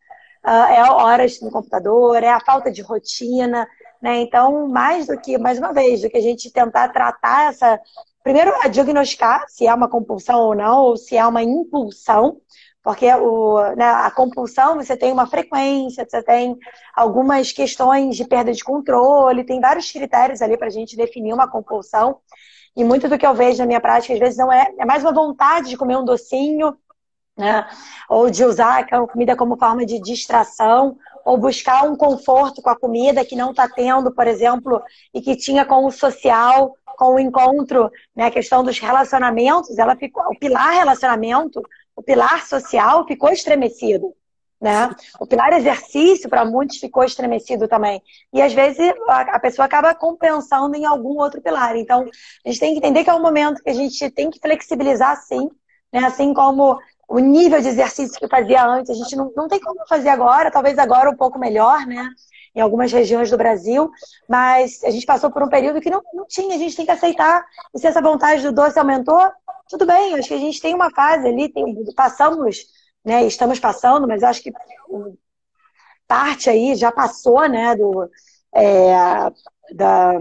é 0.52 0.82
horas 0.90 1.40
no 1.40 1.50
computador, 1.50 2.22
é 2.22 2.30
a 2.30 2.40
falta 2.40 2.70
de 2.70 2.82
rotina, 2.82 3.66
né? 4.00 4.20
Então, 4.20 4.68
mais 4.68 5.06
do 5.06 5.18
que, 5.18 5.38
mais 5.38 5.58
uma 5.58 5.72
vez, 5.72 6.02
do 6.02 6.10
que 6.10 6.16
a 6.16 6.22
gente 6.22 6.50
tentar 6.50 6.88
tratar 6.90 7.50
essa. 7.50 7.80
Primeiro, 8.22 8.52
a 8.62 8.68
diagnosticar 8.68 9.44
se 9.48 9.66
é 9.66 9.74
uma 9.74 9.88
compulsão 9.88 10.40
ou 10.40 10.54
não, 10.54 10.82
ou 10.82 10.96
se 10.96 11.16
é 11.16 11.26
uma 11.26 11.42
impulsão, 11.42 12.40
porque 12.82 13.12
o, 13.12 13.74
né, 13.74 13.84
a 13.84 14.10
compulsão 14.10 14.76
você 14.76 14.96
tem 14.96 15.12
uma 15.12 15.26
frequência, 15.26 16.06
você 16.08 16.22
tem 16.22 16.56
algumas 16.94 17.50
questões 17.50 18.16
de 18.16 18.24
perda 18.24 18.52
de 18.52 18.62
controle, 18.62 19.44
tem 19.44 19.60
vários 19.60 19.90
critérios 19.90 20.40
ali 20.40 20.56
para 20.56 20.68
a 20.68 20.70
gente 20.70 20.96
definir 20.96 21.32
uma 21.32 21.50
compulsão. 21.50 22.18
E 22.76 22.84
muito 22.84 23.08
do 23.08 23.18
que 23.18 23.26
eu 23.26 23.34
vejo 23.34 23.58
na 23.58 23.66
minha 23.66 23.80
prática, 23.80 24.12
às 24.12 24.20
vezes, 24.20 24.38
não 24.38 24.52
é, 24.52 24.72
é 24.78 24.84
mais 24.84 25.02
uma 25.02 25.12
vontade 25.12 25.70
de 25.70 25.76
comer 25.76 25.96
um 25.96 26.04
docinho, 26.04 26.76
né? 27.36 27.68
Ou 28.08 28.30
de 28.30 28.44
usar 28.44 28.86
a 28.90 29.06
comida 29.06 29.36
como 29.36 29.58
forma 29.58 29.84
de 29.84 30.00
distração, 30.00 30.96
ou 31.24 31.36
buscar 31.36 31.82
um 31.84 31.96
conforto 31.96 32.62
com 32.62 32.70
a 32.70 32.78
comida 32.78 33.24
que 33.24 33.36
não 33.36 33.50
está 33.50 33.68
tendo, 33.68 34.12
por 34.12 34.26
exemplo, 34.26 34.82
e 35.12 35.20
que 35.20 35.36
tinha 35.36 35.64
com 35.64 35.84
o 35.84 35.90
social, 35.90 36.76
com 36.96 37.14
o 37.14 37.20
encontro, 37.20 37.90
né? 38.14 38.26
A 38.26 38.30
questão 38.30 38.64
dos 38.64 38.78
relacionamentos, 38.78 39.76
ela 39.78 39.96
ficou, 39.96 40.24
o 40.28 40.38
pilar 40.38 40.72
relacionamento, 40.72 41.60
o 41.94 42.02
pilar 42.02 42.46
social 42.46 43.06
ficou 43.06 43.30
estremecido. 43.30 44.14
Né? 44.58 44.90
O 45.20 45.26
pilar 45.26 45.52
exercício, 45.52 46.30
para 46.30 46.44
muitos, 46.44 46.78
ficou 46.78 47.04
estremecido 47.04 47.68
também. 47.68 48.02
E 48.32 48.40
às 48.40 48.54
vezes 48.54 48.90
a 49.06 49.38
pessoa 49.38 49.66
acaba 49.66 49.94
compensando 49.94 50.74
em 50.74 50.86
algum 50.86 51.18
outro 51.20 51.42
pilar. 51.42 51.76
Então, 51.76 52.08
a 52.44 52.48
gente 52.48 52.60
tem 52.60 52.72
que 52.72 52.78
entender 52.78 53.04
que 53.04 53.10
é 53.10 53.14
um 53.14 53.20
momento 53.20 53.62
que 53.62 53.68
a 53.68 53.74
gente 53.74 54.10
tem 54.10 54.30
que 54.30 54.40
flexibilizar 54.40 55.14
sim, 55.22 55.50
né? 55.92 56.00
assim 56.06 56.32
como 56.32 56.78
o 57.08 57.18
nível 57.18 57.60
de 57.60 57.68
exercício 57.68 58.18
que 58.18 58.28
fazia 58.28 58.64
antes, 58.64 58.90
a 58.90 58.94
gente 58.94 59.14
não, 59.14 59.32
não 59.36 59.48
tem 59.48 59.60
como 59.60 59.86
fazer 59.88 60.08
agora, 60.08 60.50
talvez 60.50 60.78
agora 60.78 61.10
um 61.10 61.16
pouco 61.16 61.38
melhor, 61.38 61.86
né? 61.86 62.08
Em 62.54 62.60
algumas 62.60 62.90
regiões 62.90 63.30
do 63.30 63.36
Brasil, 63.36 63.90
mas 64.28 64.82
a 64.82 64.90
gente 64.90 65.06
passou 65.06 65.30
por 65.30 65.42
um 65.42 65.48
período 65.48 65.80
que 65.80 65.90
não, 65.90 66.02
não 66.12 66.26
tinha, 66.26 66.54
a 66.54 66.58
gente 66.58 66.74
tem 66.74 66.86
que 66.86 66.90
aceitar. 66.90 67.44
E 67.74 67.78
se 67.78 67.86
essa 67.86 68.00
vontade 68.00 68.42
do 68.42 68.52
doce 68.52 68.78
aumentou, 68.78 69.20
tudo 69.68 69.86
bem, 69.86 70.14
acho 70.14 70.28
que 70.28 70.34
a 70.34 70.38
gente 70.38 70.60
tem 70.60 70.74
uma 70.74 70.90
fase 70.90 71.28
ali, 71.28 71.48
tem, 71.52 71.64
passamos, 71.94 72.58
né? 73.04 73.24
Estamos 73.24 73.60
passando, 73.60 74.08
mas 74.08 74.22
acho 74.22 74.42
que 74.42 74.52
parte 76.08 76.50
aí 76.50 76.74
já 76.74 76.90
passou, 76.90 77.48
né? 77.48 77.76
Do, 77.76 78.08
é, 78.54 78.94
da, 79.74 80.12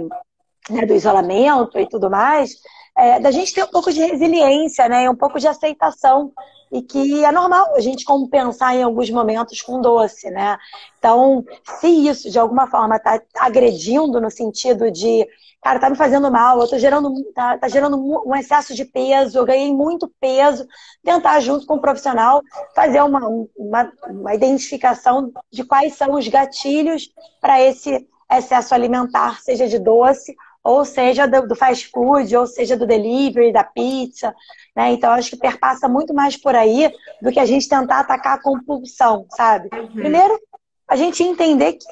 né, 0.69 0.85
do 0.85 0.93
isolamento 0.93 1.79
e 1.79 1.87
tudo 1.87 2.09
mais, 2.09 2.55
é, 2.97 3.19
da 3.19 3.31
gente 3.31 3.53
ter 3.53 3.63
um 3.63 3.69
pouco 3.69 3.91
de 3.91 3.99
resiliência, 3.99 4.87
né? 4.87 5.09
Um 5.09 5.15
pouco 5.15 5.39
de 5.39 5.47
aceitação 5.47 6.31
e 6.71 6.81
que 6.81 7.23
é 7.23 7.31
normal 7.31 7.75
a 7.75 7.79
gente 7.79 8.05
compensar 8.05 8.75
em 8.75 8.83
alguns 8.83 9.09
momentos 9.09 9.61
com 9.61 9.81
doce, 9.81 10.29
né? 10.29 10.57
Então, 10.97 11.43
se 11.79 11.87
isso 11.87 12.29
de 12.29 12.39
alguma 12.39 12.67
forma 12.67 12.95
está 12.95 13.21
agredindo 13.37 14.19
no 14.19 14.31
sentido 14.31 14.89
de, 14.89 15.27
cara, 15.61 15.79
tá 15.79 15.89
me 15.89 15.95
fazendo 15.95 16.31
mal, 16.31 16.59
eu 16.59 16.67
tô 16.67 16.77
gerando, 16.77 17.11
tá, 17.33 17.57
tá 17.57 17.67
gerando 17.67 17.97
um 17.97 18.35
excesso 18.35 18.73
de 18.73 18.85
peso, 18.85 19.37
eu 19.37 19.45
ganhei 19.45 19.71
muito 19.73 20.11
peso, 20.19 20.67
tentar 21.03 21.39
junto 21.39 21.65
com 21.65 21.75
o 21.75 21.81
profissional 21.81 22.41
fazer 22.73 23.01
uma, 23.01 23.27
uma, 23.55 23.91
uma 24.09 24.33
identificação 24.33 25.31
de 25.51 25.63
quais 25.63 25.95
são 25.95 26.13
os 26.13 26.27
gatilhos 26.27 27.09
para 27.39 27.61
esse 27.61 28.07
excesso 28.31 28.73
alimentar, 28.73 29.39
seja 29.41 29.67
de 29.67 29.77
doce 29.77 30.35
ou 30.65 30.83
seja 30.83 31.27
do, 31.27 31.47
do, 31.47 31.55
fast 31.55 31.87
food, 31.91 32.35
ou 32.35 32.47
seja 32.47 32.75
do 32.75 32.87
delivery, 32.87 33.53
da 33.53 33.63
pizza, 33.63 34.33
né? 34.75 34.93
Então 34.93 35.11
acho 35.11 35.29
que 35.29 35.37
perpassa 35.37 35.87
muito 35.87 36.11
mais 36.11 36.35
por 36.35 36.55
aí 36.55 36.91
do 37.21 37.31
que 37.31 37.39
a 37.39 37.45
gente 37.45 37.69
tentar 37.69 37.99
atacar 37.99 38.33
a 38.33 38.41
compulsão, 38.41 39.27
sabe? 39.29 39.69
Uhum. 39.71 39.87
Primeiro, 39.93 40.39
a 40.87 40.95
gente 40.95 41.21
entender 41.21 41.73
que 41.73 41.85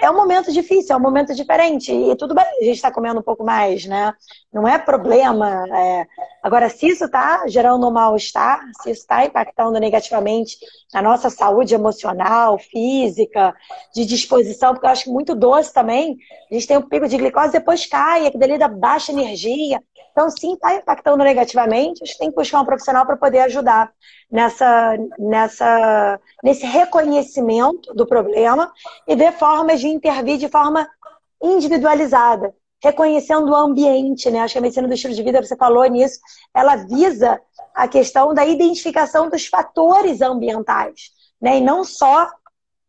é 0.00 0.10
um 0.10 0.16
momento 0.16 0.50
difícil, 0.52 0.94
é 0.94 0.98
um 0.98 1.02
momento 1.02 1.34
diferente. 1.34 1.92
E 1.92 2.16
tudo 2.16 2.34
bem, 2.34 2.44
a 2.44 2.64
gente 2.64 2.76
está 2.76 2.90
comendo 2.90 3.20
um 3.20 3.22
pouco 3.22 3.44
mais, 3.44 3.84
né? 3.84 4.14
Não 4.52 4.66
é 4.66 4.78
problema. 4.78 5.64
É... 5.68 6.06
Agora, 6.42 6.70
se 6.70 6.88
isso 6.88 7.04
está 7.04 7.46
gerando 7.46 7.86
um 7.86 7.90
mal-estar, 7.90 8.60
se 8.80 8.90
isso 8.90 9.02
está 9.02 9.24
impactando 9.24 9.78
negativamente 9.78 10.56
na 10.92 11.02
nossa 11.02 11.28
saúde 11.28 11.74
emocional, 11.74 12.58
física, 12.58 13.54
de 13.94 14.06
disposição, 14.06 14.72
porque 14.72 14.86
eu 14.86 14.90
acho 14.90 15.04
que 15.04 15.10
muito 15.10 15.34
doce 15.34 15.72
também, 15.72 16.16
a 16.50 16.54
gente 16.54 16.66
tem 16.66 16.78
um 16.78 16.88
pico 16.88 17.06
de 17.06 17.18
glicose, 17.18 17.52
depois 17.52 17.84
cai, 17.86 18.26
aquilo 18.26 18.40
dali 18.40 18.58
dá 18.58 18.68
baixa 18.68 19.12
energia. 19.12 19.82
Então, 20.12 20.28
sim, 20.30 20.54
está 20.54 20.74
impactando 20.74 21.22
negativamente, 21.22 22.02
a 22.02 22.06
gente 22.06 22.18
tem 22.18 22.30
que 22.30 22.36
buscar 22.36 22.60
um 22.60 22.64
profissional 22.64 23.06
para 23.06 23.16
poder 23.16 23.40
ajudar 23.40 23.92
nessa, 24.30 24.96
nessa, 25.18 26.20
nesse 26.42 26.64
reconhecimento 26.64 27.92
do 27.94 28.06
problema 28.06 28.72
e 29.06 29.16
ver 29.16 29.32
formas 29.32 29.80
de 29.80 29.88
intervir 29.88 30.38
de 30.38 30.48
forma 30.48 30.88
individualizada, 31.42 32.54
reconhecendo 32.82 33.50
o 33.50 33.56
ambiente, 33.56 34.30
né? 34.30 34.40
Acho 34.40 34.54
que 34.54 34.58
a 34.58 34.62
medicina 34.62 34.86
do 34.86 34.94
estilo 34.94 35.14
de 35.14 35.22
vida, 35.22 35.42
você 35.42 35.56
falou 35.56 35.84
nisso, 35.86 36.20
ela 36.54 36.76
visa 36.76 37.40
a 37.74 37.88
questão 37.88 38.32
da 38.32 38.44
identificação 38.44 39.28
dos 39.28 39.46
fatores 39.46 40.20
ambientais, 40.20 41.10
né? 41.40 41.58
E 41.58 41.60
não 41.60 41.82
só 41.84 42.30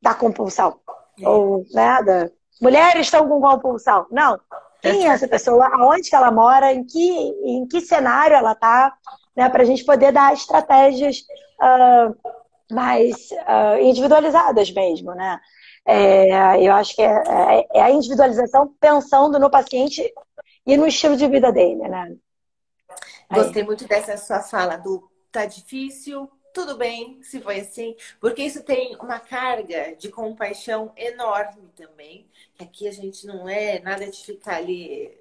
da 0.02 0.14
compulsão. 0.14 0.80
É. 1.20 1.28
Ou, 1.28 1.66
né, 1.72 2.04
da... 2.04 2.30
Mulheres 2.62 3.08
estão 3.08 3.28
com 3.28 3.42
compulsão. 3.42 4.06
Não. 4.12 4.40
Quem 4.82 5.08
é 5.08 5.12
essa 5.12 5.28
pessoa? 5.28 5.68
Aonde 5.74 6.10
que 6.10 6.16
ela 6.16 6.32
mora? 6.32 6.74
Em 6.74 6.84
que, 6.84 7.10
em 7.46 7.68
que 7.68 7.82
cenário 7.82 8.36
ela 8.36 8.54
está? 8.54 8.94
Né, 9.36 9.50
para 9.50 9.64
a 9.64 9.66
gente 9.66 9.84
poder 9.84 10.12
dar 10.12 10.34
estratégias 10.34 11.20
uh, 11.62 12.74
mais 12.74 13.32
uh, 13.32 13.82
individualizadas 13.82 14.72
mesmo, 14.72 15.14
né? 15.14 15.40
É, 15.86 16.64
eu 16.64 16.74
acho 16.74 16.96
que 16.96 17.02
é, 17.02 17.08
é, 17.08 17.68
é, 17.74 17.82
a 17.82 17.90
individualização 17.90 18.74
pensando 18.80 19.40
no 19.40 19.50
paciente 19.50 20.14
e 20.66 20.78
no 20.78 20.86
estilo 20.86 21.18
de 21.18 21.28
vida 21.28 21.52
dele, 21.52 21.88
né? 21.88 22.16
Gostei 23.32 23.64
muito 23.64 23.88
dessa 23.88 24.16
sua 24.18 24.42
fala 24.42 24.78
do 24.78 25.10
tá 25.32 25.46
difícil, 25.46 26.30
tudo 26.54 26.78
bem 26.78 27.24
se 27.24 27.40
foi 27.40 27.62
assim, 27.62 27.96
porque 28.20 28.44
isso 28.44 28.62
tem 28.64 28.96
uma 28.98 29.20
carga 29.20 29.96
de 29.96 30.10
compaixão 30.10 30.92
enorme 30.96 31.70
também. 31.76 32.28
Aqui 32.60 32.88
a 32.88 32.92
gente 32.92 33.26
não 33.26 33.48
é 33.48 33.80
nada 33.80 34.06
de 34.06 34.24
ficar 34.24 34.58
ali 34.58 35.18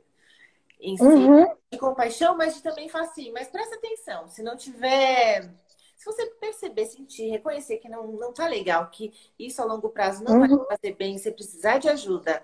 em 0.80 0.96
si, 0.96 1.02
uhum. 1.02 1.46
de 1.70 1.78
compaixão, 1.78 2.36
mas 2.36 2.54
de 2.54 2.62
também 2.62 2.88
falar 2.88 3.04
assim, 3.04 3.30
mas 3.32 3.48
presta 3.48 3.76
atenção, 3.76 4.28
se 4.28 4.42
não 4.42 4.56
tiver. 4.56 5.50
Se 5.96 6.06
você 6.06 6.26
perceber, 6.26 6.86
sentir, 6.86 7.30
reconhecer 7.30 7.76
que 7.76 7.88
não, 7.88 8.06
não 8.06 8.32
tá 8.32 8.46
legal, 8.46 8.88
que 8.88 9.12
isso 9.38 9.60
a 9.60 9.66
longo 9.66 9.90
prazo 9.90 10.24
não 10.24 10.40
uhum. 10.40 10.64
vai 10.64 10.78
fazer 10.78 10.94
bem, 10.94 11.18
você 11.18 11.30
precisar 11.30 11.78
de 11.78 11.90
ajuda 11.90 12.42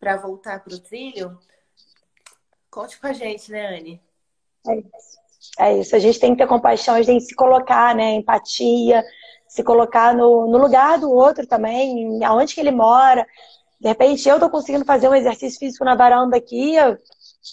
para 0.00 0.16
voltar 0.16 0.62
para 0.64 0.74
o 0.74 0.80
trilho, 0.80 1.38
conte 2.68 3.00
com 3.00 3.06
a 3.06 3.12
gente, 3.12 3.50
né, 3.52 3.78
Anne? 3.78 4.02
É 4.66 4.76
isso. 4.76 5.26
É 5.58 5.78
isso. 5.78 5.94
A 5.94 5.98
gente 5.98 6.18
tem 6.18 6.32
que 6.32 6.38
ter 6.38 6.48
compaixão, 6.48 6.94
a 6.94 6.98
gente 6.98 7.06
tem 7.06 7.18
que 7.18 7.24
se 7.24 7.34
colocar, 7.34 7.94
né? 7.94 8.14
Empatia, 8.14 9.04
se 9.46 9.62
colocar 9.62 10.14
no, 10.14 10.46
no 10.50 10.58
lugar 10.58 10.98
do 10.98 11.10
outro 11.10 11.46
também, 11.46 12.22
aonde 12.24 12.54
que 12.54 12.60
ele 12.60 12.72
mora. 12.72 13.26
De 13.80 13.88
repente, 13.88 14.28
eu 14.28 14.40
tô 14.40 14.50
conseguindo 14.50 14.84
fazer 14.84 15.08
um 15.08 15.14
exercício 15.14 15.58
físico 15.58 15.84
na 15.84 15.94
varanda 15.94 16.36
aqui, 16.36 16.74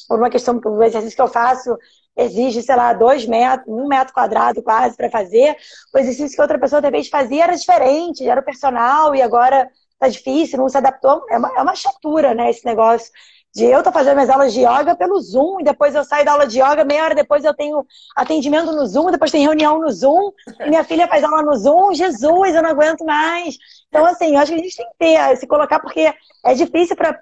por 0.07 0.19
uma 0.19 0.29
questão 0.29 0.59
que 0.59 0.67
o 0.67 0.83
exercício 0.83 1.15
que 1.15 1.21
eu 1.21 1.27
faço 1.27 1.77
exige, 2.15 2.61
sei 2.61 2.75
lá, 2.75 2.93
dois 2.93 3.25
metros, 3.25 3.67
um 3.67 3.87
metro 3.87 4.13
quadrado 4.13 4.61
quase 4.61 4.95
para 4.95 5.09
fazer. 5.09 5.55
O 5.93 5.97
exercício 5.97 6.35
que 6.35 6.41
outra 6.41 6.59
pessoa 6.59 6.81
repente 6.81 7.09
fazia 7.09 7.43
era 7.43 7.55
diferente, 7.55 8.27
era 8.27 8.41
o 8.41 8.45
personal 8.45 9.15
e 9.15 9.21
agora 9.21 9.69
tá 9.99 10.07
difícil, 10.07 10.59
não 10.59 10.69
se 10.69 10.77
adaptou. 10.77 11.25
É 11.29 11.37
uma, 11.37 11.57
é 11.57 11.61
uma 11.61 11.75
chatura, 11.75 12.33
né, 12.33 12.49
esse 12.49 12.65
negócio 12.65 13.11
de 13.55 13.65
eu 13.65 13.83
tô 13.83 13.91
fazendo 13.91 14.15
minhas 14.15 14.31
aulas 14.31 14.51
de 14.51 14.61
yoga 14.61 14.95
pelo 14.95 15.21
Zoom 15.21 15.59
e 15.59 15.63
depois 15.63 15.93
eu 15.93 16.03
saio 16.03 16.25
da 16.25 16.31
aula 16.31 16.47
de 16.47 16.59
yoga, 16.59 16.83
meia 16.83 17.03
hora 17.03 17.15
depois 17.15 17.43
eu 17.45 17.53
tenho 17.53 17.85
atendimento 18.15 18.71
no 18.71 18.85
Zoom, 18.87 19.11
depois 19.11 19.29
tem 19.29 19.43
reunião 19.43 19.79
no 19.79 19.91
Zoom, 19.91 20.31
e 20.59 20.69
minha 20.69 20.83
filha 20.83 21.07
faz 21.07 21.23
aula 21.23 21.43
no 21.43 21.55
Zoom, 21.55 21.93
Jesus, 21.93 22.55
eu 22.55 22.63
não 22.63 22.71
aguento 22.71 23.05
mais. 23.05 23.55
Então, 23.89 24.05
assim, 24.05 24.33
eu 24.33 24.39
acho 24.39 24.51
que 24.53 24.59
a 24.59 24.63
gente 24.63 24.75
tem 24.75 24.87
que 24.87 24.97
ter, 24.97 25.37
se 25.37 25.45
colocar, 25.45 25.79
porque 25.79 26.11
é 26.43 26.53
difícil 26.55 26.95
para 26.95 27.19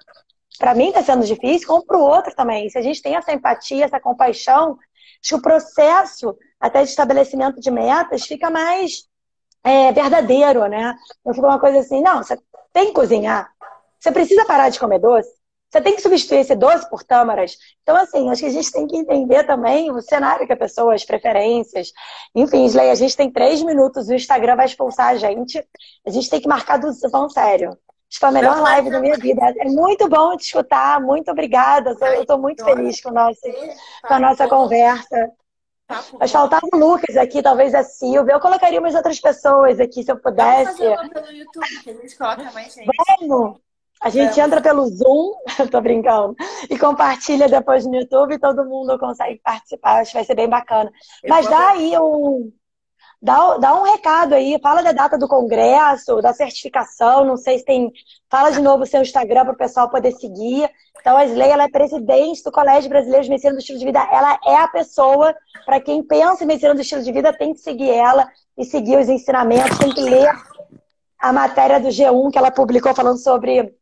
para 0.62 0.76
mim 0.76 0.90
está 0.90 1.02
sendo 1.02 1.26
difícil, 1.26 1.66
como 1.66 1.84
para 1.84 1.98
o 1.98 2.00
outro 2.00 2.32
também. 2.36 2.70
Se 2.70 2.78
a 2.78 2.82
gente 2.82 3.02
tem 3.02 3.16
essa 3.16 3.32
empatia, 3.32 3.84
essa 3.84 3.98
compaixão, 3.98 4.78
acho 5.20 5.30
que 5.30 5.34
o 5.34 5.42
processo 5.42 6.38
até 6.60 6.84
de 6.84 6.88
estabelecimento 6.88 7.58
de 7.58 7.68
metas 7.68 8.22
fica 8.22 8.48
mais 8.48 9.02
é, 9.64 9.90
verdadeiro, 9.90 10.64
né? 10.68 10.94
Não 11.26 11.34
fica 11.34 11.48
uma 11.48 11.58
coisa 11.58 11.80
assim, 11.80 12.00
não, 12.00 12.22
você 12.22 12.38
tem 12.72 12.86
que 12.86 12.92
cozinhar, 12.92 13.50
você 13.98 14.12
precisa 14.12 14.44
parar 14.44 14.68
de 14.68 14.78
comer 14.78 15.00
doce, 15.00 15.32
você 15.68 15.80
tem 15.80 15.96
que 15.96 16.02
substituir 16.02 16.38
esse 16.38 16.54
doce 16.54 16.88
por 16.88 17.02
tâmaras. 17.02 17.56
Então, 17.82 17.96
assim, 17.96 18.30
acho 18.30 18.42
que 18.42 18.46
a 18.46 18.52
gente 18.52 18.70
tem 18.70 18.86
que 18.86 18.96
entender 18.96 19.42
também 19.42 19.90
o 19.90 20.00
cenário 20.00 20.46
que 20.46 20.52
a 20.52 20.56
pessoa, 20.56 20.94
as 20.94 21.04
preferências. 21.04 21.90
Enfim, 22.36 22.66
Slay, 22.66 22.90
a 22.90 22.94
gente 22.94 23.16
tem 23.16 23.32
três 23.32 23.60
minutos, 23.62 24.06
o 24.06 24.14
Instagram 24.14 24.54
vai 24.54 24.66
expulsar 24.66 25.08
a 25.08 25.16
gente. 25.16 25.58
A 26.06 26.10
gente 26.10 26.30
tem 26.30 26.40
que 26.40 26.46
marcar 26.46 26.76
do 26.76 26.92
vão 27.10 27.28
sério. 27.28 27.76
Acho 28.12 28.18
que 28.18 28.26
foi 28.26 28.28
a 28.28 28.32
melhor 28.32 28.60
live 28.60 28.90
da 28.90 29.00
minha 29.00 29.16
vida. 29.16 29.40
É 29.56 29.64
muito 29.64 30.06
bom 30.06 30.36
te 30.36 30.42
escutar. 30.42 31.00
Muito 31.00 31.30
obrigada. 31.30 31.96
Eu 31.98 32.20
estou 32.20 32.38
muito 32.38 32.62
feliz 32.62 33.00
com, 33.00 33.10
nosso, 33.10 33.40
com 34.06 34.12
a 34.12 34.20
nossa 34.20 34.46
conversa. 34.46 35.32
Mas 36.20 36.30
faltava 36.30 36.62
o 36.70 36.76
Lucas 36.76 37.16
aqui, 37.16 37.42
talvez 37.42 37.74
a 37.74 37.82
Silvia. 37.82 38.34
Eu 38.34 38.40
colocaria 38.40 38.78
umas 38.78 38.94
outras 38.94 39.18
pessoas 39.18 39.80
aqui, 39.80 40.02
se 40.02 40.12
eu 40.12 40.18
pudesse. 40.18 40.82
Vamos 40.82 40.98
fazer 40.98 41.08
pelo 41.08 41.32
YouTube, 41.32 41.82
que 41.82 41.90
a 41.90 41.94
gente 41.94 42.18
coloca 42.18 42.50
mais 42.52 42.74
gente. 42.74 42.90
Vamos! 43.20 43.60
A 44.02 44.10
gente 44.10 44.38
entra 44.38 44.60
pelo 44.60 44.84
Zoom, 44.88 45.32
tô 45.70 45.80
brincando, 45.80 46.34
e 46.68 46.76
compartilha 46.76 47.48
depois 47.48 47.86
no 47.86 47.94
YouTube 47.94 48.34
e 48.34 48.38
todo 48.38 48.64
mundo 48.64 48.98
consegue 48.98 49.40
participar. 49.42 50.00
Acho 50.00 50.10
que 50.10 50.18
vai 50.18 50.24
ser 50.24 50.34
bem 50.34 50.48
bacana. 50.48 50.92
Mas 51.26 51.48
dá 51.48 51.70
aí 51.70 51.96
um, 51.98 52.52
Dá, 53.22 53.56
dá 53.56 53.80
um 53.80 53.84
recado 53.84 54.34
aí, 54.34 54.58
fala 54.60 54.82
da 54.82 54.90
data 54.90 55.16
do 55.16 55.28
congresso, 55.28 56.20
da 56.20 56.32
certificação, 56.32 57.24
não 57.24 57.36
sei 57.36 57.60
se 57.60 57.64
tem. 57.64 57.92
Fala 58.28 58.50
de 58.50 58.60
novo 58.60 58.82
o 58.82 58.86
seu 58.86 59.00
Instagram 59.00 59.44
para 59.44 59.54
o 59.54 59.56
pessoal 59.56 59.88
poder 59.88 60.10
seguir. 60.10 60.68
Então, 61.00 61.16
a 61.16 61.24
Sley, 61.24 61.48
ela 61.48 61.62
é 61.62 61.70
presidente 61.70 62.42
do 62.42 62.50
Colégio 62.50 62.90
Brasileiro 62.90 63.22
de 63.22 63.30
Medicina 63.30 63.52
do 63.52 63.60
Estilo 63.60 63.78
de 63.78 63.84
Vida. 63.84 64.00
Ela 64.10 64.40
é 64.44 64.56
a 64.56 64.66
pessoa, 64.66 65.32
para 65.64 65.80
quem 65.80 66.02
pensa 66.02 66.42
em 66.42 66.48
medicina 66.48 66.74
do 66.74 66.80
estilo 66.80 67.02
de 67.02 67.12
vida, 67.12 67.32
tem 67.32 67.54
que 67.54 67.60
seguir 67.60 67.90
ela 67.90 68.28
e 68.58 68.64
seguir 68.64 68.98
os 68.98 69.08
ensinamentos, 69.08 69.78
tem 69.78 69.94
que 69.94 70.00
ler 70.00 70.28
a 71.20 71.32
matéria 71.32 71.78
do 71.78 71.88
G1 71.88 72.32
que 72.32 72.38
ela 72.38 72.50
publicou 72.50 72.92
falando 72.92 73.18
sobre 73.18 73.72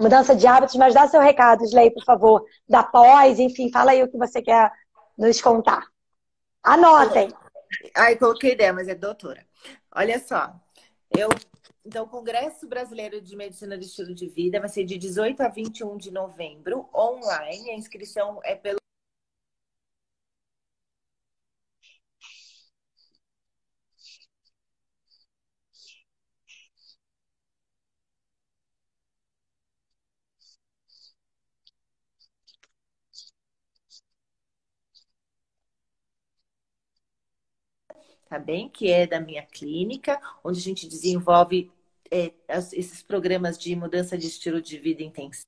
mudança 0.00 0.34
de 0.34 0.46
hábitos. 0.46 0.76
Mas 0.76 0.94
dá 0.94 1.06
seu 1.06 1.20
recado, 1.20 1.64
Sley, 1.64 1.90
por 1.90 2.04
favor, 2.04 2.42
da 2.66 2.82
pós, 2.82 3.38
enfim, 3.38 3.70
fala 3.70 3.90
aí 3.90 4.02
o 4.02 4.10
que 4.10 4.16
você 4.16 4.40
quer 4.40 4.72
nos 5.18 5.38
contar. 5.42 5.82
Anotem! 6.62 7.28
Ai, 7.94 8.16
coloquei 8.16 8.52
ideia, 8.52 8.72
mas 8.72 8.88
é 8.88 8.94
doutora. 8.94 9.46
Olha 9.94 10.18
só, 10.18 10.54
eu. 11.16 11.28
Então, 11.84 12.04
o 12.04 12.08
Congresso 12.08 12.66
Brasileiro 12.66 13.20
de 13.20 13.36
Medicina 13.36 13.78
do 13.78 13.84
Estilo 13.84 14.12
de 14.14 14.28
Vida 14.28 14.58
vai 14.58 14.68
ser 14.68 14.84
de 14.84 14.98
18 14.98 15.40
a 15.40 15.48
21 15.48 15.96
de 15.96 16.10
novembro, 16.10 16.88
online. 16.92 17.70
A 17.70 17.74
inscrição 17.74 18.40
é 18.42 18.56
pelo 18.56 18.78
tá 38.28 38.38
bem? 38.38 38.68
Que 38.68 38.90
é 38.90 39.06
da 39.06 39.20
minha 39.20 39.44
clínica, 39.46 40.20
onde 40.44 40.58
a 40.58 40.62
gente 40.62 40.88
desenvolve 40.88 41.70
é, 42.10 42.32
esses 42.72 43.02
programas 43.02 43.58
de 43.58 43.74
mudança 43.74 44.16
de 44.18 44.26
estilo 44.26 44.60
de 44.60 44.78
vida 44.78 45.02
intensivo. 45.02 45.46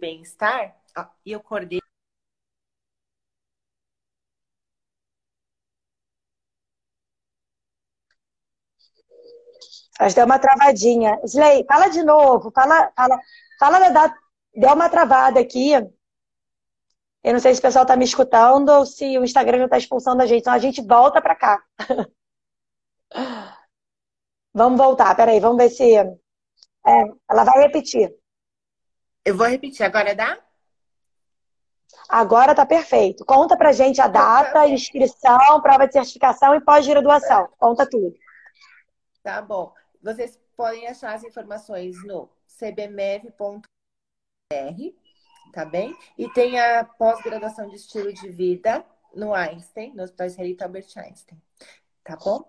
Bem-estar, 0.00 0.76
e 1.24 1.32
eu 1.32 1.40
coordeno. 1.40 1.80
Que 9.98 10.14
deu 10.14 10.24
uma 10.26 10.38
travadinha. 10.38 11.20
Slay, 11.24 11.64
fala 11.66 11.88
de 11.88 12.02
novo, 12.02 12.50
fala, 12.52 12.90
fala, 12.96 13.20
fala. 13.58 14.14
Deu 14.54 14.72
uma 14.74 14.88
travada 14.88 15.40
aqui. 15.40 15.72
Eu 17.22 17.32
não 17.32 17.40
sei 17.40 17.54
se 17.54 17.60
o 17.60 17.62
pessoal 17.62 17.84
está 17.84 17.96
me 17.96 18.04
escutando 18.04 18.68
ou 18.70 18.84
se 18.84 19.16
o 19.18 19.24
Instagram 19.24 19.58
não 19.58 19.64
está 19.66 19.78
expulsando 19.78 20.22
a 20.22 20.26
gente. 20.26 20.40
Então 20.40 20.52
a 20.52 20.58
gente 20.58 20.82
volta 20.82 21.20
para 21.20 21.36
cá. 21.36 21.62
vamos 24.52 24.78
voltar, 24.78 25.14
peraí, 25.14 25.38
vamos 25.38 25.58
ver 25.58 25.70
se. 25.70 25.94
É, 25.94 27.04
ela 27.30 27.44
vai 27.44 27.62
repetir. 27.62 28.12
Eu 29.24 29.36
vou 29.36 29.46
repetir, 29.46 29.84
agora 29.84 30.14
dá? 30.14 30.36
Agora 32.08 32.54
tá 32.54 32.66
perfeito. 32.66 33.24
Conta 33.24 33.56
pra 33.56 33.72
gente 33.72 34.00
a 34.00 34.08
data, 34.08 34.66
inscrição, 34.66 35.60
prova 35.62 35.86
de 35.86 35.92
certificação 35.92 36.54
e 36.54 36.60
pós-graduação. 36.60 37.48
Conta 37.58 37.88
tudo. 37.88 38.14
Tá 39.22 39.40
bom. 39.40 39.72
Vocês 40.02 40.38
podem 40.56 40.88
achar 40.88 41.14
as 41.14 41.22
informações 41.22 41.96
no 42.04 42.28
cbmev.br, 42.46 43.62
tá 45.52 45.64
bem? 45.64 45.96
E 46.16 46.28
tem 46.28 46.58
a 46.58 46.84
pós-graduação 46.84 47.68
de 47.68 47.76
estilo 47.76 48.12
de 48.12 48.28
vida 48.28 48.84
no 49.14 49.34
Einstein, 49.34 49.92
no 49.94 50.02
Hospital 50.02 50.26
Israelita 50.26 50.64
Albert 50.64 50.88
Einstein. 50.96 51.40
Tá 52.02 52.16
bom? 52.16 52.44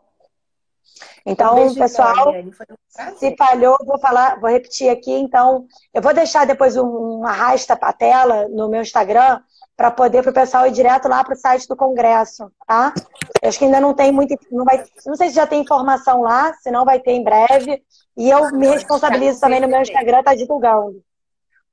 Então, 1.26 1.68
um 1.68 1.74
pessoal, 1.74 2.34
um 2.34 3.18
se 3.18 3.36
falhou, 3.38 3.78
vou 3.86 4.00
falar, 4.00 4.40
vou 4.40 4.50
repetir 4.50 4.90
aqui. 4.90 5.12
Então, 5.12 5.68
eu 5.94 6.02
vou 6.02 6.14
deixar 6.14 6.46
depois 6.46 6.76
um, 6.76 7.20
um 7.20 7.26
arrasta 7.26 7.76
para 7.76 7.90
a 7.90 7.94
tela 7.94 8.48
no 8.50 8.70
meu 8.70 8.82
Instagram 8.82 9.42
para 9.76 9.90
poder 9.90 10.22
para 10.22 10.32
o 10.32 10.34
pessoal 10.34 10.68
ir 10.68 10.72
direto 10.72 11.08
lá 11.08 11.24
para 11.24 11.34
o 11.34 11.38
site 11.38 11.68
do 11.68 11.76
Congresso, 11.76 12.52
tá? 12.68 12.94
Eu 13.42 13.50
acho 13.50 13.58
que 13.58 13.66
ainda 13.66 13.80
não 13.80 13.94
tem 13.94 14.12
muito, 14.12 14.38
não 14.52 14.66
vai, 14.66 14.84
não 15.06 15.16
sei 15.16 15.30
se 15.30 15.36
já 15.36 15.48
tem 15.48 15.62
informação 15.62 16.22
lá, 16.22 16.54
se 16.54 16.70
não 16.70 16.86
vai 16.86 17.00
ter 17.00 17.12
em 17.12 17.24
breve. 17.24 17.82
E 18.16 18.30
eu 18.30 18.52
me 18.52 18.68
responsabilizo 18.68 19.40
também 19.40 19.60
no 19.60 19.68
meu 19.68 19.82
Instagram, 19.82 20.22
tá 20.22 20.36
divulgando, 20.36 21.04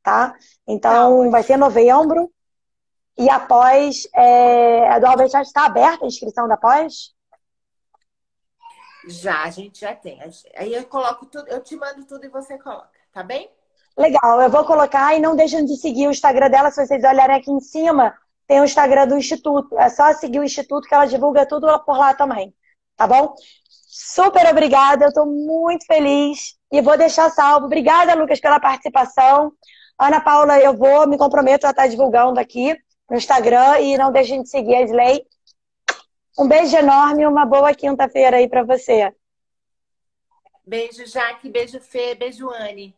tá? 0.03 0.35
Então, 0.67 1.31
vai 1.31 1.43
ser 1.43 1.57
novembro. 1.57 2.31
E 3.19 3.29
após, 3.29 4.09
é, 4.15 4.89
a 4.89 4.99
do 4.99 5.07
Albert 5.07 5.27
Einstein 5.27 5.43
está 5.43 5.67
aberta 5.67 6.05
a 6.05 6.09
inscrição 6.09 6.49
da 6.49 6.57
pós? 6.57 7.15
Já, 9.07 9.43
a 9.43 9.51
gente 9.51 9.81
já 9.81 9.95
tem. 9.95 10.21
Aí 10.57 10.75
eu 10.75 10.85
coloco 10.85 11.27
tudo, 11.27 11.49
eu 11.49 11.63
te 11.63 11.77
mando 11.77 12.05
tudo 12.05 12.25
e 12.25 12.29
você 12.29 12.59
coloca, 12.59 12.91
tá 13.13 13.23
bem? 13.23 13.51
Legal, 13.97 14.41
eu 14.41 14.51
vou 14.51 14.65
colocar 14.65 15.15
e 15.15 15.21
não 15.21 15.37
deixem 15.37 15.65
de 15.65 15.77
seguir 15.77 16.07
o 16.07 16.11
Instagram 16.11 16.49
dela. 16.49 16.71
Se 16.71 16.87
vocês 16.87 17.03
olharem 17.05 17.37
aqui 17.37 17.51
em 17.51 17.61
cima, 17.61 18.17
tem 18.47 18.61
o 18.61 18.65
Instagram 18.65 19.07
do 19.07 19.17
Instituto. 19.17 19.79
É 19.79 19.89
só 19.89 20.13
seguir 20.15 20.39
o 20.39 20.45
Instituto 20.45 20.89
que 20.89 20.95
ela 20.95 21.07
divulga 21.07 21.47
tudo 21.47 21.67
por 21.85 21.99
lá 21.99 22.15
também. 22.15 22.55
Tá 22.97 23.07
bom? 23.07 23.35
Super 23.69 24.47
obrigada, 24.47 25.05
eu 25.05 25.09
estou 25.09 25.27
muito 25.27 25.85
feliz 25.85 26.57
e 26.71 26.81
vou 26.81 26.97
deixar 26.97 27.31
salvo. 27.31 27.67
Obrigada, 27.67 28.15
Lucas, 28.15 28.41
pela 28.41 28.61
participação. 28.61 29.53
Ana 30.01 30.21
Paula, 30.21 30.59
eu 30.59 30.75
vou, 30.75 31.07
me 31.07 31.19
comprometo 31.19 31.67
a 31.67 31.71
estar 31.71 31.87
divulgando 31.87 32.41
aqui 32.41 32.75
no 33.09 33.17
Instagram 33.17 33.81
e 33.81 33.99
não 33.99 34.11
deixem 34.11 34.43
de 34.43 34.49
seguir 34.49 34.75
a 34.75 34.83
Slay 34.83 35.27
um 36.39 36.49
beijo 36.49 36.75
enorme 36.75 37.23
e 37.23 37.27
uma 37.27 37.45
boa 37.45 37.75
quinta-feira 37.75 38.39
aí 38.39 38.49
para 38.49 38.63
você. 38.63 39.15
Beijo, 40.67 41.05
Jaque. 41.05 41.51
Beijo, 41.51 41.79
Fê. 41.81 42.15
Beijo, 42.15 42.49
Anne. 42.49 42.97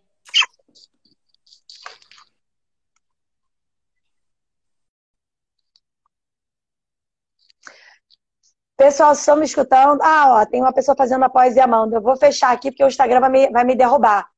Pessoal, 8.77 9.13
estão 9.13 9.37
me 9.37 9.45
escutando? 9.45 10.01
Ah, 10.03 10.41
ó, 10.41 10.47
tem 10.47 10.61
uma 10.61 10.73
pessoa 10.73 10.97
fazendo 10.97 11.25
a 11.25 11.29
pós 11.29 11.57
e 11.57 11.61
amando. 11.61 11.97
Eu 11.97 12.03
vou 12.03 12.17
fechar 12.17 12.53
aqui 12.53 12.71
porque 12.71 12.85
o 12.85 12.89
Instagram 12.89 13.21
vai 13.21 13.31
me, 13.31 13.51
vai 13.51 13.65
me 13.65 13.75
derrubar. 13.75 14.32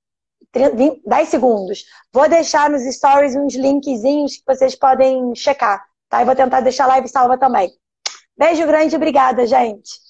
10 1.06 1.28
segundos. 1.28 1.84
Vou 2.12 2.28
deixar 2.28 2.70
nos 2.70 2.82
stories 2.82 3.34
uns 3.34 3.54
linkzinhos 3.54 4.36
que 4.36 4.44
vocês 4.46 4.74
podem 4.74 5.34
checar, 5.34 5.84
tá? 6.08 6.22
E 6.22 6.24
vou 6.24 6.34
tentar 6.34 6.60
deixar 6.60 6.84
a 6.84 6.88
live 6.88 7.08
salva 7.08 7.36
também. 7.36 7.72
Beijo 8.36 8.66
grande, 8.66 8.96
obrigada, 8.96 9.46
gente. 9.46 10.03